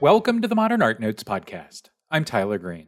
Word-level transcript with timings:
Welcome 0.00 0.40
to 0.40 0.48
the 0.48 0.54
Modern 0.54 0.80
Art 0.80 0.98
Notes 0.98 1.22
podcast. 1.22 1.90
I'm 2.10 2.24
Tyler 2.24 2.56
Green. 2.56 2.86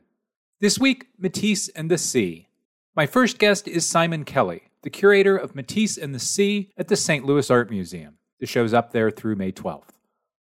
This 0.61 0.79
week, 0.79 1.09
Matisse 1.19 1.69
and 1.69 1.91
the 1.91 1.99
Sea. 1.99 2.49
My 2.97 3.05
first 3.05 3.39
guest 3.39 3.69
is 3.69 3.85
Simon 3.85 4.25
Kelly, 4.25 4.63
the 4.81 4.89
curator 4.89 5.37
of 5.37 5.55
Matisse 5.55 5.99
and 5.99 6.15
the 6.15 6.19
Sea 6.19 6.73
at 6.79 6.89
the 6.89 6.97
St. 6.97 7.27
Louis 7.27 7.51
Art 7.51 7.69
Museum. 7.69 8.17
The 8.41 8.47
show's 8.47 8.73
up 8.73 8.93
there 8.93 9.11
through 9.11 9.37
May 9.37 9.53
12th. 9.53 9.91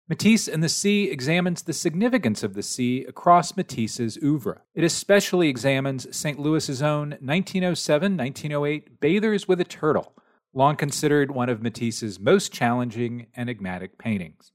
Matisse 0.09 0.47
and 0.47 0.63
the 0.63 0.67
Sea 0.67 1.11
examines 1.11 1.61
the 1.61 1.71
significance 1.71 2.41
of 2.41 2.55
the 2.55 2.63
sea 2.63 3.05
across 3.07 3.55
Matisse's 3.55 4.17
oeuvre. 4.23 4.63
It 4.73 4.83
especially 4.83 5.49
examines 5.49 6.17
St. 6.17 6.39
Louis's 6.39 6.81
own 6.81 7.11
1907 7.21 8.17
1908 8.17 8.99
Bathers 8.99 9.47
with 9.47 9.61
a 9.61 9.65
Turtle, 9.65 10.13
long 10.51 10.75
considered 10.77 11.29
one 11.29 11.49
of 11.49 11.61
Matisse's 11.61 12.19
most 12.19 12.51
challenging 12.51 13.27
enigmatic 13.37 13.99
paintings. 13.99 14.51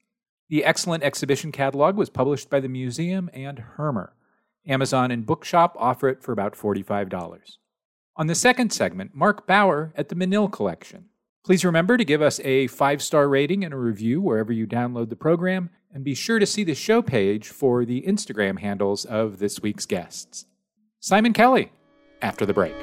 The 0.50 0.64
excellent 0.64 1.04
exhibition 1.04 1.52
catalog 1.52 1.96
was 1.96 2.10
published 2.10 2.50
by 2.50 2.58
the 2.58 2.68
museum 2.68 3.30
and 3.32 3.60
Hirmer. 3.60 4.14
Amazon 4.66 5.12
and 5.12 5.24
Bookshop 5.24 5.76
offer 5.78 6.08
it 6.08 6.24
for 6.24 6.32
about 6.32 6.54
$45. 6.54 7.38
On 8.16 8.26
the 8.26 8.34
second 8.34 8.72
segment, 8.72 9.14
Marc 9.14 9.46
Bauer 9.46 9.92
at 9.96 10.08
the 10.08 10.16
Menil 10.16 10.50
Collection. 10.50 11.04
Please 11.44 11.64
remember 11.64 11.96
to 11.96 12.04
give 12.04 12.20
us 12.20 12.40
a 12.40 12.66
five 12.66 13.00
star 13.00 13.28
rating 13.28 13.64
and 13.64 13.72
a 13.72 13.76
review 13.76 14.20
wherever 14.20 14.52
you 14.52 14.66
download 14.66 15.08
the 15.08 15.14
program, 15.14 15.70
and 15.94 16.02
be 16.02 16.16
sure 16.16 16.40
to 16.40 16.46
see 16.46 16.64
the 16.64 16.74
show 16.74 17.00
page 17.00 17.46
for 17.46 17.84
the 17.84 18.02
Instagram 18.02 18.58
handles 18.58 19.04
of 19.04 19.38
this 19.38 19.62
week's 19.62 19.86
guests. 19.86 20.46
Simon 20.98 21.32
Kelly, 21.32 21.70
after 22.20 22.44
the 22.44 22.52
break. 22.52 22.74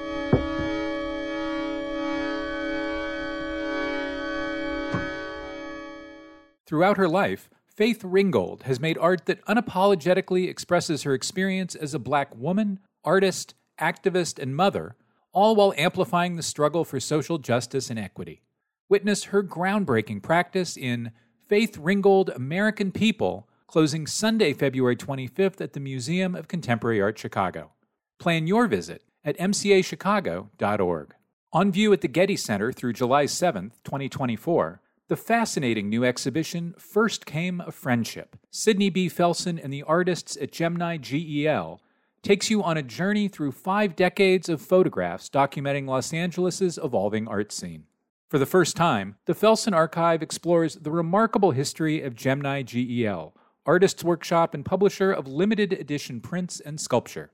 Throughout 6.65 6.97
her 6.97 7.07
life, 7.07 7.49
Faith 7.77 8.03
Ringgold 8.03 8.63
has 8.63 8.79
made 8.79 8.97
art 8.97 9.27
that 9.27 9.45
unapologetically 9.45 10.49
expresses 10.49 11.03
her 11.03 11.13
experience 11.13 11.75
as 11.75 11.93
a 11.93 11.99
black 11.99 12.35
woman, 12.35 12.79
artist, 13.03 13.53
activist, 13.79 14.39
and 14.39 14.55
mother, 14.55 14.95
all 15.31 15.55
while 15.55 15.75
amplifying 15.77 16.35
the 16.35 16.41
struggle 16.41 16.83
for 16.83 16.99
social 16.99 17.37
justice 17.37 17.91
and 17.91 17.99
equity. 17.99 18.41
Witness 18.89 19.25
her 19.25 19.43
groundbreaking 19.43 20.23
practice 20.23 20.75
in 20.75 21.11
Faith 21.47 21.77
Ringgold 21.77 22.31
American 22.31 22.91
People, 22.91 23.47
closing 23.67 24.07
Sunday, 24.07 24.53
February 24.53 24.95
25th 24.95 25.61
at 25.61 25.73
the 25.73 25.79
Museum 25.79 26.33
of 26.33 26.47
Contemporary 26.47 26.99
Art 26.99 27.19
Chicago. 27.19 27.73
Plan 28.17 28.47
your 28.47 28.65
visit 28.65 29.03
at 29.23 29.37
mcachicago.org. 29.37 31.13
On 31.53 31.71
view 31.71 31.93
at 31.93 32.01
the 32.01 32.07
Getty 32.07 32.37
Center 32.37 32.71
through 32.71 32.93
July 32.93 33.25
7th, 33.25 33.73
2024, 33.83 34.81
the 35.07 35.15
fascinating 35.15 35.87
new 35.87 36.03
exhibition 36.03 36.73
First 36.77 37.25
Came 37.25 37.61
a 37.61 37.71
Friendship. 37.71 38.35
Sidney 38.51 38.89
B. 38.89 39.07
Felsen 39.07 39.57
and 39.63 39.71
the 39.71 39.83
artists 39.83 40.37
at 40.41 40.51
Gemini 40.51 40.97
GEL 40.97 41.81
takes 42.23 42.49
you 42.49 42.61
on 42.61 42.75
a 42.75 42.83
journey 42.83 43.29
through 43.29 43.53
five 43.53 43.95
decades 43.95 44.49
of 44.49 44.61
photographs 44.61 45.29
documenting 45.29 45.87
Los 45.87 46.13
Angeles' 46.13 46.77
evolving 46.77 47.25
art 47.25 47.53
scene. 47.53 47.85
For 48.27 48.37
the 48.37 48.45
first 48.45 48.75
time, 48.75 49.15
the 49.25 49.33
Felsen 49.33 49.73
Archive 49.73 50.21
explores 50.21 50.75
the 50.75 50.91
remarkable 50.91 51.51
history 51.51 52.01
of 52.01 52.13
Gemini 52.13 52.63
GEL, 52.63 53.33
artist's 53.65 54.03
workshop 54.03 54.53
and 54.53 54.65
publisher 54.65 55.13
of 55.13 55.25
limited 55.25 55.71
edition 55.71 56.19
prints 56.19 56.59
and 56.59 56.81
sculpture. 56.81 57.31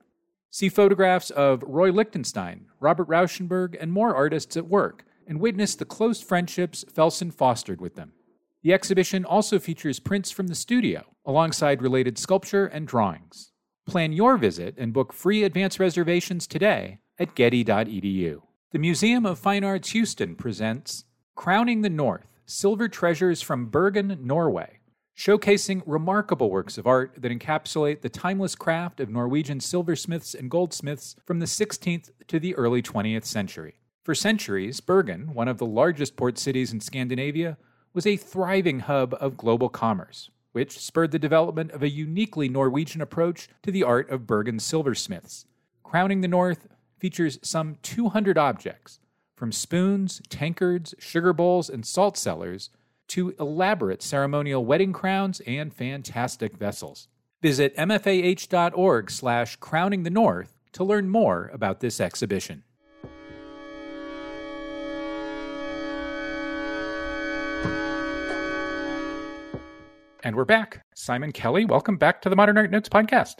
See 0.48 0.68
photographs 0.68 1.30
of 1.30 1.64
Roy 1.66 1.90
Lichtenstein, 1.90 2.66
Robert 2.78 3.08
Rauschenberg, 3.08 3.76
and 3.80 3.90
more 3.92 4.14
artists 4.14 4.56
at 4.56 4.68
work, 4.68 5.04
and 5.26 5.40
witness 5.40 5.74
the 5.74 5.84
close 5.84 6.22
friendships 6.22 6.84
Felsen 6.84 7.32
fostered 7.32 7.80
with 7.80 7.94
them. 7.94 8.12
The 8.62 8.72
exhibition 8.72 9.24
also 9.24 9.58
features 9.58 10.00
prints 10.00 10.30
from 10.30 10.46
the 10.46 10.54
studio, 10.54 11.04
alongside 11.26 11.82
related 11.82 12.18
sculpture 12.18 12.66
and 12.66 12.88
drawings. 12.88 13.52
Plan 13.86 14.12
your 14.12 14.38
visit 14.38 14.74
and 14.78 14.92
book 14.92 15.12
free 15.12 15.42
advance 15.42 15.78
reservations 15.78 16.46
today 16.46 16.98
at 17.18 17.34
getty.edu. 17.34 18.42
The 18.72 18.78
Museum 18.78 19.26
of 19.26 19.38
Fine 19.38 19.64
Arts 19.64 19.90
Houston 19.90 20.34
presents 20.34 21.04
Crowning 21.34 21.82
the 21.82 21.90
North 21.90 22.26
Silver 22.46 22.88
Treasures 22.88 23.42
from 23.42 23.66
Bergen, 23.66 24.18
Norway, 24.22 24.78
showcasing 25.16 25.82
remarkable 25.86 26.50
works 26.50 26.76
of 26.78 26.86
art 26.86 27.14
that 27.18 27.32
encapsulate 27.32 28.00
the 28.00 28.08
timeless 28.08 28.54
craft 28.54 29.00
of 29.00 29.10
Norwegian 29.10 29.60
silversmiths 29.60 30.34
and 30.34 30.50
goldsmiths 30.50 31.16
from 31.24 31.38
the 31.38 31.46
16th 31.46 32.10
to 32.26 32.40
the 32.40 32.54
early 32.56 32.82
20th 32.82 33.24
century. 33.24 33.74
For 34.04 34.14
centuries, 34.14 34.80
Bergen, 34.80 35.32
one 35.32 35.48
of 35.48 35.56
the 35.56 35.64
largest 35.64 36.14
port 36.14 36.36
cities 36.36 36.74
in 36.74 36.80
Scandinavia, 36.82 37.56
was 37.94 38.06
a 38.06 38.18
thriving 38.18 38.80
hub 38.80 39.16
of 39.18 39.38
global 39.38 39.70
commerce, 39.70 40.28
which 40.52 40.78
spurred 40.78 41.10
the 41.10 41.18
development 41.18 41.70
of 41.70 41.82
a 41.82 41.88
uniquely 41.88 42.50
Norwegian 42.50 43.00
approach 43.00 43.48
to 43.62 43.72
the 43.72 43.82
art 43.82 44.10
of 44.10 44.26
Bergen 44.26 44.58
silversmiths. 44.58 45.46
Crowning 45.82 46.20
the 46.20 46.28
North 46.28 46.68
features 46.98 47.38
some 47.42 47.76
200 47.80 48.36
objects, 48.36 49.00
from 49.36 49.50
spoons, 49.52 50.20
tankards, 50.28 50.94
sugar 50.98 51.32
bowls, 51.32 51.70
and 51.70 51.86
salt 51.86 52.18
cellars 52.18 52.68
to 53.08 53.34
elaborate 53.40 54.02
ceremonial 54.02 54.66
wedding 54.66 54.92
crowns 54.92 55.40
and 55.46 55.72
fantastic 55.72 56.58
vessels. 56.58 57.08
Visit 57.40 57.74
mfah.org 57.78 59.10
slash 59.10 59.56
crowning 59.56 60.02
the 60.02 60.10
north 60.10 60.58
to 60.72 60.84
learn 60.84 61.08
more 61.08 61.50
about 61.54 61.80
this 61.80 62.00
exhibition. 62.00 62.64
And 70.24 70.36
we're 70.36 70.46
back. 70.46 70.80
Simon 70.96 71.32
Kelly, 71.32 71.66
welcome 71.66 71.98
back 71.98 72.22
to 72.22 72.30
the 72.30 72.34
Modern 72.34 72.56
Art 72.56 72.70
Notes 72.70 72.88
podcast. 72.88 73.34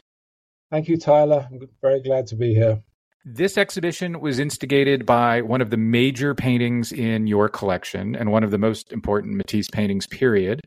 Thank 0.70 0.86
you, 0.86 0.98
Tyler. 0.98 1.48
I'm 1.50 1.58
very 1.80 2.02
glad 2.02 2.26
to 2.26 2.36
be 2.36 2.52
here. 2.52 2.82
This 3.24 3.56
exhibition 3.56 4.20
was 4.20 4.38
instigated 4.38 5.06
by 5.06 5.40
one 5.40 5.62
of 5.62 5.70
the 5.70 5.78
major 5.78 6.34
paintings 6.34 6.92
in 6.92 7.26
your 7.26 7.48
collection 7.48 8.14
and 8.14 8.30
one 8.30 8.44
of 8.44 8.50
the 8.50 8.58
most 8.58 8.92
important 8.92 9.34
Matisse 9.34 9.70
paintings, 9.70 10.06
period. 10.06 10.60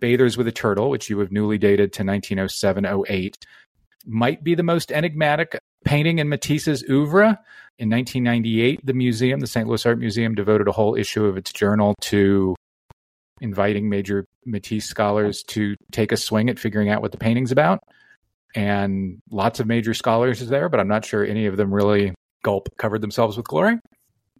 Bathers 0.00 0.36
with 0.36 0.46
a 0.46 0.52
Turtle, 0.52 0.90
which 0.90 1.10
you 1.10 1.18
have 1.18 1.32
newly 1.32 1.58
dated 1.58 1.92
to 1.94 2.04
1907 2.04 2.86
08, 3.08 3.36
might 4.06 4.44
be 4.44 4.54
the 4.54 4.62
most 4.62 4.92
enigmatic 4.92 5.58
painting 5.84 6.20
in 6.20 6.28
Matisse's 6.28 6.84
oeuvre. 6.88 7.40
In 7.80 7.90
1998, 7.90 8.86
the 8.86 8.92
museum, 8.92 9.40
the 9.40 9.48
St. 9.48 9.66
Louis 9.66 9.84
Art 9.84 9.98
Museum, 9.98 10.36
devoted 10.36 10.68
a 10.68 10.72
whole 10.72 10.94
issue 10.94 11.24
of 11.24 11.36
its 11.36 11.52
journal 11.52 11.96
to 12.02 12.54
inviting 13.40 13.88
major 13.88 14.26
Matisse 14.46 14.86
scholars 14.86 15.42
to 15.48 15.76
take 15.92 16.12
a 16.12 16.16
swing 16.16 16.48
at 16.48 16.58
figuring 16.58 16.88
out 16.88 17.02
what 17.02 17.12
the 17.12 17.18
painting's 17.18 17.52
about 17.52 17.80
and 18.54 19.20
lots 19.30 19.60
of 19.60 19.66
major 19.66 19.94
scholars 19.94 20.40
is 20.40 20.48
there, 20.48 20.68
but 20.68 20.80
I'm 20.80 20.88
not 20.88 21.04
sure 21.04 21.24
any 21.24 21.46
of 21.46 21.56
them 21.56 21.74
really 21.74 22.14
gulp 22.44 22.68
covered 22.76 23.00
themselves 23.00 23.36
with 23.36 23.46
glory. 23.46 23.78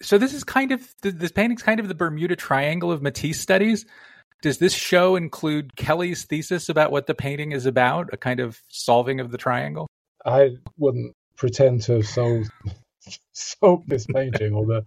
So 0.03 0.19
this 0.19 0.34
is 0.34 0.44
kind 0.44 0.72
of 0.72 0.88
this 1.03 1.33
painting's 1.33 1.62
kind 1.62 1.81
of 1.81 1.88
the 1.88 1.94
Bermuda 1.94 2.37
Triangle 2.37 2.93
of 2.93 3.03
Matisse 3.03 3.41
studies. 3.41 3.87
Does 4.43 4.59
this 4.59 4.75
show 4.75 5.16
include 5.16 5.75
Kelly's 5.77 6.25
thesis 6.25 6.69
about 6.69 6.93
what 6.93 7.06
the 7.06 7.15
painting 7.15 7.53
is 7.53 7.66
about, 7.66 8.10
a 8.12 8.16
kind 8.16 8.41
of 8.41 8.60
solving 8.69 9.21
of 9.21 9.31
the 9.31 9.38
triangle? 9.38 9.87
I 10.25 10.56
wouldn't 10.77 11.15
pretend 11.37 11.83
to 11.83 11.94
have 11.94 12.06
solved 12.06 12.50
solved 13.33 13.88
this 13.88 14.06
painting 14.06 14.53
the 14.66 14.84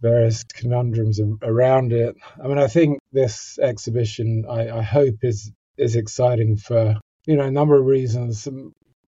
various 0.00 0.44
conundrums 0.44 1.20
around 1.42 1.92
it. 1.92 2.16
I 2.42 2.48
mean, 2.48 2.58
I 2.58 2.66
think 2.66 2.98
this 3.12 3.58
exhibition, 3.58 4.44
I, 4.48 4.78
I 4.78 4.82
hope, 4.82 5.16
is 5.22 5.52
is 5.76 5.96
exciting 5.96 6.56
for 6.56 6.96
you 7.26 7.36
know, 7.36 7.44
a 7.44 7.50
number 7.50 7.76
of 7.78 7.86
reasons, 7.86 8.48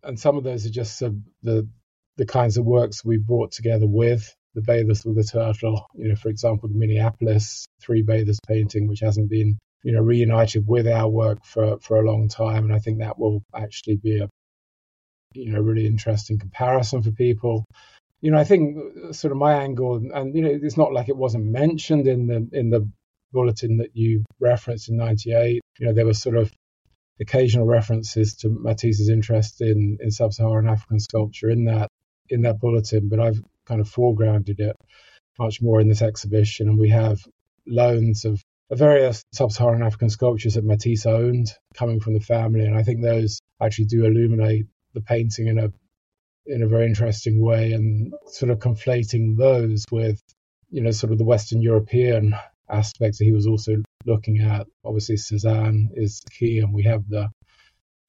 and 0.03 0.19
some 0.19 0.37
of 0.37 0.45
those 0.45 0.67
are 0.67 0.71
just 0.71 1.03
uh, 1.03 1.11
the 1.43 1.69
the 2.17 2.27
kinds 2.27 2.57
of 2.57 2.65
works 2.65 3.05
we 3.05 3.19
brought 3.19 3.53
together 3.53 3.87
with 3.87 4.35
the 4.55 4.63
Bathers 4.63 5.05
with 5.05 5.17
the 5.17 5.25
Turtle. 5.25 5.87
You 5.95 6.09
know, 6.09 6.17
for 6.17 6.29
example, 6.29 6.69
the 6.69 6.79
Minneapolis 6.79 7.67
Three 7.83 8.03
Bathers 8.03 8.39
painting, 8.47 8.89
which 8.89 9.01
hasn't 9.01 9.29
been 9.29 9.59
you 9.83 9.93
know 9.93 10.01
reunited 10.01 10.67
with 10.67 10.87
our 10.87 11.09
work 11.09 11.45
for 11.45 11.79
for 11.81 12.01
a 12.01 12.07
long 12.07 12.29
time, 12.29 12.65
and 12.65 12.73
I 12.73 12.79
think 12.79 13.01
that 13.01 13.19
will 13.19 13.43
actually 13.55 13.97
be 13.97 14.21
a 14.21 14.29
you 15.35 15.53
know 15.53 15.61
really 15.61 15.87
interesting 15.87 16.39
comparison 16.39 17.03
for 17.03 17.11
people. 17.11 17.65
You 18.27 18.33
know, 18.33 18.39
I 18.39 18.45
think 18.45 18.77
uh, 18.77 19.13
sort 19.13 19.31
of 19.31 19.39
my 19.39 19.55
angle, 19.63 20.03
and 20.13 20.35
you 20.35 20.43
know, 20.43 20.51
it's 20.51 20.77
not 20.77 20.93
like 20.93 21.09
it 21.09 21.17
wasn't 21.17 21.45
mentioned 21.45 22.09
in 22.09 22.27
the 22.27 22.49
in 22.51 22.71
the 22.71 22.91
bulletin 23.31 23.77
that 23.77 23.95
you 23.95 24.25
referenced 24.41 24.89
in 24.89 24.97
'98. 24.97 25.63
You 25.79 25.87
know, 25.87 25.93
there 25.93 26.07
was 26.07 26.21
sort 26.21 26.35
of 26.35 26.53
occasional 27.21 27.67
references 27.67 28.35
to 28.39 28.49
Matisse's 28.49 29.11
interest 29.11 29.61
in, 29.61 29.99
in 30.01 30.11
sub-Saharan 30.11 30.67
African 30.69 30.99
sculpture 30.99 31.51
in 31.51 31.67
that 31.67 31.89
in 32.29 32.43
that 32.43 32.59
bulletin, 32.59 33.09
but 33.09 33.21
I've 33.21 33.41
kind 33.65 33.81
of 33.81 33.89
foregrounded 33.89 34.59
it 34.59 34.75
much 35.39 35.63
more 35.63 35.81
in 35.81 35.87
this 35.89 36.03
exhibition, 36.03 36.69
and 36.69 36.81
we 36.81 36.89
have 36.89 37.21
loans 37.65 38.25
of, 38.25 38.43
of 38.71 38.79
various 38.81 39.23
sub-Saharan 39.35 39.85
African 39.85 40.11
sculptures 40.11 40.55
that 40.55 40.65
Matisse 40.65 41.07
owned 41.07 41.53
coming 41.75 42.01
from 42.01 42.15
the 42.15 42.27
family, 42.35 42.65
and 42.65 42.77
I 42.77 42.83
think 42.83 43.03
those 43.03 43.39
actually 43.63 43.85
do 43.85 44.05
illuminate 44.05 44.67
the 44.95 45.01
painting 45.01 45.47
in 45.47 45.61
a 45.61 45.71
in 46.47 46.63
a 46.63 46.69
very 46.69 46.87
interesting 46.87 47.41
way, 47.41 47.73
and 47.73 48.13
sort 48.27 48.51
of 48.51 48.59
conflating 48.59 49.37
those 49.37 49.85
with 49.91 50.21
you 50.71 50.83
know 50.83 50.91
sort 50.91 51.13
of 51.13 51.19
the 51.19 51.25
Western 51.25 51.63
European 51.63 52.35
aspects 52.69 53.19
that 53.19 53.25
he 53.25 53.33
was 53.33 53.47
also 53.47 53.77
looking 54.05 54.41
at. 54.41 54.67
Obviously, 54.85 55.17
Cezanne 55.17 55.91
is 55.95 56.23
key, 56.39 56.59
and 56.59 56.73
we 56.73 56.85
have 56.85 57.09
the 57.09 57.29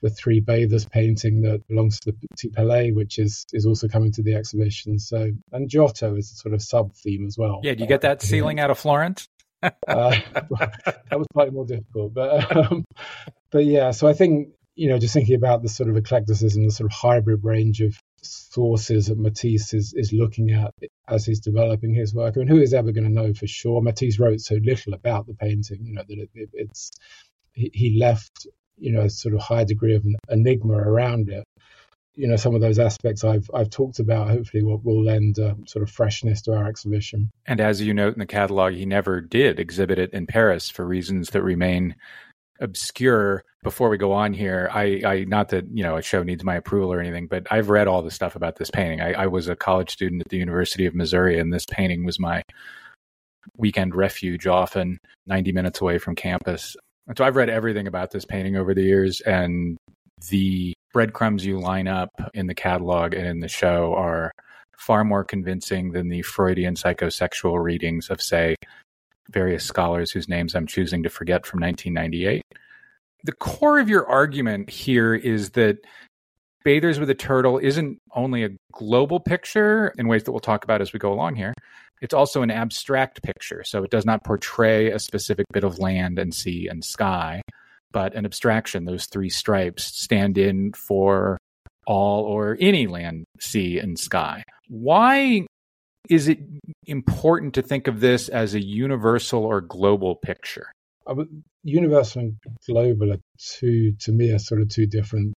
the 0.02 0.10
Three 0.10 0.40
Bathers 0.40 0.86
painting 0.86 1.42
that 1.42 1.68
belongs 1.68 2.00
to 2.02 2.12
the 2.12 2.18
Petit 2.30 2.50
Palais, 2.50 2.92
which 2.92 3.18
is 3.18 3.46
is 3.54 3.66
also 3.66 3.88
coming 3.88 4.12
to 4.14 4.24
the 4.24 4.36
exhibition. 4.36 5.00
So 5.00 5.30
and 5.52 5.70
Giotto 5.70 6.16
is 6.16 6.32
a 6.32 6.36
sort 6.36 6.54
of 6.54 6.62
sub 6.62 6.94
theme 6.96 7.26
as 7.26 7.38
well. 7.38 7.62
Yeah, 7.64 7.74
do 7.74 7.82
you 7.82 7.88
get 7.88 8.02
that 8.02 8.22
ceiling 8.22 8.60
out 8.60 8.70
of 8.70 8.78
Florence? 8.78 9.28
uh, 9.64 9.72
that 9.88 11.08
was 11.12 11.26
slightly 11.34 11.54
more 11.54 11.66
difficult, 11.66 12.14
but 12.14 12.56
um, 12.56 12.86
but 13.52 13.66
yeah. 13.66 13.92
So 13.92 14.08
I 14.08 14.14
think 14.14 14.50
you 14.76 14.90
know, 14.90 15.00
just 15.00 15.14
thinking 15.14 15.36
about 15.36 15.64
the 15.64 15.70
sort 15.70 15.90
of 15.90 15.96
eclecticism, 15.96 16.64
the 16.64 16.72
sort 16.72 16.92
of 16.92 16.96
hybrid 16.96 17.44
range 17.44 17.82
of 17.82 17.98
sources 18.22 19.08
that 19.08 19.18
Matisse 19.18 19.74
is, 19.74 19.94
is 19.96 20.12
looking 20.14 20.52
at 20.52 20.74
as 21.08 21.26
he's 21.26 21.40
developing 21.40 21.94
his 21.94 22.14
work. 22.14 22.36
I 22.36 22.40
mean, 22.40 22.48
who 22.48 22.62
is 22.62 22.74
ever 22.74 22.92
going 22.92 23.04
to 23.04 23.14
know 23.14 23.34
for 23.34 23.48
sure? 23.48 23.82
Matisse 23.82 24.20
wrote 24.20 24.42
so 24.42 24.56
little 24.56 24.94
about 24.94 25.28
the 25.28 25.36
painting, 25.36 25.86
you 25.86 25.94
know, 25.94 26.04
that 26.08 26.18
it, 26.18 26.30
it, 26.34 26.50
it's 26.54 26.92
he, 27.54 27.98
left, 28.00 28.48
you 28.78 28.92
know, 28.92 29.02
a 29.02 29.10
sort 29.10 29.34
of 29.34 29.42
high 29.42 29.64
degree 29.64 29.96
of 29.96 30.06
enigma 30.30 30.74
around 30.74 31.30
it. 31.30 31.44
You 32.14 32.28
know, 32.28 32.36
some 32.36 32.56
of 32.56 32.62
those 32.62 32.80
aspects 32.80 33.24
I've 33.24 33.48
I've 33.54 33.70
talked 33.70 34.00
about 34.00 34.30
hopefully 34.30 34.64
will, 34.64 34.80
will 34.80 35.04
lend 35.04 35.38
uh, 35.38 35.54
sort 35.68 35.84
of 35.84 35.92
freshness 35.92 36.42
to 36.44 36.54
our 36.54 36.68
exhibition. 36.68 37.30
And 37.46 37.62
as 37.62 37.80
you 37.80 37.94
note 37.94 38.14
in 38.14 38.20
the 38.20 38.26
catalog, 38.26 38.74
he 38.74 38.88
never 38.88 39.22
did 39.22 39.60
exhibit 39.60 40.00
it 40.00 40.12
in 40.14 40.26
Paris 40.26 40.68
for 40.68 40.84
reasons 40.84 41.30
that 41.30 41.44
remain 41.44 41.96
obscure 42.60 43.44
before 43.64 43.90
we 43.90 43.98
go 43.98 44.14
on 44.14 44.34
here. 44.34 44.70
I 44.74 45.02
i 45.06 45.26
not 45.28 45.50
that 45.50 45.66
you 45.74 45.84
know 45.84 45.98
a 45.98 46.02
show 46.02 46.24
needs 46.24 46.44
my 46.44 46.56
approval 46.56 46.92
or 46.92 47.00
anything 47.00 47.28
but 47.28 47.48
i've 47.52 47.70
read 47.70 47.88
all 47.88 48.02
the 48.02 48.12
stuff 48.12 48.36
about 48.36 48.56
this 48.58 48.70
painting. 48.70 49.02
I, 49.02 49.14
I, 49.14 49.28
was 49.28 49.48
a 49.48 49.56
college 49.56 49.92
student 49.92 50.22
at 50.22 50.30
the 50.30 50.38
university 50.38 50.86
of 50.86 50.96
missouri 50.96 51.40
and 51.40 51.54
this 51.54 51.66
painting 51.66 52.06
was 52.06 52.20
my 52.20 52.44
weekend 53.58 53.96
refuge 53.96 54.48
often 54.48 55.00
90 55.26 55.52
minutes 55.52 55.82
away 55.82 55.98
from 55.98 56.16
campus. 56.16 56.76
So 57.16 57.24
i've 57.24 57.36
read 57.36 57.50
everything 57.50 57.88
about 57.88 58.12
this 58.12 58.26
painting 58.26 58.56
over 58.56 58.74
the 58.74 58.84
years 58.84 59.22
and 59.22 59.78
the 60.30 60.74
breadcrumbs 60.94 61.46
you 61.46 61.60
line 61.60 61.88
up 61.88 62.10
in 62.34 62.48
the 62.48 62.56
catalog 62.56 63.14
and 63.14 63.28
in 63.28 63.40
the 63.40 63.48
show 63.48 63.94
are 63.96 64.32
far 64.78 65.04
more 65.04 65.24
convincing 65.24 65.92
than 65.92 66.10
the 66.10 66.22
freudian 66.22 66.76
psychosexual 66.76 67.62
readings 67.62 68.10
of 68.10 68.22
say 68.22 68.56
various 69.32 69.64
scholars 69.64 70.12
whose 70.12 70.28
names 70.28 70.56
I'm 70.56 70.68
choosing 70.68 71.04
to 71.04 71.10
forget 71.10 71.46
from 71.46 71.62
1998. 71.62 72.44
The 73.24 73.32
core 73.34 73.80
of 73.80 73.90
your 73.90 74.08
argument 74.08 74.70
here 74.70 75.14
is 75.14 75.52
that 75.52 75.78
Bathers 76.64 77.00
with 77.00 77.10
a 77.10 77.16
Turtle 77.16 77.58
isn't 77.58 78.00
only 78.14 78.44
a 78.44 78.50
global 78.74 79.20
picture 79.20 79.94
in 79.98 80.08
ways 80.08 80.24
that 80.24 80.32
we'll 80.32 80.40
talk 80.40 80.64
about 80.64 80.82
as 80.82 80.92
we 80.92 81.00
go 81.00 81.14
along 81.14 81.36
here, 81.36 81.54
it's 82.02 82.14
also 82.14 82.42
an 82.42 82.52
abstract 82.52 83.24
picture. 83.24 83.64
So 83.64 83.84
it 83.84 83.90
does 83.90 84.06
not 84.06 84.24
portray 84.24 84.92
a 84.92 85.00
specific 85.00 85.46
bit 85.52 85.64
of 85.64 85.80
land 85.80 86.20
and 86.20 86.34
sea 86.34 86.68
and 86.68 86.84
sky, 86.84 87.42
but 87.92 88.14
an 88.16 88.26
abstraction. 88.26 88.86
Those 88.86 89.06
three 89.06 89.30
stripes 89.30 89.86
stand 89.86 90.38
in 90.38 90.74
for 90.74 91.38
all 91.86 92.26
or 92.26 92.58
any 92.60 92.86
land, 92.86 93.26
sea, 93.40 93.80
and 93.80 93.98
sky. 93.98 94.44
Why 94.68 95.48
is 96.10 96.28
it 96.28 96.40
important 96.86 97.54
to 97.56 97.62
think 97.62 97.88
of 97.88 98.00
this 98.00 98.30
as 98.30 98.54
a 98.54 98.64
universal 98.64 99.44
or 99.44 99.62
global 99.62 100.16
picture? 100.16 100.72
Universal 101.64 102.22
and 102.22 102.36
global 102.66 103.14
are 103.14 103.20
two, 103.38 103.94
to 104.00 104.12
me, 104.12 104.32
are 104.32 104.40
sort 104.40 104.62
of 104.62 104.70
two 104.70 104.88
different 104.88 105.34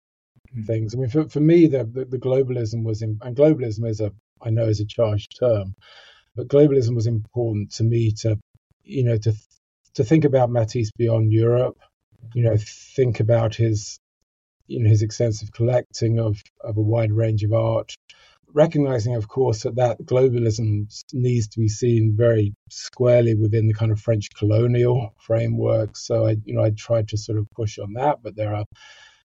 mm-hmm. 0.53 0.63
things. 0.63 0.93
I 0.93 0.97
mean, 0.97 1.09
for, 1.09 1.29
for 1.29 1.39
me, 1.39 1.67
the, 1.67 1.83
the, 1.83 2.05
the 2.05 2.17
globalism 2.17 2.83
was, 2.83 3.01
in, 3.01 3.19
and 3.21 3.35
globalism 3.35 3.87
is 3.87 4.01
a, 4.01 4.11
I 4.41 4.49
know 4.49 4.65
is 4.65 4.79
a 4.79 4.85
charged 4.85 5.37
term, 5.39 5.75
but 6.35 6.47
globalism 6.47 6.95
was 6.95 7.07
important 7.07 7.71
to 7.73 7.83
me 7.83 8.11
to, 8.21 8.37
you 8.83 9.03
know, 9.03 9.17
to 9.17 9.33
to 9.93 10.03
think 10.03 10.23
about 10.23 10.49
Matisse 10.49 10.91
beyond 10.97 11.33
Europe, 11.33 11.77
you 12.33 12.43
know, 12.43 12.55
think 12.57 13.19
about 13.19 13.55
his, 13.55 13.99
you 14.67 14.81
know, 14.81 14.89
his 14.89 15.01
extensive 15.01 15.51
collecting 15.51 16.19
of 16.19 16.41
of 16.61 16.77
a 16.77 16.81
wide 16.81 17.11
range 17.11 17.43
of 17.43 17.53
art, 17.53 17.93
recognizing, 18.53 19.15
of 19.15 19.27
course, 19.27 19.63
that 19.63 19.75
that 19.75 19.99
globalism 20.03 20.85
needs 21.13 21.47
to 21.49 21.59
be 21.59 21.67
seen 21.67 22.15
very 22.15 22.53
squarely 22.69 23.35
within 23.35 23.67
the 23.67 23.73
kind 23.73 23.91
of 23.91 23.99
French 23.99 24.27
colonial 24.37 25.13
framework. 25.19 25.95
So 25.95 26.27
I, 26.27 26.37
you 26.43 26.55
know, 26.55 26.63
I 26.63 26.71
tried 26.71 27.09
to 27.09 27.17
sort 27.17 27.37
of 27.37 27.47
push 27.55 27.79
on 27.79 27.93
that, 27.93 28.19
but 28.23 28.35
there 28.35 28.55
are, 28.55 28.65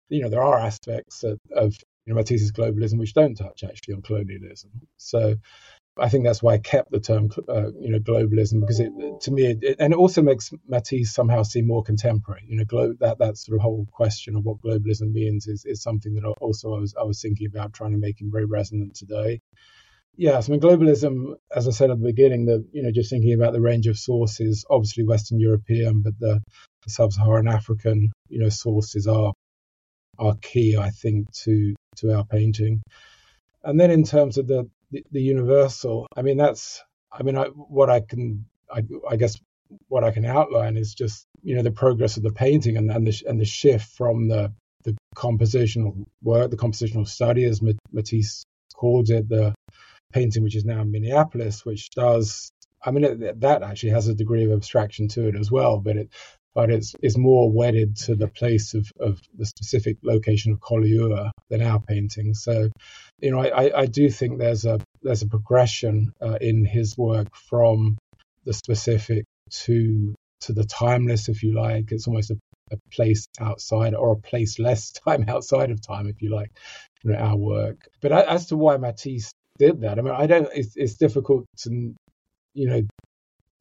you 0.09 0.23
know, 0.23 0.29
there 0.29 0.43
are 0.43 0.59
aspects 0.59 1.25
of, 1.25 1.38
of 1.55 1.76
you 2.06 2.15
know, 2.15 2.17
Matisse's 2.17 2.53
globalism 2.53 2.99
which 2.99 3.15
don't 3.15 3.35
touch 3.35 3.65
actually 3.65 3.94
on 3.94 4.03
colonialism. 4.03 4.70
So 4.97 5.37
I 6.00 6.08
think 6.08 6.24
that's 6.24 6.42
why 6.42 6.54
I 6.54 6.58
kept 6.58 6.90
the 6.90 7.00
term, 7.00 7.30
uh, 7.48 7.72
you 7.80 7.90
know, 7.90 7.98
globalism 7.98 8.60
because 8.60 8.80
it, 8.80 8.92
to 9.22 9.30
me, 9.30 9.46
it, 9.46 9.76
and 9.78 9.92
it 9.92 9.98
also 9.98 10.22
makes 10.22 10.50
Matisse 10.66 11.12
somehow 11.12 11.42
seem 11.42 11.66
more 11.66 11.82
contemporary. 11.82 12.44
You 12.46 12.56
know, 12.56 12.64
glo- 12.64 12.94
that 13.00 13.18
that 13.18 13.36
sort 13.36 13.56
of 13.56 13.62
whole 13.62 13.86
question 13.92 14.36
of 14.36 14.44
what 14.44 14.60
globalism 14.60 15.12
means 15.12 15.46
is, 15.46 15.64
is 15.64 15.82
something 15.82 16.14
that 16.14 16.24
also 16.40 16.74
I 16.74 16.80
was 16.80 16.94
I 16.98 17.04
was 17.04 17.20
thinking 17.20 17.46
about 17.46 17.72
trying 17.72 17.92
to 17.92 17.98
make 17.98 18.20
him 18.20 18.30
very 18.30 18.44
resonant 18.44 18.94
today. 18.94 19.40
Yes, 20.16 20.48
I 20.48 20.52
mean 20.52 20.60
globalism, 20.60 21.36
as 21.54 21.68
I 21.68 21.70
said 21.70 21.90
at 21.90 22.00
the 22.00 22.06
beginning, 22.06 22.46
the 22.46 22.66
you 22.72 22.82
know 22.82 22.90
just 22.90 23.10
thinking 23.10 23.34
about 23.34 23.52
the 23.52 23.60
range 23.60 23.86
of 23.86 23.98
sources, 23.98 24.64
obviously 24.68 25.04
Western 25.04 25.38
European, 25.38 26.02
but 26.02 26.18
the, 26.18 26.40
the 26.84 26.90
sub-Saharan 26.90 27.48
African, 27.48 28.10
you 28.28 28.40
know, 28.40 28.48
sources 28.48 29.06
are 29.06 29.32
are 30.18 30.34
key, 30.42 30.76
I 30.76 30.90
think, 30.90 31.32
to 31.44 31.74
to 31.96 32.16
our 32.16 32.24
painting. 32.24 32.82
And 33.62 33.78
then 33.78 33.90
in 33.90 34.04
terms 34.04 34.38
of 34.38 34.46
the 34.46 34.68
the, 34.90 35.23
universal. 35.23 36.06
I 36.17 36.23
mean, 36.23 36.37
that's 36.37 36.82
I 37.12 37.23
mean, 37.23 37.37
I, 37.37 37.46
what 37.46 37.90
I 37.90 38.00
can 38.00 38.44
I, 38.70 38.85
I 39.08 39.17
guess 39.17 39.38
what 39.88 40.05
I 40.05 40.11
can 40.11 40.25
outline 40.25 40.76
is 40.76 40.94
just 40.94 41.26
you 41.43 41.56
know 41.56 41.62
the 41.62 41.70
progress 41.70 42.17
of 42.17 42.23
the 42.23 42.32
painting 42.32 42.76
and, 42.76 42.90
and 42.90 43.06
the 43.06 43.23
and 43.29 43.40
the 43.40 43.44
shift 43.44 43.96
from 43.96 44.29
the 44.29 44.52
the 44.85 44.96
compositional 45.17 46.06
work, 46.23 46.50
the 46.50 46.56
compositional 46.56 47.06
study, 47.06 47.44
as 47.44 47.61
Matisse 47.93 48.44
called 48.75 49.11
it, 49.11 49.29
the 49.29 49.55
painting 50.12 50.43
which 50.43 50.56
is 50.56 50.64
now 50.64 50.81
in 50.81 50.91
Minneapolis, 50.91 51.64
which 51.64 51.91
does. 51.91 52.50
I 52.84 52.93
mean, 52.93 53.05
it, 53.05 53.41
that 53.41 53.62
actually 53.64 53.91
has 53.91 54.06
a 54.06 54.14
degree 54.14 54.44
of 54.44 54.52
abstraction 54.52 55.08
to 55.08 55.26
it 55.26 55.34
as 55.34 55.50
well, 55.50 55.81
but 55.81 55.96
it 55.96 56.11
but 56.58 56.70
it's, 56.70 56.96
it's 57.00 57.16
more 57.16 57.49
wedded 57.49 57.94
to 57.94 58.16
the 58.16 58.26
place 58.26 58.75
of, 58.75 58.90
of 58.99 59.20
the 59.32 59.46
specific 59.46 59.96
location 60.02 60.50
of 60.50 60.58
Collioure 60.58 61.31
than 61.49 61.62
our 61.62 61.78
painting. 61.78 62.34
So, 62.34 62.69
you 63.20 63.31
know, 63.31 63.38
I, 63.38 63.82
I 63.82 63.87
do 63.87 64.10
think 64.10 64.40
there's 64.40 64.64
a 64.64 64.81
there's 65.00 65.22
a 65.22 65.28
progression 65.28 66.12
uh, 66.20 66.38
in 66.40 66.64
his 66.64 66.99
work 66.99 67.28
from 67.49 67.96
the 68.44 68.52
specific 68.52 69.24
to 69.67 70.17
to 70.41 70.53
the 70.53 70.65
timeless, 70.65 71.29
if 71.29 71.44
you 71.44 71.55
like. 71.55 71.93
It's 71.93 72.08
almost 72.08 72.32
a, 72.32 72.38
a 72.72 72.77
place 72.91 73.29
outside 73.41 73.94
or 73.94 74.15
a 74.15 74.17
place 74.17 74.58
less 74.58 74.91
time 75.06 75.27
outside 75.29 75.70
of 75.70 75.81
time, 75.81 76.08
if 76.08 76.20
you 76.22 76.34
like, 76.34 76.50
our 77.17 77.36
work. 77.36 77.86
But 78.00 78.10
as 78.10 78.46
to 78.46 78.56
why 78.56 78.79
Matisse 78.79 79.31
did 79.58 79.82
that, 79.82 80.00
I 80.00 80.03
mean, 80.03 80.12
I 80.12 80.27
don't. 80.27 80.48
It's, 80.53 80.72
it's 80.74 80.94
difficult 80.94 81.46
to 81.58 81.94
you 82.55 82.69
know 82.69 82.82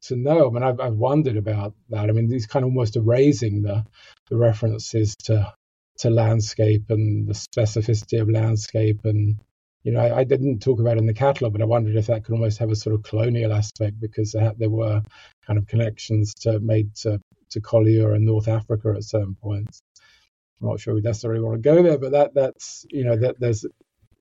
to 0.04 0.16
know. 0.16 0.48
I 0.48 0.52
mean, 0.52 0.64
I've, 0.64 0.80
I've 0.80 0.96
wondered 0.96 1.38
about 1.38 1.74
that. 1.90 2.10
I 2.10 2.12
mean, 2.12 2.30
he's 2.30 2.48
kind 2.48 2.64
of 2.64 2.70
almost 2.70 2.96
erasing 2.96 3.62
the 3.64 3.86
the 4.30 4.38
references 4.38 5.16
to 5.24 5.54
to 6.00 6.10
landscape 6.10 6.86
and 6.90 7.28
the 7.28 7.34
specificity 7.34 8.22
of 8.22 8.30
landscape 8.30 9.02
and 9.04 9.40
you 9.84 9.94
know, 9.94 10.02
I, 10.02 10.18
I, 10.18 10.24
didn't 10.26 10.60
talk 10.60 10.82
about 10.82 10.98
it 10.98 11.00
in 11.00 11.06
the 11.06 11.14
catalogue, 11.14 11.54
but 11.54 11.62
I 11.62 11.66
wondered 11.66 11.96
if 11.96 12.08
that 12.08 12.26
could 12.26 12.34
almost 12.34 12.58
have 12.58 12.70
a 12.70 12.76
sort 12.76 12.94
of 12.94 13.04
colonial 13.04 13.54
aspect 13.54 14.02
because 14.02 14.34
there, 14.34 14.52
there 14.58 14.70
were 14.70 15.02
kind 15.46 15.58
of 15.58 15.66
connections 15.66 16.34
to 16.42 16.60
made 16.60 16.94
to, 16.96 17.22
to 17.52 17.62
Collioure 17.62 18.14
and 18.14 18.26
North 18.26 18.50
Africa 18.50 18.94
at 18.98 19.06
certain 19.06 19.36
points. 19.42 19.82
I'm 20.60 20.68
not 20.68 20.82
sure 20.82 20.94
we 20.94 21.00
necessarily 21.00 21.40
want 21.40 21.64
to 21.64 21.70
go 21.70 21.82
there, 21.84 21.98
but 21.98 22.12
that 22.12 22.34
that's 22.34 22.86
you 22.90 23.06
know 23.06 23.16
that 23.16 23.40
there's 23.40 23.66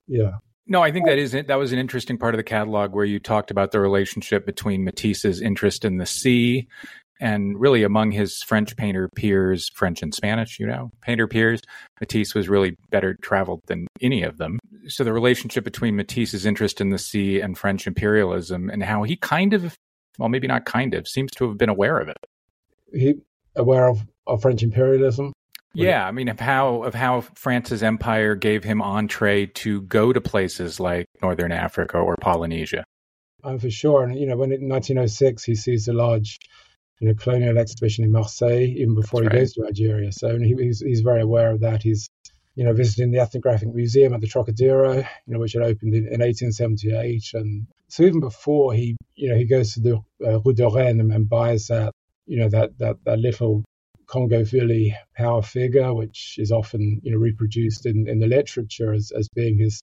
yeah 0.07 0.37
no, 0.67 0.83
I 0.83 0.91
think 0.91 1.07
that 1.07 1.19
is 1.19 1.33
that 1.33 1.55
was 1.59 1.73
an 1.73 1.79
interesting 1.79 2.19
part 2.19 2.35
of 2.35 2.39
the 2.39 2.45
catalog 2.45 2.93
where 2.93 3.05
you 3.05 3.19
talked 3.19 3.51
about 3.51 3.73
the 3.73 3.81
relationship 3.81 4.45
between 4.45 4.85
Matisse's 4.85 5.41
interest 5.41 5.85
in 5.85 5.99
the 5.99 6.07
sea 6.07 6.69
and 7.21 7.59
really 7.59 7.83
among 7.83 8.11
his 8.11 8.43
French 8.43 8.77
painter 8.77 9.09
peers, 9.09 9.71
French 9.75 10.03
and 10.03 10.15
Spanish, 10.15 10.59
you 10.59 10.67
know, 10.67 10.91
painter 11.01 11.27
peers, 11.27 11.63
Matisse 12.01 12.35
was 12.35 12.49
really 12.49 12.77
better 12.91 13.15
traveled 13.15 13.63
than 13.67 13.87
any 14.03 14.23
of 14.23 14.39
them. 14.39 14.59
So 14.89 15.03
the 15.03 15.13
relationship 15.13 15.65
between 15.65 15.97
Matisse's 15.97 16.45
interest 16.45 16.81
in 16.81 16.91
the 16.91 16.99
sea 16.99 17.41
and 17.41 17.57
French 17.57 17.87
imperialism 17.87 18.69
and 18.69 18.83
how 18.83 19.03
he 19.03 19.17
kind 19.17 19.55
of, 19.55 19.77
well, 20.19 20.29
maybe 20.29 20.47
not 20.47 20.67
kind 20.67 20.95
of, 20.95 21.09
seems 21.09 21.31
to 21.33 21.49
have 21.49 21.59
been 21.59 21.69
aware 21.71 21.99
of 21.99 22.09
it. 22.09 22.19
He 22.93 23.15
aware 23.57 23.89
of, 23.89 24.07
of 24.27 24.43
French 24.43 24.63
imperialism? 24.63 25.33
Yeah, 25.85 26.07
I 26.07 26.13
mean 26.13 26.29
of 26.29 26.41
how 26.41 26.83
of 26.85 26.95
how 26.95 27.21
France's 27.21 27.83
empire 27.83 28.35
gave 28.35 28.65
him 28.65 28.81
entree 28.81 29.47
to 29.47 29.83
go 29.83 30.13
to 30.13 30.21
places 30.21 30.81
like 30.81 31.07
Northern 31.23 31.53
Africa 31.53 31.99
or 31.99 32.17
Polynesia. 32.17 32.85
Um, 33.45 33.59
for 33.59 33.71
sure, 33.71 34.03
and 34.05 34.19
you 34.19 34.27
know, 34.27 34.37
when 34.37 34.53
in 34.53 34.69
1906 34.69 35.45
he 35.45 35.55
sees 35.55 35.87
a 35.89 35.93
large, 35.93 36.39
you 37.01 37.09
know, 37.09 37.15
colonial 37.15 37.59
exhibition 37.59 38.05
in 38.05 38.13
Marseille, 38.13 38.63
even 38.63 38.95
before 38.95 39.23
That's 39.23 39.33
he 39.33 39.37
right. 39.37 39.43
goes 39.43 39.53
to 39.53 39.65
Algeria. 39.67 40.13
So 40.13 40.39
he, 40.39 40.55
he's 40.59 40.81
he's 40.81 41.01
very 41.01 41.23
aware 41.23 41.53
of 41.53 41.61
that. 41.61 41.83
He's 41.83 42.09
you 42.55 42.65
know 42.65 42.73
visiting 42.73 43.11
the 43.11 43.21
Ethnographic 43.21 43.73
Museum 43.75 44.15
at 44.15 44.21
the 44.21 44.27
Trocadero, 44.27 44.97
you 44.97 45.35
know, 45.35 45.39
which 45.39 45.53
had 45.53 45.63
opened 45.63 45.95
in, 45.95 46.07
in 46.07 46.21
1878, 46.21 47.31
and 47.35 47.67
so 47.89 48.03
even 48.03 48.21
before 48.21 48.73
he 48.73 48.97
you 49.15 49.29
know 49.29 49.37
he 49.37 49.45
goes 49.45 49.75
to 49.75 49.81
the 49.81 49.97
uh, 50.27 50.41
Rue 50.41 50.55
de 50.55 50.69
Rennes 50.69 51.01
and 51.01 51.29
buys 51.29 51.67
that 51.67 51.93
you 52.27 52.39
know 52.39 52.49
that 52.49 52.79
that 52.79 52.97
that 53.05 53.19
little 53.19 53.63
Congo 54.07 54.45
Vili 54.45 54.97
power 55.17 55.43
figure, 55.43 55.93
which 55.95 56.37
is 56.39 56.53
often 56.53 57.01
you 57.03 57.13
know 57.13 57.19
reproduced 57.19 57.87
in, 57.87 58.09
in 58.09 58.19
the 58.19 58.27
literature 58.27 58.93
as, 58.93 59.13
as 59.13 59.29
being 59.35 59.59
his 59.59 59.81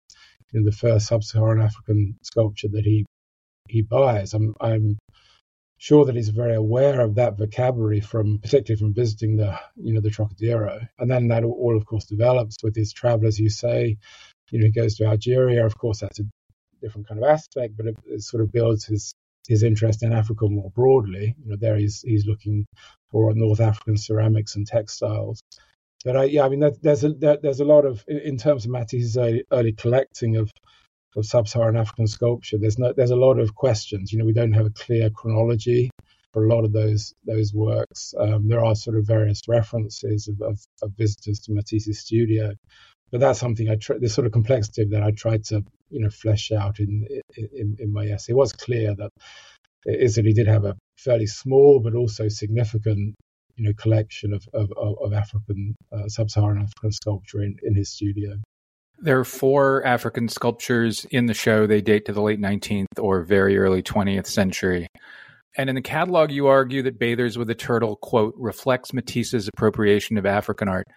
you 0.51 0.59
know, 0.59 0.65
the 0.65 0.75
first 0.75 1.07
sub-Saharan 1.07 1.61
African 1.61 2.15
sculpture 2.21 2.69
that 2.69 2.85
he 2.85 3.05
he 3.69 3.81
buys. 3.81 4.33
I'm 4.33 4.55
I'm 4.61 4.97
sure 5.77 6.05
that 6.05 6.15
he's 6.15 6.29
very 6.29 6.55
aware 6.55 7.01
of 7.01 7.15
that 7.15 7.37
vocabulary 7.37 7.99
from 7.99 8.39
particularly 8.39 8.79
from 8.79 8.93
visiting 8.93 9.35
the 9.35 9.59
you 9.75 9.93
know 9.93 10.01
the 10.01 10.09
Trocadero, 10.09 10.87
and 10.99 11.11
then 11.11 11.27
that 11.29 11.43
all 11.43 11.75
of 11.75 11.85
course 11.85 12.05
develops 12.05 12.57
with 12.63 12.75
his 12.75 12.93
travel, 12.93 13.27
as 13.27 13.39
you 13.39 13.49
say. 13.49 13.97
You 14.51 14.59
know, 14.59 14.65
he 14.65 14.71
goes 14.71 14.95
to 14.95 15.05
Algeria. 15.05 15.65
Of 15.65 15.77
course, 15.77 15.99
that's 15.99 16.19
a 16.19 16.23
different 16.81 17.07
kind 17.07 17.21
of 17.21 17.27
aspect, 17.27 17.75
but 17.75 17.87
it, 17.87 17.95
it 18.05 18.21
sort 18.21 18.43
of 18.43 18.51
builds 18.51 18.85
his 18.85 19.13
his 19.47 19.63
interest 19.63 20.03
in 20.03 20.13
Africa 20.13 20.47
more 20.47 20.71
broadly. 20.71 21.35
You 21.43 21.51
know, 21.51 21.57
there 21.59 21.77
he's 21.77 22.01
he's 22.01 22.25
looking 22.25 22.65
for 23.11 23.33
North 23.33 23.59
African 23.59 23.97
ceramics 23.97 24.55
and 24.55 24.65
textiles. 24.65 25.41
But 26.05 26.17
I, 26.17 26.23
yeah, 26.25 26.43
I 26.43 26.49
mean, 26.49 26.71
there's 26.81 27.03
a 27.03 27.13
there, 27.13 27.37
there's 27.41 27.61
a 27.61 27.65
lot 27.65 27.85
of 27.85 28.03
in 28.07 28.37
terms 28.37 28.65
of 28.65 28.71
Matisse's 28.71 29.17
early, 29.17 29.43
early 29.51 29.73
collecting 29.73 30.37
of 30.37 30.51
of 31.15 31.25
sub-Saharan 31.25 31.77
African 31.77 32.07
sculpture. 32.07 32.57
There's 32.57 32.79
no 32.79 32.93
there's 32.93 33.11
a 33.11 33.15
lot 33.15 33.39
of 33.39 33.55
questions. 33.55 34.11
You 34.11 34.19
know, 34.19 34.25
we 34.25 34.33
don't 34.33 34.53
have 34.53 34.65
a 34.65 34.71
clear 34.71 35.09
chronology 35.09 35.89
for 36.33 36.45
a 36.45 36.49
lot 36.49 36.65
of 36.65 36.73
those 36.73 37.13
those 37.25 37.53
works. 37.53 38.13
Um, 38.19 38.47
there 38.47 38.65
are 38.65 38.75
sort 38.75 38.97
of 38.97 39.05
various 39.05 39.41
references 39.47 40.27
of, 40.27 40.41
of, 40.41 40.59
of 40.81 40.91
visitors 40.97 41.39
to 41.41 41.53
Matisse's 41.53 41.99
studio, 41.99 42.53
but 43.13 43.19
that's 43.19 43.39
something 43.39 43.69
I 43.69 43.75
try. 43.75 43.97
The 43.99 44.09
sort 44.09 44.25
of 44.25 44.33
complexity 44.33 44.85
that 44.85 45.03
I 45.03 45.11
tried 45.11 45.45
to 45.45 45.63
you 45.91 45.99
know 46.01 46.09
flesh 46.09 46.51
out 46.51 46.79
in 46.79 47.07
in, 47.37 47.77
in 47.79 47.93
my 47.93 48.07
essay. 48.07 48.33
It 48.33 48.35
was 48.35 48.51
clear 48.51 48.95
that 48.95 49.11
Italy 49.85 50.33
did 50.33 50.47
have 50.47 50.65
a 50.65 50.75
fairly 50.97 51.27
small 51.27 51.79
but 51.79 51.93
also 51.93 52.27
significant 52.27 53.13
you 53.55 53.65
know 53.65 53.73
collection 53.77 54.33
of 54.33 54.43
of, 54.55 54.71
of 54.75 55.13
African 55.13 55.75
uh, 55.91 56.07
sub-Saharan 56.07 56.57
African 56.57 56.91
sculpture 56.91 57.43
in, 57.43 57.55
in 57.61 57.75
his 57.75 57.91
studio. 57.91 58.39
There 58.97 59.19
are 59.19 59.25
four 59.25 59.85
African 59.85 60.27
sculptures 60.27 61.05
in 61.11 61.27
the 61.27 61.35
show. 61.35 61.67
They 61.67 61.81
date 61.81 62.05
to 62.05 62.13
the 62.13 62.21
late 62.21 62.39
19th 62.39 62.99
or 62.99 63.21
very 63.21 63.59
early 63.59 63.83
20th 63.83 64.27
century. 64.27 64.87
And 65.55 65.69
in 65.69 65.75
the 65.75 65.81
catalog, 65.81 66.31
you 66.31 66.47
argue 66.47 66.81
that 66.83 66.97
Bathers 66.97 67.37
with 67.37 67.49
a 67.49 67.55
Turtle, 67.55 67.97
quote, 67.97 68.33
reflects 68.37 68.93
Matisse's 68.93 69.47
appropriation 69.47 70.17
of 70.17 70.25
African 70.25 70.67
art 70.67 70.87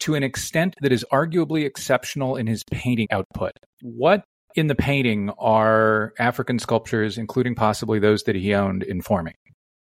to 0.00 0.14
an 0.14 0.22
extent 0.22 0.74
that 0.80 0.92
is 0.92 1.04
arguably 1.12 1.64
exceptional 1.64 2.36
in 2.36 2.46
his 2.46 2.62
painting 2.70 3.08
output. 3.10 3.52
What 3.82 4.24
in 4.54 4.66
the 4.66 4.74
painting 4.74 5.30
are 5.38 6.12
African 6.18 6.58
sculptures, 6.58 7.18
including 7.18 7.54
possibly 7.54 7.98
those 7.98 8.24
that 8.24 8.34
he 8.34 8.54
owned, 8.54 8.82
informing? 8.82 9.34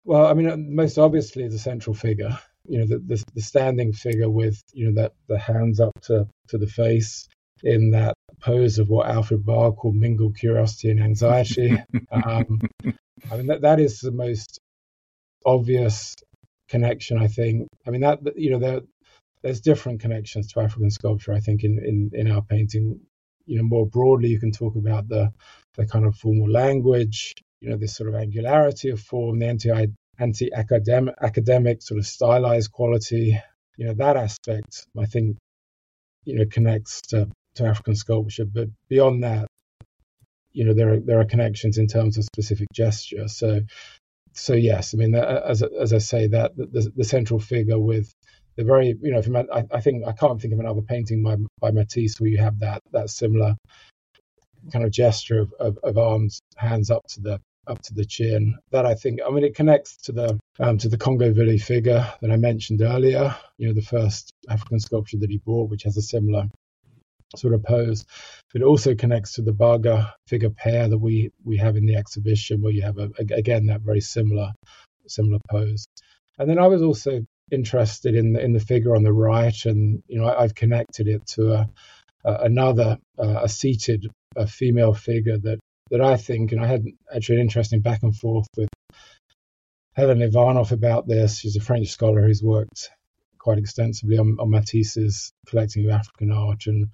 Well, 0.04 0.26
I 0.26 0.34
mean, 0.34 0.74
most 0.74 0.98
obviously 0.98 1.48
the 1.48 1.58
central 1.58 1.94
figure, 1.94 2.38
you 2.68 2.78
know, 2.78 2.86
the, 2.86 2.98
the, 2.98 3.24
the 3.34 3.40
standing 3.40 3.92
figure 3.92 4.30
with, 4.30 4.60
you 4.72 4.86
know, 4.86 5.02
that 5.02 5.12
the 5.28 5.38
hands 5.38 5.80
up 5.80 5.92
to, 6.02 6.28
to 6.48 6.58
the 6.58 6.66
face 6.66 7.26
in 7.62 7.90
that 7.90 8.14
pose 8.40 8.78
of 8.78 8.88
what 8.88 9.08
Alfred 9.08 9.44
Barr 9.44 9.72
called 9.72 9.96
mingled 9.96 10.36
curiosity 10.36 10.90
and 10.90 11.02
anxiety. 11.02 11.76
um, 12.12 12.60
I 13.30 13.36
mean, 13.36 13.46
that, 13.46 13.62
that 13.62 13.80
is 13.80 14.00
the 14.00 14.12
most 14.12 14.60
obvious 15.44 16.14
connection, 16.68 17.18
I 17.18 17.28
think. 17.28 17.68
I 17.86 17.90
mean, 17.90 18.02
that, 18.02 18.20
you 18.36 18.50
know, 18.50 18.58
there, 18.58 18.80
there's 19.46 19.60
different 19.60 20.00
connections 20.00 20.48
to 20.48 20.60
African 20.60 20.90
sculpture, 20.90 21.32
I 21.32 21.38
think, 21.38 21.62
in, 21.62 21.78
in, 21.78 22.10
in 22.12 22.32
our 22.32 22.42
painting. 22.42 22.98
You 23.46 23.58
know, 23.58 23.62
more 23.62 23.86
broadly, 23.86 24.28
you 24.28 24.40
can 24.40 24.50
talk 24.50 24.74
about 24.74 25.08
the, 25.08 25.32
the 25.76 25.86
kind 25.86 26.04
of 26.04 26.16
formal 26.16 26.50
language, 26.50 27.32
you 27.60 27.70
know, 27.70 27.76
this 27.76 27.94
sort 27.94 28.08
of 28.08 28.16
angularity 28.16 28.90
of 28.90 29.00
form, 29.00 29.38
the 29.38 29.46
anti 29.46 29.86
anti 30.18 30.50
academic 30.52 31.80
sort 31.80 32.00
of 32.00 32.06
stylized 32.06 32.72
quality. 32.72 33.40
You 33.76 33.86
know, 33.86 33.94
that 33.94 34.16
aspect, 34.16 34.88
I 34.98 35.06
think, 35.06 35.36
you 36.24 36.34
know, 36.34 36.46
connects 36.50 37.02
to, 37.10 37.28
to 37.54 37.66
African 37.66 37.94
sculpture. 37.94 38.46
But 38.46 38.68
beyond 38.88 39.22
that, 39.22 39.46
you 40.50 40.64
know, 40.64 40.74
there 40.74 40.94
are 40.94 40.98
there 40.98 41.20
are 41.20 41.24
connections 41.24 41.78
in 41.78 41.86
terms 41.86 42.18
of 42.18 42.24
specific 42.24 42.66
gesture. 42.74 43.28
So, 43.28 43.60
so 44.32 44.54
yes, 44.54 44.92
I 44.92 44.96
mean, 44.96 45.14
as 45.14 45.62
as 45.62 45.92
I 45.92 45.98
say, 45.98 46.26
that 46.26 46.56
the, 46.56 46.90
the 46.96 47.04
central 47.04 47.38
figure 47.38 47.78
with 47.78 48.12
they're 48.56 48.66
very, 48.66 48.96
you 49.00 49.12
know, 49.12 49.22
from, 49.22 49.36
I, 49.36 49.64
I, 49.70 49.80
think 49.80 50.06
I 50.06 50.12
can't 50.12 50.40
think 50.40 50.54
of 50.54 50.60
another 50.60 50.82
painting 50.82 51.22
by 51.22 51.36
by 51.60 51.70
Matisse 51.70 52.18
where 52.18 52.30
you 52.30 52.38
have 52.38 52.58
that 52.60 52.82
that 52.92 53.10
similar 53.10 53.54
kind 54.72 54.84
of 54.84 54.90
gesture 54.90 55.40
of, 55.40 55.52
of, 55.60 55.78
of 55.82 55.98
arms, 55.98 56.40
hands 56.56 56.90
up 56.90 57.06
to 57.08 57.20
the 57.20 57.40
up 57.66 57.82
to 57.82 57.94
the 57.94 58.04
chin. 58.04 58.56
That 58.70 58.86
I 58.86 58.94
think, 58.94 59.20
I 59.26 59.30
mean, 59.30 59.44
it 59.44 59.54
connects 59.54 59.96
to 60.04 60.12
the 60.12 60.38
um, 60.58 60.78
to 60.78 60.88
the 60.88 60.98
Congo 60.98 61.32
Vili 61.32 61.58
figure 61.58 62.10
that 62.20 62.30
I 62.30 62.36
mentioned 62.36 62.82
earlier. 62.82 63.36
You 63.58 63.68
know, 63.68 63.74
the 63.74 63.82
first 63.82 64.32
African 64.48 64.80
sculpture 64.80 65.18
that 65.18 65.30
he 65.30 65.38
bought, 65.38 65.70
which 65.70 65.82
has 65.82 65.96
a 65.96 66.02
similar 66.02 66.46
sort 67.34 67.54
of 67.54 67.62
pose. 67.62 68.04
But 68.52 68.62
it 68.62 68.64
also 68.64 68.94
connects 68.94 69.34
to 69.34 69.42
the 69.42 69.52
Baga 69.52 70.14
figure 70.26 70.50
pair 70.50 70.88
that 70.88 70.98
we 70.98 71.30
we 71.44 71.58
have 71.58 71.76
in 71.76 71.86
the 71.86 71.96
exhibition, 71.96 72.62
where 72.62 72.72
you 72.72 72.82
have 72.82 72.98
a, 72.98 73.10
again 73.18 73.66
that 73.66 73.82
very 73.82 74.00
similar 74.00 74.52
similar 75.06 75.38
pose. 75.50 75.86
And 76.38 76.48
then 76.48 76.58
I 76.58 76.66
was 76.66 76.82
also 76.82 77.24
interested 77.50 78.14
in 78.14 78.32
the, 78.32 78.40
in 78.44 78.52
the 78.52 78.60
figure 78.60 78.96
on 78.96 79.02
the 79.02 79.12
right, 79.12 79.64
and 79.64 80.02
you 80.08 80.18
know 80.18 80.26
I, 80.26 80.42
have 80.42 80.54
connected 80.54 81.08
it 81.08 81.26
to 81.34 81.52
a, 81.52 81.70
a 82.24 82.34
another 82.44 82.98
uh, 83.18 83.40
a 83.42 83.48
seated 83.48 84.06
a 84.36 84.46
female 84.46 84.94
figure 84.94 85.38
that 85.38 85.58
that 85.90 86.00
I 86.00 86.16
think, 86.16 86.52
and 86.52 86.60
I 86.60 86.66
had 86.66 86.84
actually 87.14 87.36
an 87.36 87.42
interesting 87.42 87.80
back 87.80 88.02
and 88.02 88.14
forth 88.14 88.48
with 88.56 88.68
Helen 89.94 90.18
Ivanoff 90.18 90.72
about 90.72 91.06
this. 91.06 91.38
She's 91.38 91.56
a 91.56 91.60
French 91.60 91.88
scholar 91.88 92.22
who's 92.22 92.42
worked 92.42 92.90
quite 93.38 93.58
extensively 93.58 94.18
on, 94.18 94.36
on 94.40 94.50
Matisse's 94.50 95.32
collecting 95.46 95.84
of 95.84 95.92
African 95.92 96.32
art, 96.32 96.66
and 96.66 96.88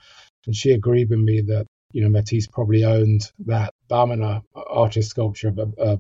and 0.47 0.55
she 0.55 0.73
agreed 0.73 1.09
with 1.11 1.19
me 1.19 1.43
that 1.49 1.67
you 1.93 2.03
know 2.03 2.09
Matisse 2.09 2.47
probably 2.47 2.85
owned 2.85 3.31
that 3.47 3.73
Bamana 3.93 4.43
artist 4.55 5.11
sculpture, 5.11 5.53
a, 5.59 5.83
a 5.83 5.99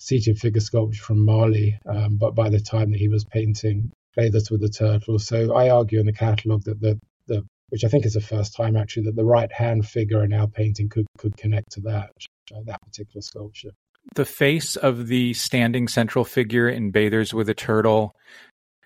seated 0.00 0.38
figure 0.38 0.60
sculpture 0.60 1.02
from 1.02 1.24
Mali, 1.24 1.78
um, 1.86 2.16
but 2.16 2.34
by 2.34 2.48
the 2.48 2.60
time 2.60 2.90
that 2.92 2.98
he 2.98 3.08
was 3.08 3.24
painting 3.24 3.92
Bathers 4.16 4.50
with 4.50 4.62
the 4.62 4.70
Turtle. 4.70 5.18
So 5.18 5.54
I 5.54 5.68
argue 5.68 6.00
in 6.00 6.06
the 6.06 6.12
catalogue 6.12 6.62
that 6.64 6.80
the, 6.80 6.98
the 7.26 7.44
which 7.68 7.84
I 7.84 7.88
think 7.88 8.06
is 8.06 8.14
the 8.14 8.20
first 8.20 8.56
time 8.56 8.76
actually 8.76 9.04
that 9.04 9.16
the 9.16 9.24
right 9.24 9.52
hand 9.52 9.86
figure 9.86 10.24
in 10.24 10.32
our 10.32 10.46
painting 10.46 10.88
could 10.88 11.06
could 11.18 11.36
connect 11.36 11.72
to 11.72 11.80
that 11.82 12.10
uh, 12.54 12.60
that 12.64 12.80
particular 12.82 13.20
sculpture. 13.20 13.70
The 14.14 14.24
face 14.24 14.76
of 14.76 15.08
the 15.08 15.34
standing 15.34 15.88
central 15.88 16.24
figure 16.24 16.68
in 16.68 16.90
Bathers 16.92 17.34
with 17.34 17.48
a 17.48 17.54
Turtle 17.54 18.12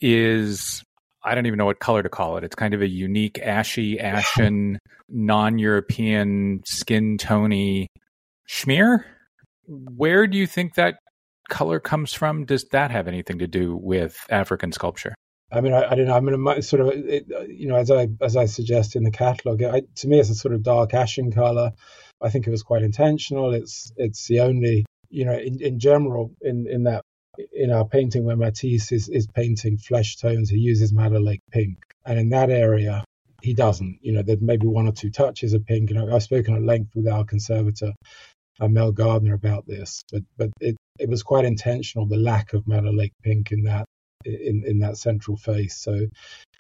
is 0.01 0.83
I 1.23 1.35
don't 1.35 1.47
even 1.47 1.59
know 1.59 1.67
what 1.67 1.79
color 1.79 2.03
to 2.03 2.09
call 2.09 2.39
it. 2.39 2.45
It's 2.45 2.55
kind 2.57 2.75
of 2.75 2.83
a 2.83 2.89
unique 2.89 3.39
ashy, 3.39 4.01
ashen, 4.01 4.79
non-European 5.09 6.63
skin 6.65 7.19
tony 7.19 7.89
schmear. 8.49 9.05
Where 9.67 10.27
do 10.27 10.39
you 10.39 10.47
think 10.47 10.75
that 10.75 10.97
color 11.49 11.81
comes 11.81 12.13
from? 12.13 12.45
Does 12.45 12.65
that 12.73 12.91
have 12.91 13.09
anything 13.09 13.39
to 13.39 13.47
do 13.47 13.77
with 13.77 14.17
African 14.31 14.73
sculpture? 14.73 15.15
I 15.51 15.61
mean, 15.61 15.73
I, 15.73 15.91
I 15.91 15.95
don't 15.95 16.07
know. 16.07 16.17
I 16.17 16.21
mean, 16.21 16.63
sort 16.63 16.81
of, 16.83 16.89
it, 16.89 17.27
you 17.49 17.69
know, 17.69 17.77
as 17.77 17.91
I 17.91 18.09
as 18.21 18.37
I 18.37 18.47
suggest 18.47 18.97
in 18.97 19.03
the 19.03 19.11
catalogue, 19.11 19.61
to 19.61 20.09
me, 20.09 20.21
it's 20.21 20.31
a 20.31 20.35
sort 20.35 20.55
of 20.55 20.63
dark 20.63 20.93
ashen 20.93 21.33
color. 21.33 21.73
I 22.21 22.31
think 22.31 22.47
it 22.47 22.51
was 22.51 22.63
quite 22.63 22.83
intentional. 22.83 23.55
It's 23.55 23.91
it's 23.97 24.27
the 24.27 24.41
only, 24.41 24.85
you 25.09 25.25
know, 25.25 25.39
in, 25.39 25.63
in 25.63 25.79
general, 25.79 26.35
in 26.43 26.67
in 26.69 26.85
that 26.85 27.03
in 27.53 27.71
our 27.71 27.87
painting 27.87 28.25
where 28.25 28.37
Matisse 28.37 28.93
is, 28.93 29.09
is 29.09 29.27
painting 29.27 29.79
flesh 29.79 30.17
tones, 30.17 30.51
he 30.51 30.59
uses 30.59 30.93
Madder 30.93 31.21
Lake 31.21 31.41
pink, 31.51 31.79
and 32.05 32.19
in 32.19 32.29
that 32.31 32.51
area, 32.51 33.05
he 33.43 33.55
doesn't. 33.55 33.99
You 34.03 34.13
know, 34.13 34.23
there's 34.23 34.41
maybe 34.41 34.67
one 34.67 34.89
or 34.89 34.93
two 34.93 35.11
touches 35.11 35.55
of 35.55 35.65
pink. 35.65 35.91
And 35.91 36.13
I've 36.13 36.23
spoken 36.23 36.55
at 36.55 36.63
length 36.63 36.95
with 36.95 37.09
our 37.09 37.25
conservator 37.25 37.93
uh, 38.61 38.69
Mel 38.69 38.93
Gardner 38.93 39.35
about 39.35 39.67
this, 39.67 40.03
but 40.13 40.23
but 40.37 40.51
it, 40.61 40.77
it 40.99 41.09
was 41.09 41.23
quite 41.23 41.45
intentional 41.45 42.07
the 42.07 42.17
lack 42.17 42.53
of 42.53 42.67
Madder 42.67 42.93
Lake 42.93 43.13
pink 43.23 43.53
in 43.53 43.65
that 43.65 43.85
in 44.25 44.65
in 44.67 44.79
that 44.81 44.97
central 44.97 45.37
face. 45.37 45.77
So 45.77 46.07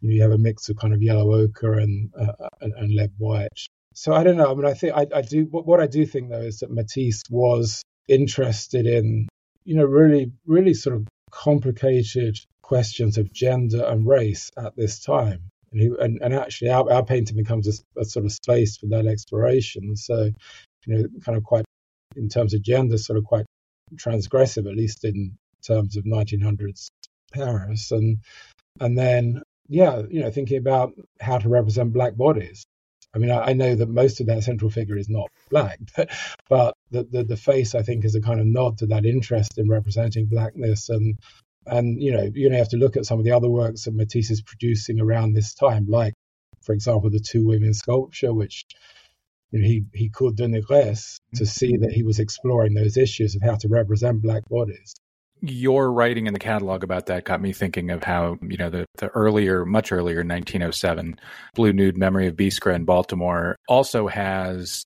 you 0.01 0.23
have 0.23 0.33
a 0.33 0.39
mix 0.39 0.69
of 0.69 0.77
kind 0.77 0.95
of 0.95 1.03
yellow 1.03 1.35
ochre 1.35 1.75
and, 1.75 2.11
uh, 2.19 2.49
and, 2.61 2.73
and 2.75 2.95
lead 2.95 3.13
white. 3.19 3.49
So 3.95 4.13
I 4.13 4.23
don't 4.23 4.37
know. 4.37 4.51
I 4.51 4.55
mean, 4.55 4.65
I 4.65 4.75
think 4.75 4.95
I, 4.95 5.07
I 5.13 5.23
do. 5.23 5.45
What, 5.51 5.67
what 5.67 5.81
I 5.81 5.87
do 5.87 6.07
think 6.07 6.31
though 6.31 6.41
is 6.41 6.61
that 6.61 6.71
Matisse 6.71 7.23
was 7.31 7.83
interested 8.07 8.87
in 8.87 9.29
you 9.65 9.75
know 9.75 9.85
really 9.85 10.33
really 10.47 10.75
sort 10.75 10.97
of 10.97 11.09
complicated 11.31 12.39
questions 12.63 13.19
of 13.19 13.33
gender 13.33 13.85
and 13.85 14.07
race 14.07 14.51
at 14.57 14.77
this 14.77 15.01
time. 15.01 15.41
And, 15.73 15.81
he, 15.81 15.91
and, 15.99 16.19
and 16.23 16.35
actually, 16.35 16.71
our, 16.71 16.91
our 16.93 17.05
painting 17.05 17.37
becomes 17.37 17.67
a, 17.67 18.01
a, 18.01 18.05
sort 18.05 18.25
of 18.25 18.33
space 18.33 18.77
for 18.77 18.87
that 18.87 19.07
exploration. 19.07 19.97
So, 19.97 20.31
you 20.87 20.95
know, 20.95 21.05
kind 21.25 21.37
of 21.37 21.45
quite 21.45 21.65
in 22.17 22.29
terms 22.29 22.55
of 22.55 22.63
gender, 22.63 22.99
sort 22.99 23.19
of 23.19 23.25
quite 23.25 23.47
transgressive, 23.97 24.69
at 24.71 24.77
least 24.77 25.05
in 25.05 25.39
terms 25.67 25.97
of 25.97 26.05
1900s 26.05 26.91
Paris. 27.33 27.91
And 27.93 28.19
and 28.81 28.97
then, 28.99 29.43
yeah, 29.69 30.03
you 30.11 30.23
know, 30.23 30.31
thinking 30.31 30.59
about 30.59 30.93
how 31.21 31.39
to 31.39 31.49
represent 31.49 31.93
black 31.93 32.17
bodies. 32.17 32.65
I 33.15 33.19
mean, 33.19 33.31
I, 33.31 33.51
I 33.51 33.53
know 33.55 33.75
that 33.75 33.89
most 33.89 34.21
of 34.21 34.27
that 34.27 34.45
central 34.45 34.71
figure 34.71 34.97
is 34.99 35.09
not 35.09 35.29
black, 35.51 35.81
but, 35.97 36.11
but 36.49 36.75
the, 36.91 37.05
the, 37.05 37.25
the 37.25 37.37
face, 37.37 37.75
I 37.75 37.83
think, 37.83 38.05
is 38.05 38.15
a 38.15 38.21
kind 38.21 38.41
of 38.41 38.47
nod 38.47 38.79
to 38.79 38.87
that 38.89 39.07
interest 39.07 39.59
in 39.59 39.69
representing 39.69 40.27
blackness 40.27 40.89
and 40.91 41.19
And 41.67 42.03
you 42.03 42.13
know, 42.13 42.31
you 42.35 42.51
have 42.53 42.71
to 42.71 42.77
look 42.79 42.97
at 42.97 43.07
some 43.07 43.19
of 43.19 43.25
the 43.25 43.33
other 43.33 43.51
works 43.51 43.85
that 43.85 43.95
Matisse 43.95 44.31
is 44.31 44.43
producing 44.43 45.01
around 45.01 45.35
this 45.35 45.55
time, 45.55 45.87
like, 45.89 46.15
for 46.63 46.73
example, 46.75 47.11
the 47.11 47.21
two 47.21 47.47
women 47.47 47.75
sculpture, 47.75 48.33
which 48.35 48.65
he 49.53 49.85
he 49.95 50.09
called 50.09 50.37
de 50.37 50.47
to 50.47 50.53
mm-hmm. 50.59 51.45
see 51.45 51.77
that 51.77 51.93
he 51.93 52.03
was 52.03 52.19
exploring 52.19 52.75
those 52.75 52.97
issues 52.97 53.35
of 53.35 53.43
how 53.43 53.57
to 53.57 53.69
represent 53.69 54.23
black 54.23 54.49
bodies. 54.49 54.95
Your 55.41 55.93
writing 55.93 56.27
in 56.27 56.33
the 56.33 56.41
catalog 56.41 56.83
about 56.83 57.07
that 57.07 57.25
got 57.25 57.41
me 57.41 57.53
thinking 57.53 57.91
of 57.91 58.03
how 58.03 58.39
you 58.43 58.57
know 58.57 58.71
the 58.71 58.87
the 58.97 59.09
earlier, 59.09 59.65
much 59.65 59.93
earlier, 59.93 60.19
1907 60.19 61.19
Blue 61.55 61.73
Nude 61.73 61.97
Memory 61.97 62.27
of 62.27 62.37
Biskra 62.37 62.75
in 62.75 62.85
Baltimore 62.85 63.57
also 63.69 64.09
has 64.09 64.85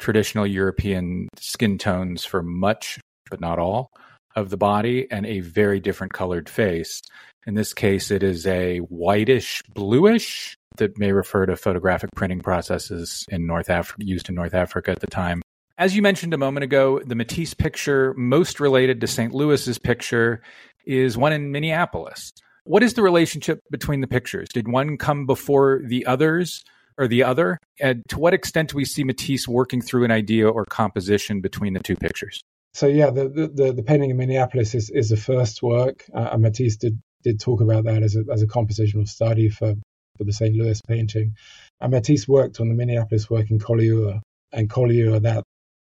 traditional 0.00 0.46
European 0.46 1.28
skin 1.36 1.78
tones 1.78 2.24
for 2.24 2.42
much, 2.42 2.98
but 3.30 3.40
not 3.40 3.60
all, 3.60 3.90
of 4.34 4.50
the 4.50 4.56
body 4.56 5.06
and 5.10 5.24
a 5.24 5.40
very 5.40 5.78
different 5.78 6.12
colored 6.12 6.48
face. 6.48 7.00
In 7.46 7.54
this 7.54 7.72
case, 7.72 8.10
it 8.10 8.22
is 8.22 8.46
a 8.46 8.78
whitish 8.78 9.62
bluish 9.72 10.56
that 10.76 10.98
may 10.98 11.12
refer 11.12 11.46
to 11.46 11.56
photographic 11.56 12.10
printing 12.14 12.40
processes 12.40 13.24
in 13.28 13.46
North 13.46 13.70
Africa 13.70 14.04
used 14.04 14.28
in 14.28 14.34
North 14.34 14.54
Africa 14.54 14.90
at 14.90 15.00
the 15.00 15.06
time. 15.06 15.42
As 15.78 15.96
you 15.96 16.02
mentioned 16.02 16.34
a 16.34 16.38
moment 16.38 16.64
ago, 16.64 17.00
the 17.04 17.14
Matisse 17.14 17.54
picture 17.54 18.14
most 18.16 18.60
related 18.60 19.00
to 19.00 19.06
St. 19.06 19.32
Louis's 19.32 19.78
picture 19.78 20.42
is 20.84 21.16
one 21.16 21.32
in 21.32 21.50
Minneapolis. 21.50 22.32
What 22.64 22.82
is 22.82 22.94
the 22.94 23.02
relationship 23.02 23.60
between 23.70 24.00
the 24.00 24.06
pictures? 24.06 24.48
Did 24.52 24.68
one 24.68 24.96
come 24.96 25.26
before 25.26 25.80
the 25.84 26.06
others 26.06 26.62
or 26.98 27.08
the 27.08 27.24
other? 27.24 27.58
And 27.80 28.02
to 28.08 28.18
what 28.18 28.34
extent 28.34 28.70
do 28.70 28.76
we 28.76 28.84
see 28.84 29.02
Matisse 29.02 29.48
working 29.48 29.80
through 29.80 30.04
an 30.04 30.10
idea 30.10 30.48
or 30.48 30.64
composition 30.64 31.40
between 31.40 31.72
the 31.72 31.80
two 31.80 31.96
pictures? 31.96 32.40
So 32.74 32.86
yeah, 32.86 33.10
the 33.10 33.28
the, 33.28 33.72
the 33.72 33.82
painting 33.82 34.10
in 34.10 34.16
Minneapolis 34.16 34.74
is, 34.74 34.88
is 34.90 35.10
the 35.10 35.16
first 35.16 35.62
work, 35.62 36.04
uh, 36.14 36.30
and 36.32 36.42
Matisse 36.42 36.76
did 36.76 37.00
did 37.22 37.40
talk 37.40 37.60
about 37.60 37.84
that 37.84 38.02
as 38.02 38.16
a 38.16 38.24
as 38.32 38.42
a 38.42 38.46
compositional 38.46 39.06
study 39.06 39.48
for 39.48 39.74
for 40.16 40.24
the 40.24 40.32
St. 40.32 40.54
Louis 40.54 40.80
painting. 40.86 41.36
And 41.80 41.92
Matisse 41.92 42.28
worked 42.28 42.60
on 42.60 42.68
the 42.68 42.74
Minneapolis 42.74 43.28
work 43.28 43.50
in 43.50 43.58
Collioure, 43.58 44.20
and 44.52 44.68
Collioure, 44.68 45.22
that 45.22 45.44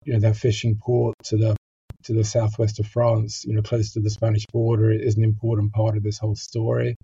you 0.04 0.12
know 0.14 0.20
that 0.20 0.36
fishing 0.36 0.76
port 0.76 1.14
to 1.24 1.36
the 1.36 1.56
to 2.04 2.12
the 2.12 2.24
southwest 2.24 2.78
of 2.78 2.86
France, 2.86 3.44
you 3.44 3.54
know, 3.54 3.62
close 3.62 3.92
to 3.92 4.00
the 4.00 4.10
Spanish 4.10 4.44
border, 4.52 4.90
is 4.90 5.16
an 5.16 5.24
important 5.24 5.72
part 5.72 5.96
of 5.96 6.02
this 6.02 6.18
whole 6.18 6.36
story. 6.36 6.94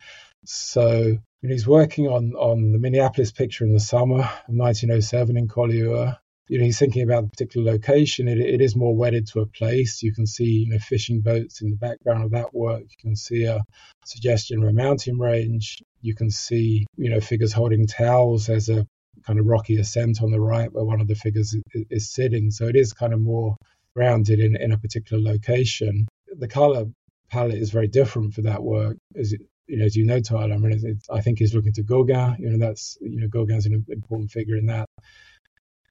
So 0.44 0.99
you 0.99 1.49
know, 1.49 1.50
he's 1.50 1.66
working 1.66 2.09
on 2.09 2.35
on 2.35 2.73
the 2.73 2.78
Minneapolis 2.78 3.33
picture 3.33 3.64
in 3.64 3.73
the 3.73 3.80
summer 3.80 4.21
of 4.21 4.54
1907 4.54 5.37
in 5.37 5.49
Collioure, 5.49 6.16
you 6.49 6.59
know, 6.59 6.65
he's 6.65 6.79
thinking 6.79 7.03
about 7.03 7.25
a 7.25 7.29
particular 7.29 7.73
location. 7.73 8.29
It, 8.29 8.39
it 8.39 8.61
is 8.61 8.77
more 8.77 8.95
wedded 8.95 9.27
to 9.29 9.41
a 9.41 9.47
place. 9.47 10.03
You 10.03 10.13
can 10.13 10.27
see, 10.27 10.45
you 10.45 10.71
know, 10.71 10.79
fishing 10.79 11.21
boats 11.21 11.63
in 11.63 11.71
the 11.71 11.77
background 11.77 12.25
of 12.25 12.31
that 12.33 12.55
work. 12.55 12.83
You 12.83 12.97
can 13.01 13.17
see 13.17 13.45
a 13.45 13.63
suggestion 14.05 14.63
of 14.63 14.69
a 14.69 14.73
mountain 14.73 15.19
range. 15.19 15.83
You 16.03 16.15
can 16.15 16.31
see, 16.31 16.87
you 16.97 17.11
know, 17.11 17.21
figures 17.21 17.53
holding 17.53 17.87
towels. 17.87 18.47
There's 18.47 18.69
a 18.69 18.87
kind 19.27 19.39
of 19.39 19.47
rocky 19.47 19.79
ascent 19.79 20.23
on 20.23 20.31
the 20.31 20.41
right 20.41 20.71
where 20.71 20.85
one 20.85 21.01
of 21.01 21.09
the 21.09 21.15
figures 21.15 21.55
is, 21.55 21.85
is 21.91 22.13
sitting. 22.13 22.51
So 22.51 22.67
it 22.67 22.77
is 22.77 22.93
kind 22.93 23.15
of 23.15 23.21
more 23.21 23.57
grounded 23.95 24.41
in, 24.41 24.57
in 24.57 24.73
a 24.73 24.79
particular 24.79 25.23
location. 25.23 26.07
The 26.37 26.49
color 26.49 26.87
palette 27.31 27.55
is 27.55 27.71
very 27.71 27.89
different 27.89 28.35
for 28.35 28.43
that 28.43 28.63
work, 28.63 28.99
as 29.17 29.33
you 29.67 29.79
know, 29.79 29.87
as 29.87 29.97
you 29.97 30.05
know, 30.05 30.21
Tyler. 30.21 30.55
I 30.55 30.59
mean, 30.59 31.01
I 31.11 31.23
think 31.23 31.39
he's 31.39 31.55
looking 31.55 31.73
to 31.73 31.83
Gauguin. 31.83 32.37
You 32.39 32.51
know, 32.51 32.59
that's 32.59 32.99
you 33.01 33.21
know, 33.21 33.29
Gauguin's 33.29 33.65
an 33.65 33.85
important 33.89 34.31
figure 34.31 34.57
in 34.57 34.67
that 34.67 34.87